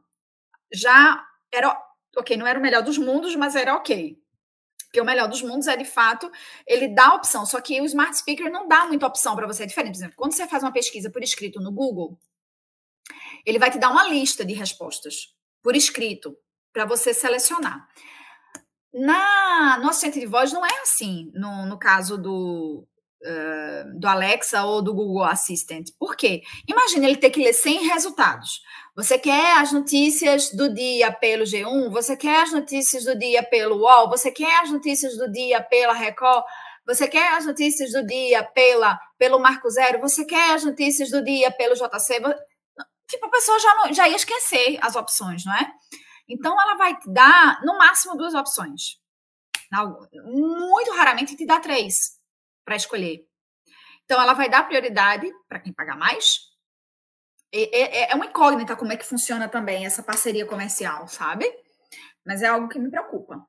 já 0.73 1.25
era 1.51 1.77
ok, 2.17 2.37
não 2.37 2.47
era 2.47 2.59
o 2.59 2.63
melhor 2.63 2.83
dos 2.83 2.99
mundos, 2.99 3.35
mas 3.35 3.57
era 3.57 3.75
ok. 3.75 4.21
Porque 4.85 5.01
o 5.01 5.05
melhor 5.05 5.29
dos 5.29 5.43
mundos 5.43 5.67
é, 5.67 5.77
de 5.77 5.85
fato, 5.85 6.31
ele 6.67 6.89
dá 6.89 7.15
opção. 7.15 7.45
Só 7.45 7.61
que 7.61 7.81
o 7.81 7.85
Smart 7.85 8.17
Speaker 8.17 8.51
não 8.51 8.67
dá 8.67 8.87
muita 8.87 9.07
opção 9.07 9.37
para 9.37 9.47
você. 9.47 9.65
É 9.65 9.67
diferente. 9.67 9.93
Por 9.93 9.99
exemplo, 9.99 10.17
quando 10.17 10.33
você 10.33 10.47
faz 10.49 10.63
uma 10.63 10.73
pesquisa 10.73 11.11
por 11.11 11.23
escrito 11.23 11.61
no 11.61 11.71
Google, 11.71 12.19
ele 13.45 13.59
vai 13.59 13.71
te 13.71 13.79
dar 13.79 13.91
uma 13.91 14.09
lista 14.09 14.45
de 14.45 14.55
respostas 14.55 15.35
por 15.63 15.77
escrito 15.77 16.37
para 16.73 16.87
você 16.87 17.13
selecionar. 17.13 17.87
Na, 18.93 19.79
no 19.79 19.91
assistente 19.91 20.21
de 20.21 20.27
voz 20.27 20.53
não 20.53 20.65
é 20.65 20.81
assim, 20.81 21.31
no, 21.35 21.67
no 21.67 21.79
caso 21.79 22.17
do, 22.17 22.87
do 23.97 24.07
Alexa 24.07 24.65
ou 24.65 24.81
do 24.81 24.95
Google 24.95 25.25
Assistant. 25.25 25.91
Por 25.99 26.17
quê? 26.17 26.43
Imagina 26.69 27.07
ele 27.07 27.17
ter 27.17 27.31
que 27.31 27.43
ler 27.43 27.53
100 27.53 27.89
resultados. 27.89 28.63
Você 28.95 29.19
quer 29.19 29.59
as 29.59 29.73
notícias 29.73 30.51
do 30.53 30.73
dia 30.73 31.13
pelo 31.13 31.45
G1, 31.45 31.91
você 31.91 32.17
quer 32.17 32.43
as 32.43 32.53
notícias 32.53 33.05
do 33.05 33.19
dia 33.19 33.43
pelo 33.43 33.77
UOL, 33.77 34.09
você 34.09 34.31
quer 34.31 34.61
as 34.61 34.71
notícias 34.71 35.17
do 35.17 35.31
dia 35.31 35.61
pela 35.63 35.93
Record, 35.93 36.45
você 36.87 37.07
quer 37.07 37.35
as 37.35 37.45
notícias 37.45 37.93
do 37.93 38.07
dia 38.07 38.43
pela, 38.43 38.99
pelo 39.19 39.39
Marco 39.39 39.69
Zero, 39.69 40.01
você 40.01 40.25
quer 40.25 40.55
as 40.55 40.65
notícias 40.65 41.11
do 41.11 41.23
dia 41.23 41.51
pelo 41.51 41.75
JC. 41.75 42.21
Tipo, 43.09 43.27
a 43.27 43.31
pessoa 43.31 43.59
já, 43.59 43.75
não, 43.75 43.93
já 43.93 44.09
ia 44.09 44.17
esquecer 44.17 44.79
as 44.81 44.97
opções, 44.97 45.45
não 45.45 45.55
é? 45.55 45.71
Então, 46.29 46.61
ela 46.61 46.77
vai 46.77 46.97
te 46.97 47.11
dar, 47.11 47.61
no 47.65 47.79
máximo, 47.79 48.17
duas 48.17 48.35
opções. 48.35 48.99
muito 50.25 50.93
raramente 50.93 51.37
te 51.37 51.47
dá 51.47 51.59
três 51.59 52.18
para 52.69 52.77
escolher. 52.77 53.21
Então, 54.05 54.21
ela 54.21 54.35
vai 54.35 54.51
dar 54.51 54.69
prioridade 54.69 55.27
para 55.49 55.59
quem 55.59 55.73
paga 55.73 55.97
mais. 55.97 56.41
É, 57.53 58.11
é, 58.11 58.13
é 58.13 58.15
uma 58.15 58.27
incógnita 58.27 58.77
como 58.77 58.93
é 58.93 58.97
que 58.97 59.07
funciona 59.07 59.49
também 59.49 59.87
essa 59.87 60.03
parceria 60.03 60.45
comercial, 60.45 61.09
sabe? 61.09 61.51
Mas 62.27 62.43
é 62.43 62.47
algo 62.47 62.69
que 62.69 62.79
me 62.79 62.91
preocupa. 62.91 63.43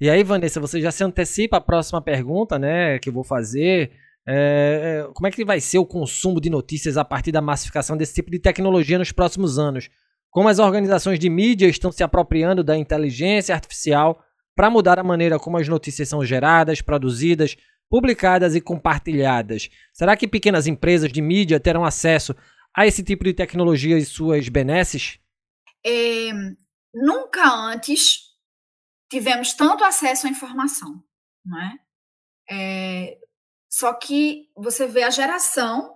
E 0.00 0.08
aí, 0.08 0.24
Vanessa, 0.24 0.60
você 0.60 0.80
já 0.80 0.90
se 0.90 1.04
antecipa 1.04 1.58
a 1.58 1.60
próxima 1.60 2.00
pergunta, 2.00 2.58
né, 2.58 2.98
que 2.98 3.10
eu 3.10 3.12
vou 3.12 3.22
fazer. 3.22 3.92
É, 4.26 5.04
é, 5.06 5.12
como 5.12 5.26
é 5.26 5.30
que 5.30 5.44
vai 5.44 5.60
ser 5.60 5.76
o 5.76 5.84
consumo 5.86 6.40
de 6.40 6.48
notícias 6.48 6.96
a 6.96 7.04
partir 7.04 7.32
da 7.32 7.42
massificação 7.42 7.98
desse 7.98 8.14
tipo 8.14 8.30
de 8.30 8.38
tecnologia 8.38 8.98
nos 8.98 9.12
próximos 9.12 9.58
anos? 9.58 9.90
Como 10.30 10.48
as 10.48 10.58
organizações 10.58 11.18
de 11.18 11.28
mídia 11.28 11.66
estão 11.68 11.92
se 11.92 12.02
apropriando 12.02 12.64
da 12.64 12.78
inteligência 12.78 13.54
artificial 13.54 14.24
para 14.56 14.70
mudar 14.70 14.98
a 14.98 15.04
maneira 15.04 15.38
como 15.38 15.58
as 15.58 15.68
notícias 15.68 16.08
são 16.08 16.24
geradas, 16.24 16.80
produzidas, 16.80 17.56
publicadas 17.88 18.54
e 18.54 18.60
compartilhadas? 18.60 19.68
Será 19.92 20.16
que 20.16 20.28
pequenas 20.28 20.66
empresas 20.66 21.12
de 21.12 21.20
mídia 21.20 21.60
terão 21.60 21.84
acesso 21.84 22.34
a 22.76 22.86
esse 22.86 23.02
tipo 23.02 23.24
de 23.24 23.32
tecnologia 23.32 23.96
e 23.96 24.04
suas 24.04 24.48
benesses? 24.48 25.18
É, 25.86 26.30
nunca 26.94 27.48
antes 27.54 28.20
tivemos 29.10 29.54
tanto 29.54 29.84
acesso 29.84 30.26
à 30.26 30.30
informação, 30.30 31.02
não 31.44 31.60
é? 31.60 31.78
é? 32.50 33.18
Só 33.70 33.92
que 33.94 34.48
você 34.56 34.86
vê 34.86 35.02
a 35.02 35.10
geração 35.10 35.94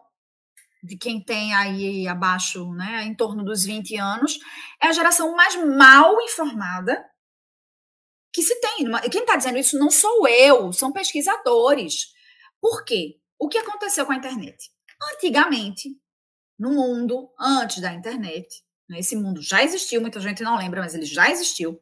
de 0.82 0.96
quem 0.96 1.22
tem 1.22 1.54
aí 1.54 2.06
abaixo, 2.06 2.72
né, 2.72 3.04
em 3.04 3.14
torno 3.14 3.44
dos 3.44 3.64
20 3.64 3.96
anos, 3.96 4.38
é 4.80 4.86
a 4.86 4.92
geração 4.92 5.34
mais 5.34 5.56
mal 5.56 6.20
informada 6.22 7.04
que 8.32 8.42
se 8.42 8.54
tem. 8.60 8.90
Quem 9.10 9.22
está 9.22 9.36
dizendo 9.36 9.58
isso 9.58 9.78
não 9.78 9.90
sou 9.90 10.26
eu, 10.28 10.72
são 10.72 10.92
pesquisadores. 10.92 12.12
Por 12.60 12.84
quê? 12.84 13.18
O 13.38 13.48
que 13.48 13.58
aconteceu 13.58 14.04
com 14.04 14.12
a 14.12 14.16
internet? 14.16 14.70
Antigamente, 15.14 15.90
no 16.58 16.70
mundo, 16.70 17.30
antes 17.38 17.80
da 17.80 17.92
internet, 17.92 18.48
né, 18.88 18.98
esse 18.98 19.14
mundo 19.14 19.40
já 19.40 19.62
existiu, 19.62 20.00
muita 20.00 20.20
gente 20.20 20.42
não 20.42 20.56
lembra, 20.58 20.80
mas 20.80 20.94
ele 20.94 21.06
já 21.06 21.30
existiu. 21.30 21.80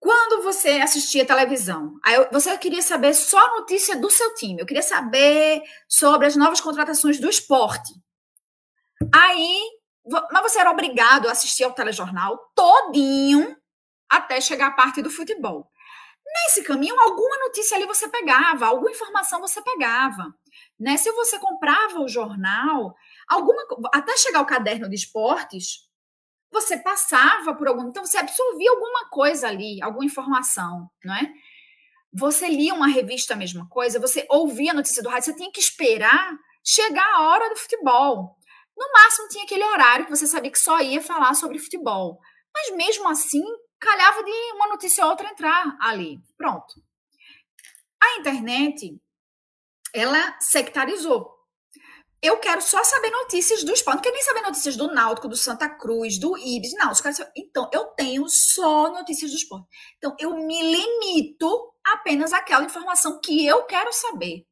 Quando 0.00 0.42
você 0.42 0.70
assistia 0.80 1.24
televisão, 1.24 1.94
você 2.32 2.58
queria 2.58 2.82
saber 2.82 3.14
só 3.14 3.38
a 3.38 3.60
notícia 3.60 3.94
do 3.96 4.10
seu 4.10 4.34
time, 4.34 4.60
eu 4.60 4.66
queria 4.66 4.82
saber 4.82 5.62
sobre 5.88 6.26
as 6.26 6.34
novas 6.34 6.60
contratações 6.60 7.20
do 7.20 7.30
esporte. 7.30 7.92
Aí, 9.14 9.60
mas 10.32 10.42
você 10.42 10.58
era 10.58 10.72
obrigado 10.72 11.28
a 11.28 11.32
assistir 11.32 11.62
ao 11.62 11.72
telejornal 11.72 12.36
todinho 12.52 13.56
até 14.12 14.40
chegar 14.40 14.68
a 14.68 14.72
parte 14.72 15.00
do 15.02 15.10
futebol. 15.10 15.70
Nesse 16.24 16.62
caminho, 16.62 16.98
alguma 17.00 17.36
notícia 17.38 17.76
ali 17.76 17.86
você 17.86 18.08
pegava, 18.08 18.66
alguma 18.66 18.90
informação 18.90 19.40
você 19.40 19.60
pegava. 19.62 20.34
Né? 20.78 20.96
Se 20.96 21.10
você 21.12 21.38
comprava 21.38 22.00
o 22.00 22.08
jornal, 22.08 22.94
alguma 23.28 23.62
até 23.92 24.16
chegar 24.16 24.38
ao 24.38 24.46
caderno 24.46 24.88
de 24.88 24.96
esportes, 24.96 25.88
você 26.50 26.76
passava 26.76 27.54
por 27.54 27.66
algum. 27.66 27.88
Então, 27.88 28.04
você 28.04 28.18
absorvia 28.18 28.70
alguma 28.70 29.08
coisa 29.08 29.48
ali, 29.48 29.82
alguma 29.82 30.04
informação, 30.04 30.90
não 31.04 31.14
é? 31.14 31.32
Você 32.12 32.46
lia 32.46 32.74
uma 32.74 32.88
revista, 32.88 33.32
a 33.32 33.36
mesma 33.36 33.66
coisa, 33.68 33.98
você 33.98 34.26
ouvia 34.28 34.72
a 34.72 34.74
notícia 34.74 35.02
do 35.02 35.08
rádio, 35.08 35.24
você 35.24 35.36
tinha 35.36 35.50
que 35.50 35.60
esperar 35.60 36.36
chegar 36.62 37.06
a 37.14 37.22
hora 37.22 37.48
do 37.48 37.56
futebol. 37.56 38.36
No 38.76 38.92
máximo, 38.92 39.28
tinha 39.28 39.44
aquele 39.44 39.64
horário 39.64 40.04
que 40.04 40.14
você 40.14 40.26
sabia 40.26 40.50
que 40.50 40.58
só 40.58 40.80
ia 40.80 41.00
falar 41.00 41.34
sobre 41.34 41.58
futebol. 41.58 42.20
Mas 42.54 42.76
mesmo 42.76 43.08
assim, 43.08 43.44
calhava 43.82 44.22
de 44.22 44.30
uma 44.54 44.68
notícia 44.68 45.04
ou 45.04 45.10
outra 45.10 45.28
entrar 45.28 45.76
ali. 45.80 46.20
Pronto. 46.36 46.82
A 48.00 48.18
internet, 48.18 49.00
ela 49.92 50.38
sectarizou 50.40 51.42
eu 52.22 52.36
quero 52.36 52.62
só 52.62 52.82
saber 52.84 53.10
notícias 53.10 53.64
do 53.64 53.72
esporte. 53.72 53.96
Não 53.96 54.02
quero 54.02 54.14
nem 54.14 54.24
saber 54.24 54.42
notícias 54.42 54.76
do 54.76 54.94
Náutico, 54.94 55.26
do 55.26 55.36
Santa 55.36 55.68
Cruz, 55.68 56.20
do 56.20 56.38
Ibis. 56.38 56.72
Não, 56.74 56.92
então 57.36 57.68
eu 57.72 57.86
tenho 57.86 58.28
só 58.28 58.92
notícias 58.92 59.32
do 59.32 59.36
esporte. 59.36 59.66
Então 59.98 60.14
eu 60.20 60.36
me 60.36 60.62
limito 60.62 61.74
apenas 61.84 62.32
àquela 62.32 62.64
informação 62.64 63.20
que 63.20 63.44
eu 63.44 63.64
quero 63.64 63.92
saber. 63.92 64.46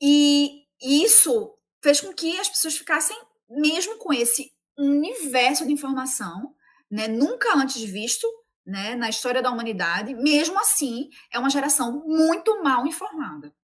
E 0.00 0.62
isso 0.80 1.58
fez 1.82 2.00
com 2.00 2.12
que 2.12 2.38
as 2.38 2.48
pessoas 2.48 2.76
ficassem 2.76 3.18
mesmo 3.50 3.98
com 3.98 4.12
esse 4.12 4.52
universo 4.78 5.66
de 5.66 5.72
informação, 5.72 6.54
né, 6.90 7.08
nunca 7.08 7.56
antes 7.56 7.82
visto, 7.82 8.26
né, 8.64 8.94
na 8.94 9.08
história 9.08 9.42
da 9.42 9.50
humanidade. 9.50 10.14
Mesmo 10.14 10.58
assim, 10.58 11.08
é 11.32 11.38
uma 11.38 11.50
geração 11.50 12.04
muito 12.06 12.62
mal 12.62 12.86
informada. 12.86 13.54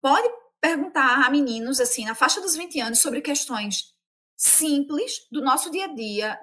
Pode 0.00 0.28
perguntar 0.60 1.26
a 1.26 1.30
meninos, 1.30 1.80
assim, 1.80 2.04
na 2.04 2.14
faixa 2.14 2.40
dos 2.40 2.54
20 2.54 2.80
anos, 2.80 3.00
sobre 3.00 3.20
questões 3.20 3.94
simples 4.36 5.26
do 5.30 5.42
nosso 5.42 5.70
dia 5.70 5.84
a 5.84 5.94
dia, 5.94 6.38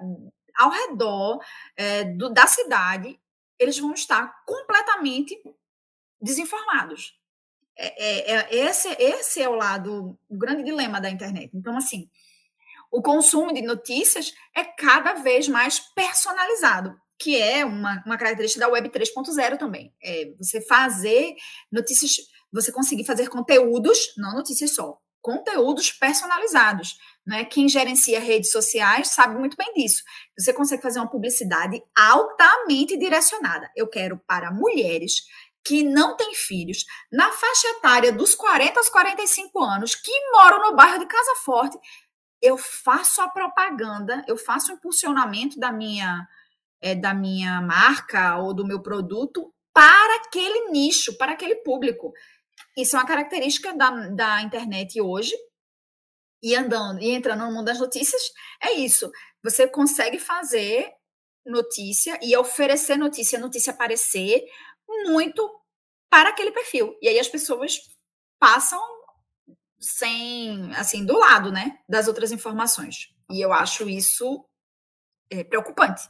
ao 0.56 0.70
redor 0.70 1.40
é, 1.76 2.04
do, 2.04 2.28
da 2.28 2.46
cidade, 2.46 3.18
eles 3.58 3.78
vão 3.78 3.92
estar 3.92 4.44
completamente 4.44 5.36
desinformados. 6.20 7.16
É, 7.76 8.04
é, 8.04 8.34
é, 8.34 8.54
esse, 8.56 8.88
esse 8.98 9.40
é 9.40 9.48
o 9.48 9.54
lado, 9.54 10.18
o 10.28 10.36
grande 10.36 10.64
dilema 10.64 11.00
da 11.00 11.10
internet. 11.10 11.50
Então, 11.54 11.76
assim, 11.76 12.10
o 12.90 13.02
consumo 13.02 13.52
de 13.52 13.62
notícias 13.62 14.32
é 14.56 14.64
cada 14.64 15.14
vez 15.14 15.48
mais 15.48 15.78
personalizado, 15.94 16.94
que 17.18 17.36
é 17.36 17.64
uma, 17.64 18.02
uma 18.06 18.16
característica 18.16 18.64
da 18.64 18.72
Web 18.72 18.88
3.0 18.90 19.58
também. 19.58 19.92
É 20.02 20.32
você 20.38 20.60
fazer 20.60 21.34
notícias 21.70 22.16
você 22.52 22.72
conseguir 22.72 23.04
fazer 23.04 23.28
conteúdos, 23.28 23.98
não 24.16 24.34
notícias 24.34 24.74
só, 24.74 24.98
conteúdos 25.20 25.92
personalizados. 25.92 26.96
Né? 27.26 27.44
Quem 27.44 27.68
gerencia 27.68 28.20
redes 28.20 28.50
sociais 28.50 29.08
sabe 29.08 29.38
muito 29.38 29.56
bem 29.56 29.72
disso. 29.74 30.02
Você 30.38 30.52
consegue 30.52 30.82
fazer 30.82 30.98
uma 30.98 31.10
publicidade 31.10 31.82
altamente 31.96 32.96
direcionada. 32.96 33.70
Eu 33.76 33.86
quero 33.86 34.18
para 34.26 34.50
mulheres 34.50 35.24
que 35.64 35.82
não 35.82 36.16
têm 36.16 36.34
filhos, 36.34 36.86
na 37.12 37.30
faixa 37.30 37.68
etária 37.76 38.10
dos 38.10 38.34
40 38.34 38.80
aos 38.80 38.88
45 38.88 39.62
anos, 39.62 39.94
que 39.94 40.10
moram 40.32 40.62
no 40.62 40.74
bairro 40.74 40.98
de 40.98 41.06
Casa 41.06 41.34
Forte, 41.44 41.76
eu 42.40 42.56
faço 42.56 43.20
a 43.20 43.28
propaganda, 43.28 44.24
eu 44.28 44.36
faço 44.36 44.72
o 44.72 44.76
impulsionamento 44.76 45.58
da 45.58 45.72
minha 45.72 46.26
é, 46.80 46.94
da 46.94 47.12
minha 47.12 47.60
marca 47.60 48.38
ou 48.38 48.54
do 48.54 48.66
meu 48.66 48.80
produto 48.80 49.52
para 49.72 50.16
aquele 50.16 50.70
nicho, 50.70 51.16
para 51.16 51.32
aquele 51.32 51.56
público. 51.56 52.12
Isso 52.76 52.96
é 52.96 52.98
uma 53.00 53.06
característica 53.06 53.74
da, 53.76 53.90
da 54.08 54.42
internet 54.42 55.00
hoje. 55.00 55.34
E 56.40 56.54
andando 56.54 57.00
e 57.00 57.10
entrando 57.10 57.44
no 57.44 57.52
mundo 57.52 57.64
das 57.64 57.80
notícias, 57.80 58.22
é 58.62 58.72
isso. 58.72 59.10
Você 59.42 59.66
consegue 59.66 60.20
fazer 60.20 60.92
notícia 61.44 62.18
e 62.22 62.36
oferecer 62.36 62.96
notícia, 62.96 63.38
notícia 63.38 63.72
aparecer 63.72 64.44
muito 65.06 65.48
para 66.08 66.30
aquele 66.30 66.52
perfil. 66.52 66.96
E 67.02 67.08
aí 67.08 67.18
as 67.18 67.28
pessoas 67.28 67.80
passam 68.38 68.80
sem, 69.80 70.74
assim, 70.74 71.04
do 71.04 71.18
lado, 71.18 71.52
né, 71.52 71.78
das 71.88 72.08
outras 72.08 72.32
informações. 72.32 73.14
E 73.30 73.44
eu 73.44 73.52
acho 73.52 73.88
isso 73.88 74.44
é, 75.30 75.44
preocupante, 75.44 76.02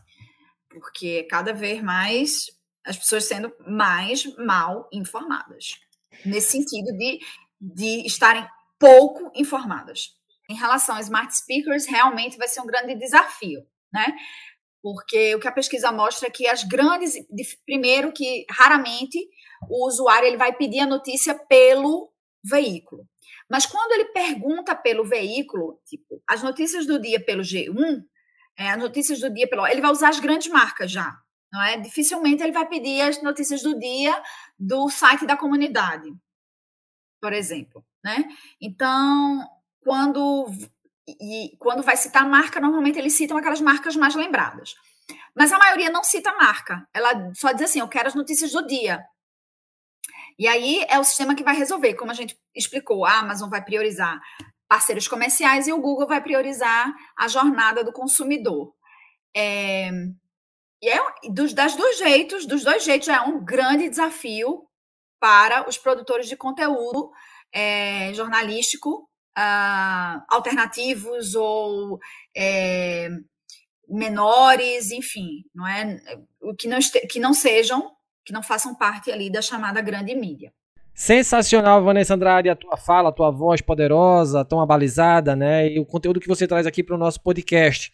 porque 0.68 1.24
cada 1.24 1.52
vez 1.52 1.82
mais 1.82 2.46
as 2.84 2.96
pessoas 2.96 3.24
sendo 3.24 3.52
mais 3.66 4.24
mal 4.36 4.88
informadas 4.92 5.78
nesse 6.24 6.52
sentido 6.52 6.96
de, 6.96 7.18
de 7.60 8.06
estarem 8.06 8.46
pouco 8.78 9.30
informadas. 9.34 10.16
Em 10.48 10.54
relação 10.54 10.96
a 10.96 11.00
smart 11.00 11.36
speakers, 11.36 11.86
realmente 11.86 12.38
vai 12.38 12.48
ser 12.48 12.60
um 12.60 12.66
grande 12.66 12.94
desafio, 12.94 13.66
né? 13.92 14.06
Porque 14.82 15.34
o 15.34 15.40
que 15.40 15.48
a 15.48 15.52
pesquisa 15.52 15.92
mostra 15.92 16.28
é 16.28 16.30
que 16.30 16.46
as 16.46 16.64
grandes, 16.64 17.14
primeiro 17.66 18.12
que 18.12 18.46
raramente 18.50 19.18
o 19.68 19.86
usuário 19.86 20.26
ele 20.26 20.36
vai 20.36 20.54
pedir 20.54 20.80
a 20.80 20.86
notícia 20.86 21.34
pelo 21.34 22.10
veículo. 22.42 23.06
Mas 23.50 23.64
quando 23.66 23.92
ele 23.92 24.06
pergunta 24.06 24.74
pelo 24.74 25.04
veículo, 25.04 25.80
tipo, 25.86 26.22
as 26.28 26.42
notícias 26.42 26.86
do 26.86 27.00
dia 27.00 27.18
pelo 27.18 27.42
G1, 27.42 28.04
é, 28.56 28.70
as 28.70 28.78
notícias 28.78 29.20
do 29.20 29.30
dia 29.30 29.48
pelo. 29.48 29.66
Ele 29.66 29.80
vai 29.80 29.90
usar 29.90 30.10
as 30.10 30.20
grandes 30.20 30.48
marcas 30.48 30.90
já. 30.90 31.16
Não 31.50 31.62
é? 31.62 31.78
Dificilmente 31.78 32.42
ele 32.42 32.52
vai 32.52 32.66
pedir 32.66 33.00
as 33.00 33.22
notícias 33.22 33.62
do 33.62 33.78
dia 33.78 34.22
do 34.58 34.90
site 34.90 35.24
da 35.24 35.36
comunidade, 35.36 36.12
por 37.20 37.32
exemplo. 37.32 37.82
Né? 38.04 38.28
Então, 38.60 39.48
quando, 39.80 40.46
e, 41.06 41.56
quando 41.58 41.82
vai 41.82 41.96
citar 41.96 42.28
marca, 42.28 42.60
normalmente 42.60 42.98
eles 42.98 43.14
citam 43.14 43.38
aquelas 43.38 43.60
marcas 43.60 43.96
mais 43.96 44.14
lembradas. 44.14 44.74
Mas 45.34 45.52
a 45.52 45.58
maioria 45.58 45.88
não 45.88 46.04
cita 46.04 46.34
marca. 46.36 46.86
Ela 46.92 47.32
só 47.34 47.52
diz 47.52 47.62
assim: 47.62 47.80
eu 47.80 47.88
quero 47.88 48.08
as 48.08 48.14
notícias 48.14 48.52
do 48.52 48.66
dia. 48.66 49.02
E 50.38 50.46
aí 50.46 50.84
é 50.88 50.98
o 50.98 51.04
sistema 51.04 51.34
que 51.34 51.44
vai 51.44 51.56
resolver. 51.56 51.94
Como 51.94 52.10
a 52.10 52.14
gente 52.14 52.38
explicou, 52.54 53.04
a 53.04 53.18
Amazon 53.18 53.50
vai 53.50 53.64
priorizar 53.64 54.20
parceiros 54.68 55.08
comerciais 55.08 55.66
e 55.66 55.72
o 55.72 55.80
Google 55.80 56.06
vai 56.06 56.22
priorizar 56.22 56.94
a 57.16 57.26
jornada 57.26 57.82
do 57.82 57.92
consumidor. 57.92 58.74
É, 59.36 59.90
E 60.82 60.88
é 60.88 61.00
dos, 61.30 61.52
das 61.52 61.74
dois 61.74 61.98
jeitos, 61.98 62.46
dos 62.46 62.62
dois 62.64 62.84
jeitos 62.84 63.08
é 63.08 63.20
um 63.20 63.44
grande 63.44 63.88
desafio 63.88 64.68
para 65.20 65.68
os 65.68 65.76
produtores 65.76 66.28
de 66.28 66.36
conteúdo 66.36 67.10
é, 67.52 68.12
jornalístico 68.14 69.08
uh, 69.36 70.22
alternativos 70.28 71.34
ou 71.34 71.98
é, 72.36 73.08
menores, 73.88 74.90
enfim, 74.90 75.44
não 75.54 75.66
é? 75.66 76.00
Que 76.58 76.68
não, 76.68 76.78
que 77.10 77.18
não 77.18 77.34
sejam, 77.34 77.90
que 78.28 78.32
não 78.32 78.42
façam 78.42 78.74
parte 78.74 79.10
ali 79.10 79.30
da 79.30 79.40
chamada 79.40 79.80
grande 79.80 80.14
mídia. 80.14 80.52
Sensacional, 80.94 81.82
Vanessa 81.82 82.14
Andrade, 82.14 82.50
a 82.50 82.54
tua 82.54 82.76
fala, 82.76 83.08
a 83.08 83.12
tua 83.12 83.30
voz 83.30 83.62
poderosa, 83.62 84.44
tão 84.44 84.60
abalizada, 84.60 85.34
né? 85.34 85.72
E 85.72 85.80
o 85.80 85.86
conteúdo 85.86 86.20
que 86.20 86.28
você 86.28 86.46
traz 86.46 86.66
aqui 86.66 86.82
para 86.82 86.94
o 86.94 86.98
nosso 86.98 87.22
podcast. 87.22 87.90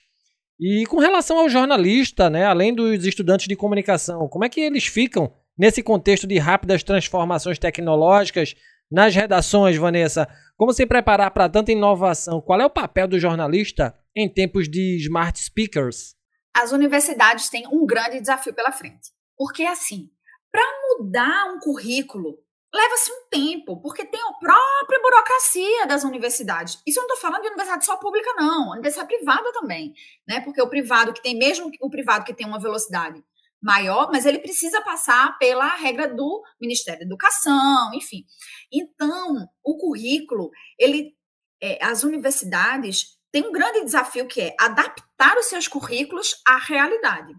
E 0.59 0.87
com 0.87 0.99
relação 0.99 1.39
ao 1.39 1.49
jornalista, 1.49 2.29
né, 2.29 2.45
além 2.45 2.75
dos 2.75 3.07
estudantes 3.07 3.47
de 3.47 3.55
comunicação, 3.55 4.29
como 4.29 4.45
é 4.45 4.49
que 4.49 4.61
eles 4.61 4.87
ficam 4.87 5.33
nesse 5.57 5.85
contexto 5.85 6.27
de 6.27 6.37
rápidas 6.37 6.83
transformações 6.83 7.59
tecnológicas 7.59 8.57
nas 8.91 9.15
redações, 9.15 9.77
Vanessa? 9.77 10.29
Como 10.57 10.73
se 10.73 10.85
preparar 10.85 11.31
para 11.31 11.49
tanta 11.49 11.71
inovação? 11.71 12.41
Qual 12.41 12.61
é 12.61 12.67
o 12.67 12.71
papel 12.71 13.07
do 13.07 13.21
jornalista 13.21 13.95
em 14.17 14.29
tempos 14.29 14.69
de 14.69 14.97
smart 14.97 15.39
speakers? 15.39 16.17
As 16.53 16.73
universidades 16.73 17.49
têm 17.49 17.69
um 17.69 17.87
grande 17.87 18.21
desafio 18.21 18.53
pela 18.53 18.73
frente. 18.73 19.15
Porque, 19.37 19.65
assim, 19.65 20.09
para 20.55 20.63
mudar 21.01 21.53
um 21.53 21.59
currículo, 21.59 22.39
leva-se 22.73 23.11
um 23.11 23.29
tempo, 23.29 23.81
porque 23.81 24.05
tem 24.05 24.21
a 24.21 24.35
própria 24.35 25.03
burocracia 25.03 25.85
das 25.85 26.05
universidades. 26.05 26.81
Isso 26.87 27.01
eu 27.01 27.03
não 27.03 27.13
estou 27.13 27.29
falando 27.29 27.43
de 27.43 27.49
universidade 27.49 27.85
só 27.85 27.97
pública, 27.97 28.33
não, 28.37 28.71
universidade 28.71 29.09
privada 29.09 29.53
também, 29.53 29.93
né? 30.29 30.41
Porque 30.43 30.63
o 30.63 30.69
privado 30.69 31.13
que 31.13 31.21
tem, 31.21 31.37
mesmo 31.37 31.73
o 31.81 31.91
privado 31.91 32.25
que 32.25 32.33
tem 32.33 32.47
uma 32.47 32.61
velocidade 32.61 33.21
maior, 33.61 34.11
mas 34.13 34.27
ele 34.27 34.39
precisa 34.39 34.81
passar 34.83 35.37
pela 35.39 35.75
regra 35.75 36.07
do 36.07 36.45
Ministério 36.61 37.01
da 37.01 37.07
Educação, 37.07 37.93
enfim. 37.93 38.25
Então, 38.73 39.49
o 39.65 39.77
currículo, 39.77 40.51
ele, 40.79 41.17
é, 41.61 41.85
as 41.85 42.05
universidades 42.05 43.19
têm 43.33 43.43
um 43.43 43.53
grande 43.53 43.85
desafio 43.85 44.29
que 44.29 44.41
é 44.41 44.55
adaptar 44.61 45.37
os 45.37 45.47
seus 45.47 45.67
currículos 45.67 46.41
à 46.47 46.59
realidade 46.59 47.35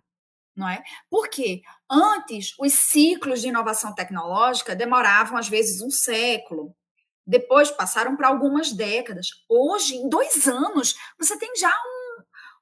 não 0.56 0.70
é? 0.70 0.82
Porque 1.10 1.62
antes 1.90 2.54
os 2.60 2.74
ciclos 2.74 3.42
de 3.42 3.50
inovação 3.50 3.94
tecnológica 3.94 4.76
demoravam 4.76 5.38
às 5.38 5.50
vezes 5.50 5.82
um 5.82 5.90
século, 5.90 6.76
depois 7.26 7.72
passaram 7.72 8.16
para 8.16 8.28
algumas 8.28 8.72
décadas. 8.72 9.28
Hoje, 9.50 9.96
em 9.96 10.08
dois 10.08 10.48
anos, 10.48 10.96
você 11.20 11.38
tem 11.38 11.52
já 11.58 11.74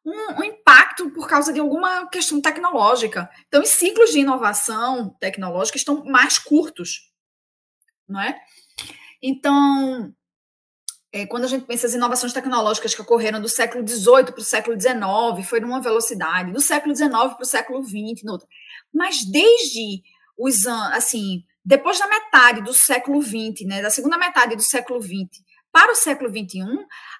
um, 0.05 0.11
um, 0.11 0.39
um, 0.39 0.43
impacto 0.43 1.09
por 1.11 1.27
causa 1.27 1.51
de 1.51 1.59
alguma 1.59 2.07
questão 2.07 2.41
tecnológica. 2.41 3.29
Então, 3.47 3.61
os 3.61 3.69
ciclos 3.69 4.11
de 4.11 4.19
inovação 4.19 5.09
tecnológica 5.19 5.77
estão 5.77 6.03
mais 6.05 6.39
curtos, 6.39 7.11
não 8.07 8.21
é? 8.21 8.39
Então, 9.21 10.13
é, 11.13 11.27
quando 11.27 11.43
a 11.43 11.47
gente 11.47 11.65
pensa 11.65 11.85
as 11.85 11.93
inovações 11.93 12.33
tecnológicas 12.33 12.95
que 12.95 13.01
ocorreram 13.01 13.39
do 13.39 13.47
século 13.47 13.87
XVIII 13.87 14.31
para 14.31 14.39
o 14.39 14.43
século 14.43 14.79
XIX, 14.79 15.47
foi 15.47 15.59
numa 15.59 15.79
velocidade, 15.79 16.51
do 16.51 16.59
século 16.59 16.95
XIX 16.95 17.11
para 17.11 17.43
o 17.43 17.45
século 17.45 17.83
XX, 17.83 18.23
noutra. 18.23 18.47
Mas 18.91 19.23
desde 19.23 20.01
os 20.35 20.65
assim, 20.65 21.43
depois 21.63 21.99
da 21.99 22.07
metade 22.07 22.63
do 22.63 22.73
século 22.73 23.21
XX, 23.21 23.67
né, 23.67 23.79
da 23.83 23.91
segunda 23.91 24.17
metade 24.17 24.55
do 24.55 24.63
século 24.63 24.99
XX 24.99 25.43
para 25.71 25.91
o 25.91 25.95
século 25.95 26.29
XXI, 26.29 26.61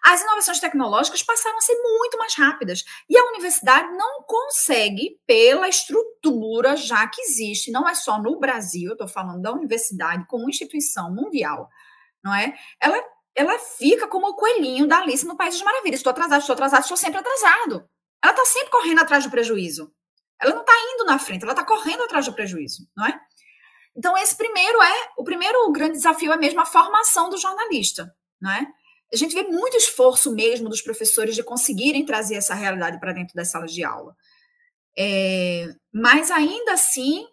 as 0.04 0.22
inovações 0.22 0.60
tecnológicas 0.60 1.22
passaram 1.22 1.58
a 1.58 1.62
ser 1.62 1.76
muito 1.76 2.18
mais 2.18 2.36
rápidas. 2.36 2.84
E 3.10 3.18
a 3.18 3.26
universidade 3.26 3.88
não 3.96 4.24
consegue, 4.24 5.20
pela 5.26 5.68
estrutura 5.68 6.76
já 6.76 7.08
que 7.08 7.22
existe, 7.22 7.72
não 7.72 7.88
é 7.88 7.94
só 7.94 8.20
no 8.20 8.40
Brasil, 8.40 8.90
eu 8.90 8.94
estou 8.94 9.08
falando 9.08 9.42
da 9.42 9.52
universidade 9.52 10.26
como 10.28 10.50
instituição 10.50 11.14
mundial, 11.14 11.68
não 12.24 12.34
é? 12.34 12.54
Ela 12.80 13.04
ela 13.36 13.58
fica 13.60 14.08
como 14.08 14.28
o 14.28 14.36
coelhinho 14.36 14.88
da 14.88 15.00
Alice 15.00 15.26
no 15.26 15.36
País 15.36 15.56
das 15.56 15.64
Maravilhas. 15.64 16.00
Estou 16.00 16.12
atrasado, 16.12 16.42
estou 16.42 16.54
atrasado, 16.54 16.82
estou 16.82 16.98
sempre 16.98 17.20
atrasado. 17.20 17.90
Ela 18.24 18.34
está 18.34 18.46
sempre 18.46 18.70
correndo 18.70 19.00
atrás 19.00 19.24
do 19.24 19.32
prejuízo. 19.32 19.92
Ela 20.42 20.54
não 20.54 20.62
está 20.62 20.74
indo 20.94 21.06
na 21.06 21.18
frente, 21.20 21.44
ela 21.44 21.54
está 21.54 21.64
correndo 21.64 22.04
atrás 22.04 22.26
do 22.26 22.34
prejuízo, 22.34 22.88
não 22.96 23.06
é? 23.06 23.20
Então, 23.96 24.18
esse 24.18 24.36
primeiro 24.36 24.82
é, 24.82 25.10
o 25.18 25.24
primeiro 25.24 25.72
grande 25.72 25.94
desafio 25.94 26.32
é 26.32 26.38
mesmo 26.38 26.60
a 26.60 26.66
formação 26.66 27.30
do 27.30 27.38
jornalista, 27.38 28.14
não 28.42 28.52
é? 28.52 28.68
A 29.14 29.16
gente 29.16 29.36
vê 29.36 29.44
muito 29.44 29.78
esforço 29.78 30.34
mesmo 30.34 30.68
dos 30.68 30.82
professores 30.82 31.36
de 31.36 31.44
conseguirem 31.44 32.04
trazer 32.04 32.36
essa 32.36 32.56
realidade 32.56 33.00
para 33.00 33.14
dentro 33.14 33.36
das 33.36 33.50
salas 33.50 33.72
de 33.72 33.84
aula. 33.84 34.16
É, 34.98 35.68
mas 35.94 36.32
ainda 36.32 36.74
assim, 36.74 37.28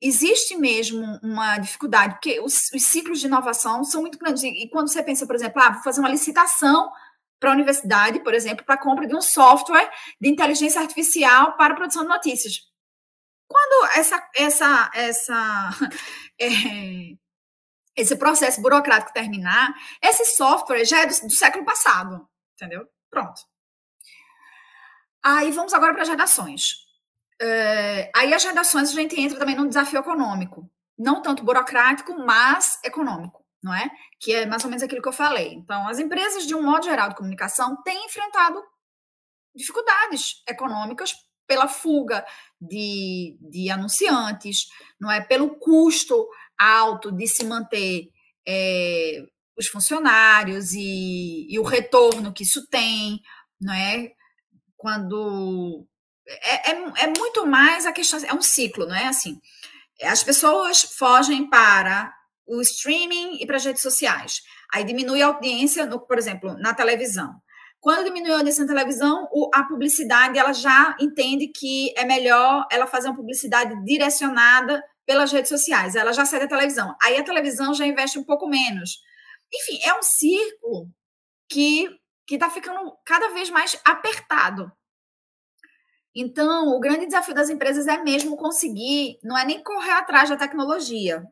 existe 0.00 0.56
mesmo 0.56 1.18
uma 1.22 1.58
dificuldade, 1.58 2.14
porque 2.14 2.40
os, 2.40 2.70
os, 2.72 2.82
ciclos 2.84 3.20
de 3.20 3.26
inovação 3.26 3.82
são 3.84 4.00
muito 4.00 4.18
grandes. 4.18 4.42
E 4.42 4.68
quando 4.70 4.88
você 4.88 5.02
pensa, 5.02 5.26
por 5.26 5.34
exemplo, 5.34 5.60
ah, 5.60 5.70
vou 5.70 5.82
fazer 5.82 6.00
uma 6.00 6.08
licitação 6.08 6.90
para 7.40 7.50
a 7.50 7.52
universidade, 7.52 8.20
por 8.20 8.34
exemplo, 8.34 8.64
para 8.64 8.74
a 8.74 8.82
compra 8.82 9.06
de 9.06 9.14
um 9.14 9.20
software 9.20 9.90
de 10.20 10.28
inteligência 10.28 10.80
artificial 10.80 11.56
para 11.56 11.74
a 11.74 11.76
produção 11.76 12.02
de 12.02 12.08
notícias. 12.08 12.60
Quando 13.46 13.92
essa, 13.96 14.30
essa, 14.36 14.90
essa, 14.94 15.70
é, 16.40 16.46
esse 17.96 18.16
processo 18.16 18.60
burocrático 18.60 19.12
terminar, 19.12 19.74
esse 20.02 20.24
software 20.24 20.84
já 20.84 21.00
é 21.00 21.06
do, 21.06 21.26
do 21.26 21.30
século 21.30 21.64
passado, 21.64 22.28
entendeu? 22.54 22.86
Pronto. 23.10 23.40
Aí 25.22 25.50
vamos 25.50 25.74
agora 25.74 25.92
para 25.92 26.02
as 26.02 26.08
redações. 26.08 26.87
É, 27.40 28.10
aí 28.14 28.34
as 28.34 28.44
redações 28.44 28.90
a 28.90 28.92
gente 28.92 29.18
entra 29.20 29.38
também 29.38 29.54
num 29.54 29.68
desafio 29.68 30.00
econômico, 30.00 30.68
não 30.98 31.22
tanto 31.22 31.44
burocrático, 31.44 32.14
mas 32.18 32.78
econômico, 32.84 33.44
não 33.62 33.72
é? 33.72 33.88
Que 34.20 34.34
é 34.34 34.46
mais 34.46 34.64
ou 34.64 34.70
menos 34.70 34.82
aquilo 34.82 35.02
que 35.02 35.08
eu 35.08 35.12
falei. 35.12 35.52
Então, 35.54 35.86
as 35.88 35.98
empresas, 35.98 36.46
de 36.46 36.54
um 36.54 36.62
modo 36.62 36.84
geral 36.84 37.08
de 37.08 37.16
comunicação, 37.16 37.80
têm 37.82 38.06
enfrentado 38.06 38.60
dificuldades 39.54 40.42
econômicas 40.48 41.14
pela 41.46 41.66
fuga 41.66 42.24
de, 42.60 43.38
de 43.40 43.70
anunciantes, 43.70 44.66
não 45.00 45.10
é? 45.10 45.20
Pelo 45.20 45.56
custo 45.56 46.28
alto 46.58 47.10
de 47.12 47.26
se 47.26 47.44
manter 47.44 48.10
é, 48.46 49.24
os 49.56 49.66
funcionários 49.66 50.72
e, 50.72 51.46
e 51.48 51.58
o 51.58 51.62
retorno 51.62 52.32
que 52.32 52.42
isso 52.42 52.66
tem, 52.68 53.20
não 53.60 53.72
é? 53.72 54.12
Quando 54.76 55.86
é, 56.28 56.70
é, 56.70 57.04
é, 57.04 57.06
muito 57.18 57.46
mais 57.46 57.86
a 57.86 57.92
questão, 57.92 58.20
é 58.24 58.34
um 58.34 58.42
ciclo, 58.42 58.86
não 58.86 58.94
é 58.94 59.06
assim? 59.06 59.40
As 60.02 60.22
pessoas 60.22 60.82
fogem 60.82 61.48
para 61.48 62.12
o 62.46 62.60
streaming 62.60 63.38
e 63.40 63.46
para 63.46 63.56
as 63.56 63.64
redes 63.64 63.82
sociais. 63.82 64.42
Aí 64.72 64.84
diminui 64.84 65.22
a 65.22 65.26
audiência, 65.26 65.86
no, 65.86 66.00
por 66.00 66.18
exemplo, 66.18 66.54
na 66.58 66.74
televisão. 66.74 67.34
Quando 67.80 68.04
diminui 68.04 68.32
a 68.32 68.36
audiência 68.36 68.64
na 68.64 68.74
televisão, 68.74 69.28
o, 69.32 69.50
a 69.54 69.64
publicidade 69.64 70.38
ela 70.38 70.52
já 70.52 70.96
entende 71.00 71.48
que 71.48 71.92
é 71.96 72.04
melhor 72.04 72.66
ela 72.70 72.86
fazer 72.86 73.08
uma 73.08 73.16
publicidade 73.16 73.74
direcionada 73.84 74.82
pelas 75.06 75.32
redes 75.32 75.48
sociais. 75.48 75.94
Ela 75.94 76.12
já 76.12 76.24
sai 76.24 76.40
da 76.40 76.48
televisão. 76.48 76.94
Aí 77.02 77.16
a 77.16 77.24
televisão 77.24 77.72
já 77.72 77.86
investe 77.86 78.18
um 78.18 78.24
pouco 78.24 78.46
menos. 78.46 78.98
Enfim, 79.52 79.80
é 79.82 79.94
um 79.94 80.02
círculo 80.02 80.88
que 81.48 81.88
que 82.26 82.34
está 82.34 82.50
ficando 82.50 82.94
cada 83.06 83.28
vez 83.30 83.48
mais 83.48 83.80
apertado. 83.86 84.70
Então, 86.20 86.74
o 86.74 86.80
grande 86.80 87.06
desafio 87.06 87.32
das 87.32 87.48
empresas 87.48 87.86
é 87.86 88.02
mesmo 88.02 88.36
conseguir, 88.36 89.20
não 89.22 89.38
é 89.38 89.44
nem 89.44 89.62
correr 89.62 89.92
atrás 89.92 90.28
da 90.28 90.36
tecnologia. 90.36 91.24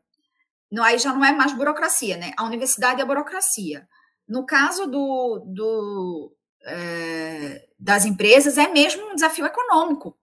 Não, 0.71 0.81
aí 0.81 0.97
já 0.97 1.11
não 1.11 1.25
é 1.25 1.33
mais 1.33 1.51
burocracia, 1.51 2.15
né? 2.15 2.31
A 2.37 2.45
universidade 2.45 3.01
é 3.01 3.03
a 3.03 3.05
burocracia. 3.05 3.85
No 4.25 4.45
caso 4.45 4.87
do, 4.87 5.43
do 5.45 6.33
é, 6.65 7.67
das 7.77 8.05
empresas, 8.05 8.57
é 8.57 8.69
mesmo 8.69 9.11
um 9.11 9.15
desafio 9.15 9.45
econômico, 9.45 10.17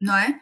não 0.00 0.16
é? 0.16 0.40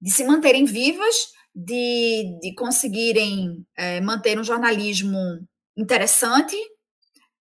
De 0.00 0.10
se 0.10 0.24
manterem 0.24 0.64
vivas, 0.64 1.14
de, 1.54 2.38
de 2.40 2.54
conseguirem 2.54 3.66
é, 3.76 4.00
manter 4.00 4.40
um 4.40 4.44
jornalismo 4.44 5.46
interessante, 5.76 6.56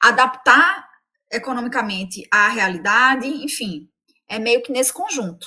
adaptar 0.02 0.86
economicamente 1.32 2.28
à 2.30 2.48
realidade, 2.48 3.26
enfim, 3.26 3.88
é 4.28 4.38
meio 4.38 4.62
que 4.62 4.72
nesse 4.72 4.92
conjunto. 4.92 5.46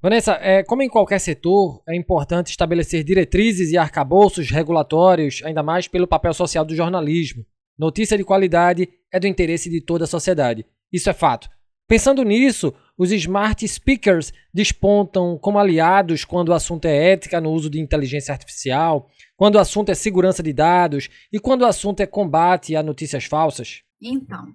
Vanessa, 0.00 0.38
é, 0.40 0.62
como 0.62 0.82
em 0.82 0.88
qualquer 0.88 1.18
setor, 1.18 1.82
é 1.88 1.96
importante 1.96 2.50
estabelecer 2.50 3.02
diretrizes 3.02 3.72
e 3.72 3.78
arcabouços 3.78 4.50
regulatórios, 4.50 5.42
ainda 5.44 5.62
mais 5.62 5.88
pelo 5.88 6.06
papel 6.06 6.32
social 6.34 6.64
do 6.64 6.76
jornalismo. 6.76 7.44
Notícia 7.78 8.16
de 8.16 8.24
qualidade 8.24 8.88
é 9.12 9.18
do 9.18 9.26
interesse 9.26 9.68
de 9.68 9.80
toda 9.80 10.04
a 10.04 10.06
sociedade. 10.06 10.64
Isso 10.92 11.10
é 11.10 11.12
fato. 11.12 11.48
Pensando 11.88 12.22
nisso, 12.22 12.74
os 12.98 13.12
smart 13.12 13.66
speakers 13.66 14.32
despontam 14.52 15.38
como 15.38 15.58
aliados 15.58 16.24
quando 16.24 16.48
o 16.48 16.54
assunto 16.54 16.86
é 16.86 17.12
ética 17.12 17.40
no 17.40 17.50
uso 17.52 17.70
de 17.70 17.80
inteligência 17.80 18.32
artificial, 18.32 19.08
quando 19.36 19.56
o 19.56 19.60
assunto 19.60 19.90
é 19.90 19.94
segurança 19.94 20.42
de 20.42 20.52
dados 20.52 21.08
e 21.32 21.38
quando 21.38 21.62
o 21.62 21.66
assunto 21.66 22.00
é 22.00 22.06
combate 22.06 22.74
a 22.74 22.82
notícias 22.82 23.24
falsas. 23.24 23.82
Então, 24.00 24.46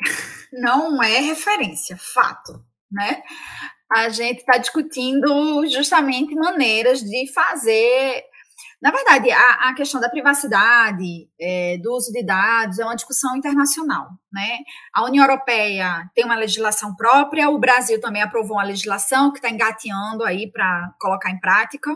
não 0.52 1.02
é 1.02 1.18
referência, 1.18 1.96
fato, 1.96 2.64
né? 2.90 3.22
a 3.94 4.08
gente 4.08 4.38
está 4.38 4.56
discutindo 4.56 5.66
justamente 5.66 6.34
maneiras 6.34 7.00
de 7.00 7.30
fazer. 7.32 8.24
Na 8.80 8.90
verdade, 8.90 9.30
a, 9.30 9.68
a 9.68 9.74
questão 9.74 10.00
da 10.00 10.08
privacidade, 10.08 11.28
é, 11.40 11.78
do 11.78 11.94
uso 11.94 12.10
de 12.10 12.24
dados, 12.24 12.78
é 12.78 12.84
uma 12.84 12.96
discussão 12.96 13.36
internacional. 13.36 14.08
Né? 14.32 14.58
A 14.94 15.04
União 15.04 15.24
Europeia 15.24 16.10
tem 16.14 16.24
uma 16.24 16.34
legislação 16.34 16.96
própria, 16.96 17.50
o 17.50 17.58
Brasil 17.58 18.00
também 18.00 18.22
aprovou 18.22 18.56
uma 18.56 18.64
legislação 18.64 19.30
que 19.30 19.38
está 19.38 19.50
engateando 19.50 20.24
aí 20.24 20.50
para 20.50 20.92
colocar 20.98 21.30
em 21.30 21.38
prática 21.38 21.90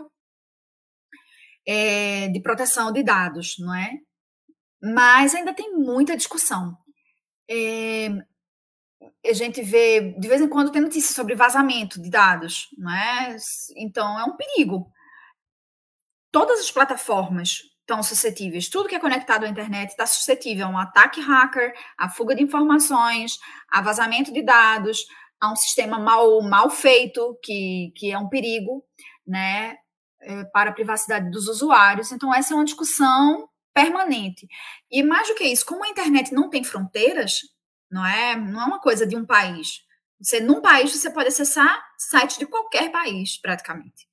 é, 1.67 2.29
de 2.29 2.39
proteção 2.41 2.91
de 2.93 3.03
dados, 3.03 3.55
não 3.59 3.75
é? 3.75 3.91
Mas 4.81 5.35
ainda 5.35 5.53
tem 5.53 5.73
muita 5.73 6.15
discussão. 6.15 6.77
É, 7.49 8.09
a 9.25 9.33
gente 9.33 9.61
vê, 9.61 10.13
de 10.17 10.27
vez 10.27 10.41
em 10.41 10.47
quando, 10.47 10.71
tem 10.71 10.81
notícias 10.81 11.15
sobre 11.15 11.35
vazamento 11.35 12.01
de 12.01 12.09
dados, 12.09 12.67
não 12.77 12.91
é? 12.91 13.35
Então, 13.75 14.19
é 14.19 14.23
um 14.23 14.35
perigo. 14.35 14.91
Todas 16.31 16.59
as 16.59 16.71
plataformas 16.71 17.61
estão 17.81 18.03
suscetíveis, 18.03 18.69
tudo 18.69 18.89
que 18.89 18.95
é 18.95 18.99
conectado 18.99 19.45
à 19.45 19.47
internet 19.47 19.89
está 19.89 20.05
suscetível 20.05 20.67
a 20.67 20.69
um 20.69 20.77
ataque 20.77 21.21
hacker, 21.21 21.73
a 21.97 22.09
fuga 22.09 22.35
de 22.35 22.43
informações, 22.43 23.39
a 23.69 23.81
vazamento 23.81 24.31
de 24.33 24.41
dados, 24.41 25.05
a 25.39 25.51
um 25.51 25.55
sistema 25.55 25.97
mal, 25.97 26.41
mal 26.41 26.69
feito, 26.69 27.37
que, 27.41 27.93
que 27.95 28.11
é 28.11 28.17
um 28.17 28.27
perigo, 28.27 28.83
né? 29.25 29.77
É, 30.19 30.43
para 30.45 30.71
a 30.71 30.73
privacidade 30.73 31.29
dos 31.29 31.47
usuários. 31.47 32.11
Então, 32.11 32.33
essa 32.33 32.53
é 32.53 32.55
uma 32.55 32.65
discussão 32.65 33.47
permanente. 33.73 34.47
E 34.89 35.03
mais 35.03 35.27
do 35.27 35.35
que 35.35 35.43
isso, 35.43 35.65
como 35.65 35.85
a 35.85 35.89
internet 35.89 36.33
não 36.33 36.49
tem 36.49 36.63
fronteiras, 36.63 37.41
não 37.89 38.05
é, 38.05 38.35
não 38.35 38.61
é 38.61 38.65
uma 38.65 38.79
coisa 38.79 39.05
de 39.05 39.15
um 39.15 39.25
país. 39.25 39.83
Você, 40.19 40.39
num 40.39 40.61
país, 40.61 40.91
você 40.91 41.11
pode 41.11 41.27
acessar 41.27 41.85
sites 41.97 42.37
de 42.37 42.45
qualquer 42.45 42.91
país, 42.91 43.37
praticamente. 43.37 44.07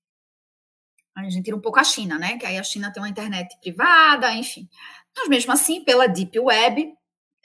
A 1.17 1.23
gente 1.23 1.45
tira 1.45 1.57
um 1.57 1.61
pouco 1.61 1.79
a 1.79 1.85
China, 1.85 2.19
né? 2.19 2.37
Que 2.37 2.47
aí 2.47 2.59
a 2.59 2.63
China 2.63 2.93
tem 2.93 3.03
uma 3.03 3.09
internet 3.09 3.57
privada, 3.61 4.33
enfim. 4.33 4.69
Mas 5.17 5.29
mesmo 5.29 5.53
assim, 5.53 5.85
pela 5.85 6.09
Deep 6.09 6.39
Web, 6.39 6.93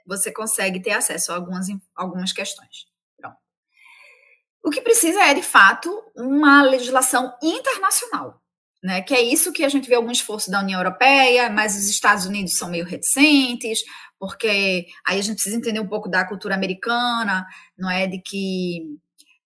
você 0.06 0.32
consegue 0.32 0.82
ter 0.82 0.92
acesso 0.92 1.32
a 1.32 1.36
algumas, 1.36 1.68
algumas 1.96 2.34
questões. 2.34 2.90
O 4.64 4.70
que 4.70 4.82
precisa 4.82 5.24
é, 5.24 5.34
de 5.34 5.42
fato, 5.42 5.90
uma 6.16 6.62
legislação 6.62 7.34
internacional 7.42 8.42
né? 8.84 9.02
Que 9.02 9.14
é 9.14 9.22
isso 9.22 9.52
que 9.52 9.64
a 9.64 9.70
gente 9.70 9.88
vê 9.88 9.96
algum 9.96 10.12
esforço 10.12 10.50
da 10.50 10.62
União 10.62 10.80
Europeia, 10.80 11.50
mas 11.50 11.76
os 11.76 11.88
Estados 11.90 12.26
Unidos 12.26 12.58
são 12.58 12.70
meio 12.70 12.86
reticentes, 12.86 13.80
porque 14.18 14.86
aí 15.06 15.20
a 15.20 15.22
gente 15.22 15.36
precisa 15.36 15.58
entender 15.58 15.80
um 15.80 15.88
pouco 15.88 16.10
da 16.10 16.26
cultura 16.26 16.56
americana, 16.56 17.46
não 17.78 17.90
é? 17.90 18.08
De 18.08 18.22
que 18.22 18.98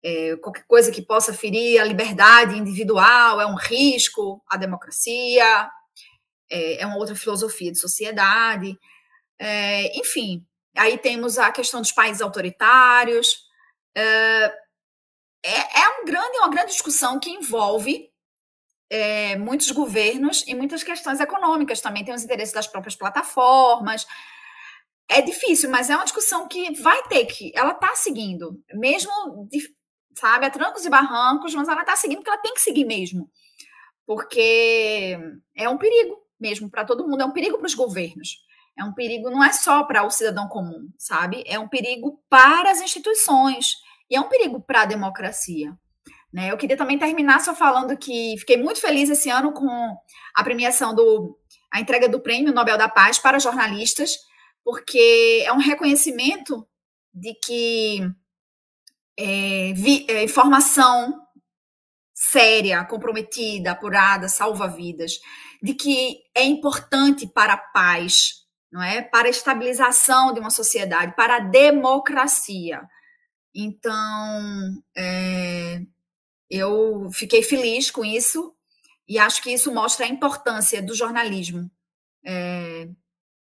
é, 0.04 0.36
qualquer 0.38 0.64
coisa 0.68 0.92
que 0.92 1.02
possa 1.02 1.34
ferir 1.34 1.80
a 1.80 1.86
liberdade 1.86 2.58
individual 2.58 3.42
é 3.42 3.46
um 3.46 3.56
risco 3.56 4.42
à 4.48 4.58
democracia, 4.58 5.70
é, 6.50 6.82
é 6.82 6.86
uma 6.86 6.98
outra 6.98 7.16
filosofia 7.16 7.72
de 7.72 7.80
sociedade. 7.80 8.78
É, 9.38 9.98
enfim, 9.98 10.46
aí 10.76 10.98
temos 10.98 11.38
a 11.38 11.52
questão 11.52 11.82
dos 11.82 11.92
países 11.92 12.22
autoritários. 12.22 13.48
É, 13.96 14.54
é, 15.44 15.82
é 15.82 16.02
um 16.02 16.06
grande, 16.06 16.38
uma 16.38 16.50
grande 16.50 16.72
discussão 16.72 17.20
que 17.20 17.30
envolve 17.30 18.09
é, 18.90 19.38
muitos 19.38 19.72
governos 19.72 20.44
e 20.48 20.56
muitas 20.56 20.84
questões 20.84 21.20
econômicas 21.20 21.82
também. 21.82 22.04
Tem 22.04 22.14
os 22.14 22.24
interesses 22.24 22.54
das 22.54 22.68
próprias 22.68 22.96
plataformas. 22.96 24.08
É 25.08 25.22
difícil, 25.22 25.70
mas 25.70 25.90
é 25.90 25.96
uma 25.96 26.06
discussão 26.06 26.48
que 26.48 26.74
vai 26.82 27.02
ter 27.04 27.26
que. 27.26 27.52
Ela 27.56 27.72
está 27.72 27.96
seguindo, 27.96 28.62
mesmo, 28.74 29.12
sabe, 30.18 30.46
a 30.46 30.50
trancos 30.50 30.86
e 30.86 30.90
barrancos, 30.90 31.54
mas 31.56 31.68
ela 31.68 31.82
está 31.82 31.96
seguindo 31.96 32.18
porque 32.18 32.30
ela 32.30 32.42
tem 32.42 32.54
que 32.54 32.62
seguir 32.62 32.86
mesmo. 32.86 33.30
Porque 34.06 35.18
é 35.56 35.70
um 35.70 35.78
perigo 35.78 36.18
mesmo 36.40 36.70
para 36.70 36.86
todo 36.86 37.08
mundo, 37.08 37.22
é 37.22 37.26
um 37.26 37.34
perigo 37.34 37.58
para 37.58 37.68
os 37.68 37.76
governos. 37.76 38.38
É 38.78 38.84
um 38.84 38.94
perigo, 38.94 39.30
não 39.30 39.44
é 39.44 39.52
só 39.52 39.84
para 39.84 40.06
o 40.06 40.10
cidadão 40.10 40.48
comum, 40.48 40.90
sabe? 40.98 41.44
É 41.46 41.60
um 41.60 41.68
perigo 41.68 42.24
para 42.30 42.72
as 42.72 42.80
instituições 42.80 43.74
e 44.10 44.16
é 44.16 44.22
um 44.22 44.30
perigo 44.30 44.62
para 44.62 44.84
a 44.84 44.86
democracia. 44.86 45.78
Né? 46.32 46.52
Eu 46.52 46.58
queria 46.58 46.78
também 46.78 46.98
terminar 46.98 47.42
só 47.42 47.56
falando 47.56 47.98
que 47.98 48.36
fiquei 48.38 48.58
muito 48.58 48.80
feliz 48.80 49.10
esse 49.10 49.30
ano 49.30 49.52
com 49.52 49.98
a 50.36 50.44
premiação 50.44 50.94
do 50.94 51.38
a 51.72 51.80
entrega 51.80 52.10
do 52.10 52.20
Prêmio 52.20 52.54
Nobel 52.54 52.78
da 52.78 52.90
Paz 52.90 53.20
para 53.20 53.40
jornalistas, 53.40 54.16
porque 54.64 55.44
é 55.46 55.54
um 55.54 55.60
reconhecimento 55.60 56.68
de 57.14 57.34
que 57.36 58.02
é, 59.18 59.74
vi, 59.74 60.06
é, 60.10 60.24
informação 60.24 61.20
séria, 62.14 62.84
comprometida, 62.86 63.72
apurada, 63.72 64.28
salva 64.28 64.68
vidas, 64.68 65.20
de 65.62 65.74
que 65.74 66.22
é 66.36 66.44
importante 66.44 67.28
para 67.28 67.54
a 67.54 67.58
paz, 67.58 68.46
não 68.72 68.82
é? 68.82 69.02
Para 69.02 69.28
a 69.28 69.32
estabilização 69.32 70.34
de 70.34 70.40
uma 70.40 70.50
sociedade, 70.50 71.16
para 71.16 71.38
a 71.38 71.40
democracia. 71.40 72.82
Então, 73.54 74.84
é, 74.96 75.82
eu 76.50 77.10
fiquei 77.12 77.44
feliz 77.44 77.92
com 77.92 78.04
isso 78.04 78.54
e 79.08 79.18
acho 79.20 79.42
que 79.42 79.52
isso 79.52 79.74
mostra 79.74 80.06
a 80.06 80.10
importância 80.10 80.82
do 80.82 80.96
jornalismo 80.96 81.70
é, 82.26 82.88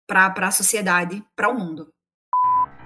para 0.07 0.49
a 0.49 0.51
sociedade, 0.51 1.23
para 1.35 1.51
o 1.51 1.59
mundo. 1.59 1.93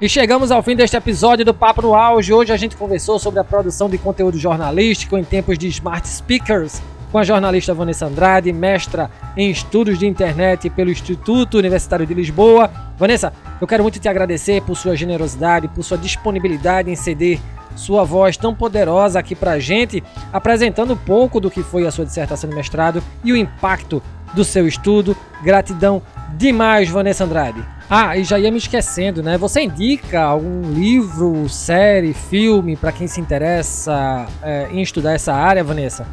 E 0.00 0.08
chegamos 0.08 0.50
ao 0.50 0.62
fim 0.62 0.74
deste 0.74 0.96
episódio 0.96 1.44
do 1.44 1.54
Papo 1.54 1.80
no 1.80 1.94
Auge. 1.94 2.32
Hoje 2.32 2.52
a 2.52 2.56
gente 2.56 2.76
conversou 2.76 3.18
sobre 3.18 3.40
a 3.40 3.44
produção 3.44 3.88
de 3.88 3.96
conteúdo 3.96 4.38
jornalístico 4.38 5.16
em 5.16 5.24
tempos 5.24 5.56
de 5.56 5.68
smart 5.68 6.06
speakers 6.06 6.82
com 7.14 7.18
a 7.18 7.22
jornalista 7.22 7.72
Vanessa 7.72 8.06
Andrade, 8.06 8.52
mestra 8.52 9.08
em 9.36 9.48
estudos 9.48 10.00
de 10.00 10.04
internet 10.04 10.68
pelo 10.68 10.90
Instituto 10.90 11.58
Universitário 11.58 12.04
de 12.04 12.12
Lisboa. 12.12 12.68
Vanessa, 12.98 13.32
eu 13.60 13.68
quero 13.68 13.84
muito 13.84 14.00
te 14.00 14.08
agradecer 14.08 14.60
por 14.62 14.76
sua 14.76 14.96
generosidade, 14.96 15.68
por 15.68 15.84
sua 15.84 15.96
disponibilidade 15.96 16.90
em 16.90 16.96
ceder 16.96 17.38
sua 17.74 18.04
voz 18.04 18.36
tão 18.36 18.54
poderosa 18.54 19.18
aqui 19.18 19.34
pra 19.34 19.58
gente, 19.58 20.02
apresentando 20.32 20.94
um 20.94 20.96
pouco 20.96 21.40
do 21.40 21.50
que 21.50 21.62
foi 21.62 21.86
a 21.86 21.90
sua 21.90 22.04
dissertação 22.04 22.48
de 22.48 22.56
mestrado 22.56 23.02
e 23.22 23.32
o 23.32 23.36
impacto 23.36 24.02
do 24.34 24.44
seu 24.44 24.66
estudo. 24.66 25.16
Gratidão 25.42 26.02
demais, 26.36 26.88
Vanessa 26.88 27.24
Andrade. 27.24 27.64
Ah, 27.88 28.16
e 28.16 28.24
já 28.24 28.38
ia 28.38 28.50
me 28.50 28.58
esquecendo, 28.58 29.22
né? 29.22 29.36
Você 29.36 29.62
indica 29.62 30.22
algum 30.22 30.72
livro, 30.72 31.48
série, 31.48 32.14
filme 32.14 32.76
para 32.76 32.90
quem 32.90 33.06
se 33.06 33.20
interessa 33.20 34.26
é, 34.42 34.68
em 34.70 34.80
estudar 34.80 35.12
essa 35.12 35.34
área, 35.34 35.62
Vanessa? 35.62 36.06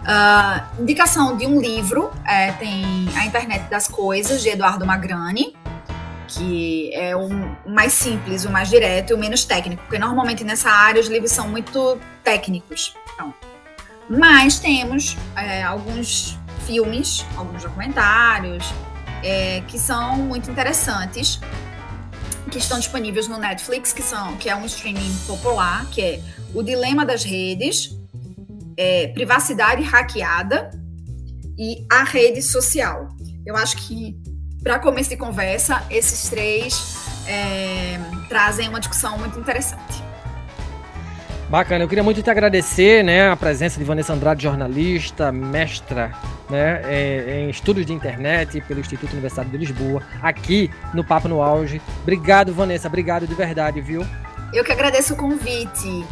Uh, 0.00 0.82
indicação 0.82 1.36
de 1.36 1.46
um 1.46 1.60
livro, 1.60 2.10
é, 2.26 2.52
tem 2.52 3.08
A 3.16 3.26
Internet 3.26 3.68
das 3.68 3.86
Coisas, 3.86 4.42
de 4.42 4.48
Eduardo 4.48 4.86
Magrani 4.86 5.54
que 6.30 6.94
é 6.94 7.14
o 7.16 7.28
mais 7.68 7.92
simples, 7.92 8.44
o 8.44 8.50
mais 8.50 8.68
direto 8.68 9.10
e 9.10 9.14
o 9.14 9.18
menos 9.18 9.44
técnico, 9.44 9.82
porque 9.82 9.98
normalmente 9.98 10.44
nessa 10.44 10.70
área 10.70 11.00
os 11.00 11.08
livros 11.08 11.32
são 11.32 11.48
muito 11.48 11.98
técnicos. 12.22 12.94
Então, 13.14 13.34
mas 14.08 14.58
temos 14.58 15.16
é, 15.36 15.62
alguns 15.62 16.38
filmes, 16.66 17.26
alguns 17.36 17.62
documentários 17.62 18.64
é, 19.22 19.62
que 19.66 19.78
são 19.78 20.16
muito 20.16 20.50
interessantes, 20.50 21.40
que 22.50 22.58
estão 22.58 22.78
disponíveis 22.78 23.28
no 23.28 23.38
Netflix, 23.38 23.92
que 23.92 24.02
são 24.02 24.36
que 24.36 24.48
é 24.48 24.54
um 24.54 24.64
streaming 24.66 25.16
popular, 25.26 25.86
que 25.90 26.00
é 26.00 26.20
O 26.54 26.62
Dilema 26.62 27.04
das 27.04 27.24
Redes, 27.24 27.96
é, 28.76 29.08
Privacidade 29.08 29.82
Hackeada 29.82 30.70
e 31.58 31.84
A 31.90 32.04
Rede 32.04 32.40
Social. 32.40 33.08
Eu 33.44 33.56
acho 33.56 33.76
que 33.76 34.19
para 34.62 34.78
começo 34.78 35.08
de 35.08 35.16
conversa, 35.16 35.82
esses 35.90 36.28
três 36.28 36.96
é, 37.26 37.98
trazem 38.28 38.68
uma 38.68 38.78
discussão 38.78 39.18
muito 39.18 39.38
interessante. 39.38 40.02
Bacana, 41.48 41.82
eu 41.82 41.88
queria 41.88 42.04
muito 42.04 42.22
te 42.22 42.30
agradecer, 42.30 43.02
né, 43.02 43.28
a 43.28 43.36
presença 43.36 43.78
de 43.78 43.84
Vanessa 43.84 44.12
Andrade, 44.12 44.44
jornalista, 44.44 45.32
mestra, 45.32 46.12
né, 46.48 46.80
é, 46.84 47.40
em 47.40 47.50
estudos 47.50 47.84
de 47.84 47.92
internet 47.92 48.60
pelo 48.60 48.78
Instituto 48.78 49.10
Universitário 49.12 49.50
de 49.50 49.56
Lisboa, 49.56 50.00
aqui 50.22 50.70
no 50.94 51.02
Papo 51.02 51.26
no 51.26 51.42
Auge. 51.42 51.82
Obrigado, 52.02 52.54
Vanessa, 52.54 52.86
obrigado 52.86 53.26
de 53.26 53.34
verdade, 53.34 53.80
viu? 53.80 54.06
Eu 54.52 54.62
que 54.62 54.70
agradeço 54.70 55.14
o 55.14 55.16
convite 55.16 56.04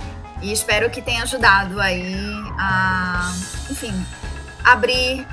e 0.43 0.53
espero 0.53 0.91
que 0.91 1.01
tenha 1.01 1.23
ajudado 1.23 1.81
aí 1.81 2.17
a, 2.59 3.33
enfim, 3.71 3.95
abrir 4.65 5.25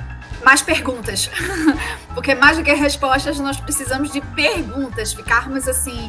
mais 0.46 0.62
perguntas. 0.62 1.28
Porque 2.14 2.32
mais 2.36 2.56
do 2.56 2.62
que 2.62 2.72
respostas, 2.72 3.40
nós 3.40 3.56
precisamos 3.58 4.12
de 4.12 4.20
perguntas, 4.20 5.12
ficarmos 5.12 5.66
assim, 5.66 6.08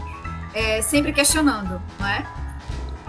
é, 0.53 0.79
sempre 0.83 1.11
questionando, 1.11 1.81
não 1.99 2.07
é? 2.07 2.23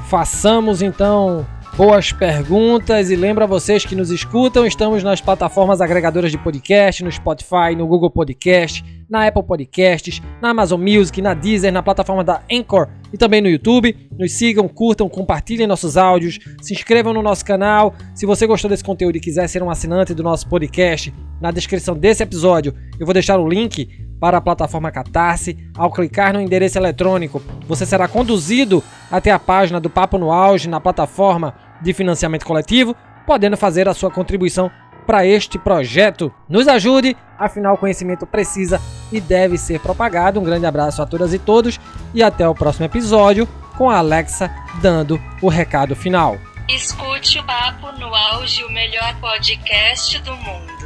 Façamos 0.09 0.81
então 0.81 1.47
boas 1.77 2.13
perguntas 2.13 3.11
e 3.11 3.15
lembra 3.15 3.47
vocês 3.47 3.85
que 3.85 3.95
nos 3.95 4.11
escutam, 4.11 4.65
estamos 4.65 5.05
nas 5.05 5.21
plataformas 5.21 5.83
agregadoras 5.83 6.31
de 6.31 6.39
podcast, 6.39 7.05
no 7.05 7.13
Spotify, 7.13 7.77
no 7.77 7.87
Google 7.87 8.11
Podcast, 8.11 8.83
na 9.09 9.27
Apple 9.27 9.43
Podcasts, 9.43 10.21
na 10.41 10.51
Amazon 10.51 10.81
Music, 10.81 11.21
na 11.23 11.35
Deezer, 11.35 11.73
na 11.73 11.83
plataforma 11.83 12.23
da 12.23 12.43
Anchor 12.51 12.89
e 13.13 13.17
também 13.17 13.41
no 13.41 13.49
YouTube. 13.49 13.97
Nos 14.19 14.33
sigam, 14.33 14.69
curtam, 14.69 15.09
compartilhem 15.09 15.67
nossos 15.67 15.97
áudios, 15.97 16.39
se 16.61 16.75
inscrevam 16.75 17.15
no 17.15 17.23
nosso 17.23 17.45
canal. 17.45 17.95
Se 18.15 18.27
você 18.27 18.47
gostou 18.47 18.69
desse 18.69 18.85
conteúdo 18.85 19.17
e 19.17 19.21
quiser 19.21 19.49
ser 19.49 19.63
um 19.63 19.71
assinante 19.71 20.15
do 20.15 20.23
nosso 20.23 20.49
podcast, 20.49 21.13
na 21.41 21.51
descrição 21.51 21.97
desse 21.97 22.23
episódio 22.23 22.75
eu 22.99 23.07
vou 23.07 23.15
deixar 23.15 23.39
o 23.39 23.49
link 23.49 23.89
para 24.21 24.39
a 24.39 24.41
plataforma 24.41 24.91
Catarse. 24.91 25.57
Ao 25.77 25.91
clicar 25.91 26.33
no 26.33 26.41
endereço 26.41 26.79
eletrônico, 26.79 27.41
você 27.67 27.87
será 27.87 28.09
conduzido 28.09 28.83
até 29.11 29.31
a 29.31 29.39
página 29.39 29.81
do 29.81 29.89
Papo 29.89 30.19
no 30.19 30.33
Auge 30.33 30.69
na 30.69 30.81
plataforma 30.81 31.55
de 31.81 31.93
financiamento 31.93 32.45
coletivo, 32.45 32.97
podendo 33.27 33.57
fazer 33.57 33.89
a 33.89 33.95
sua 33.95 34.11
contribuição 34.11 34.71
para 35.09 35.25
este 35.25 35.59
projeto. 35.59 36.31
Nos 36.47 36.69
ajude, 36.69 37.17
afinal 37.39 37.77
o 37.77 37.79
conhecimento 37.79 38.27
precisa 38.27 38.79
e 39.11 39.23
deve 39.23 39.57
ser 39.57 39.81
propagado. 39.81 40.39
Um 40.39 40.45
grande 40.45 40.67
abraço 40.67 41.01
a 41.01 41.07
todas 41.07 41.33
e 41.33 41.39
todos 41.39 41.81
e 42.13 42.23
até 42.23 42.47
o 42.47 42.55
próximo 42.55 42.85
episódio 42.85 43.49
com 43.79 43.89
a 43.89 43.97
Alexa 43.97 44.55
dando 44.83 45.19
o 45.41 45.49
recado 45.49 45.97
final. 45.97 46.37
Escute 46.69 47.39
o 47.39 47.45
Papo 47.45 47.91
no 47.93 48.15
Auge, 48.15 48.63
o 48.65 48.71
melhor 48.71 49.19
podcast 49.19 50.19
do 50.19 50.37
mundo. 50.37 50.78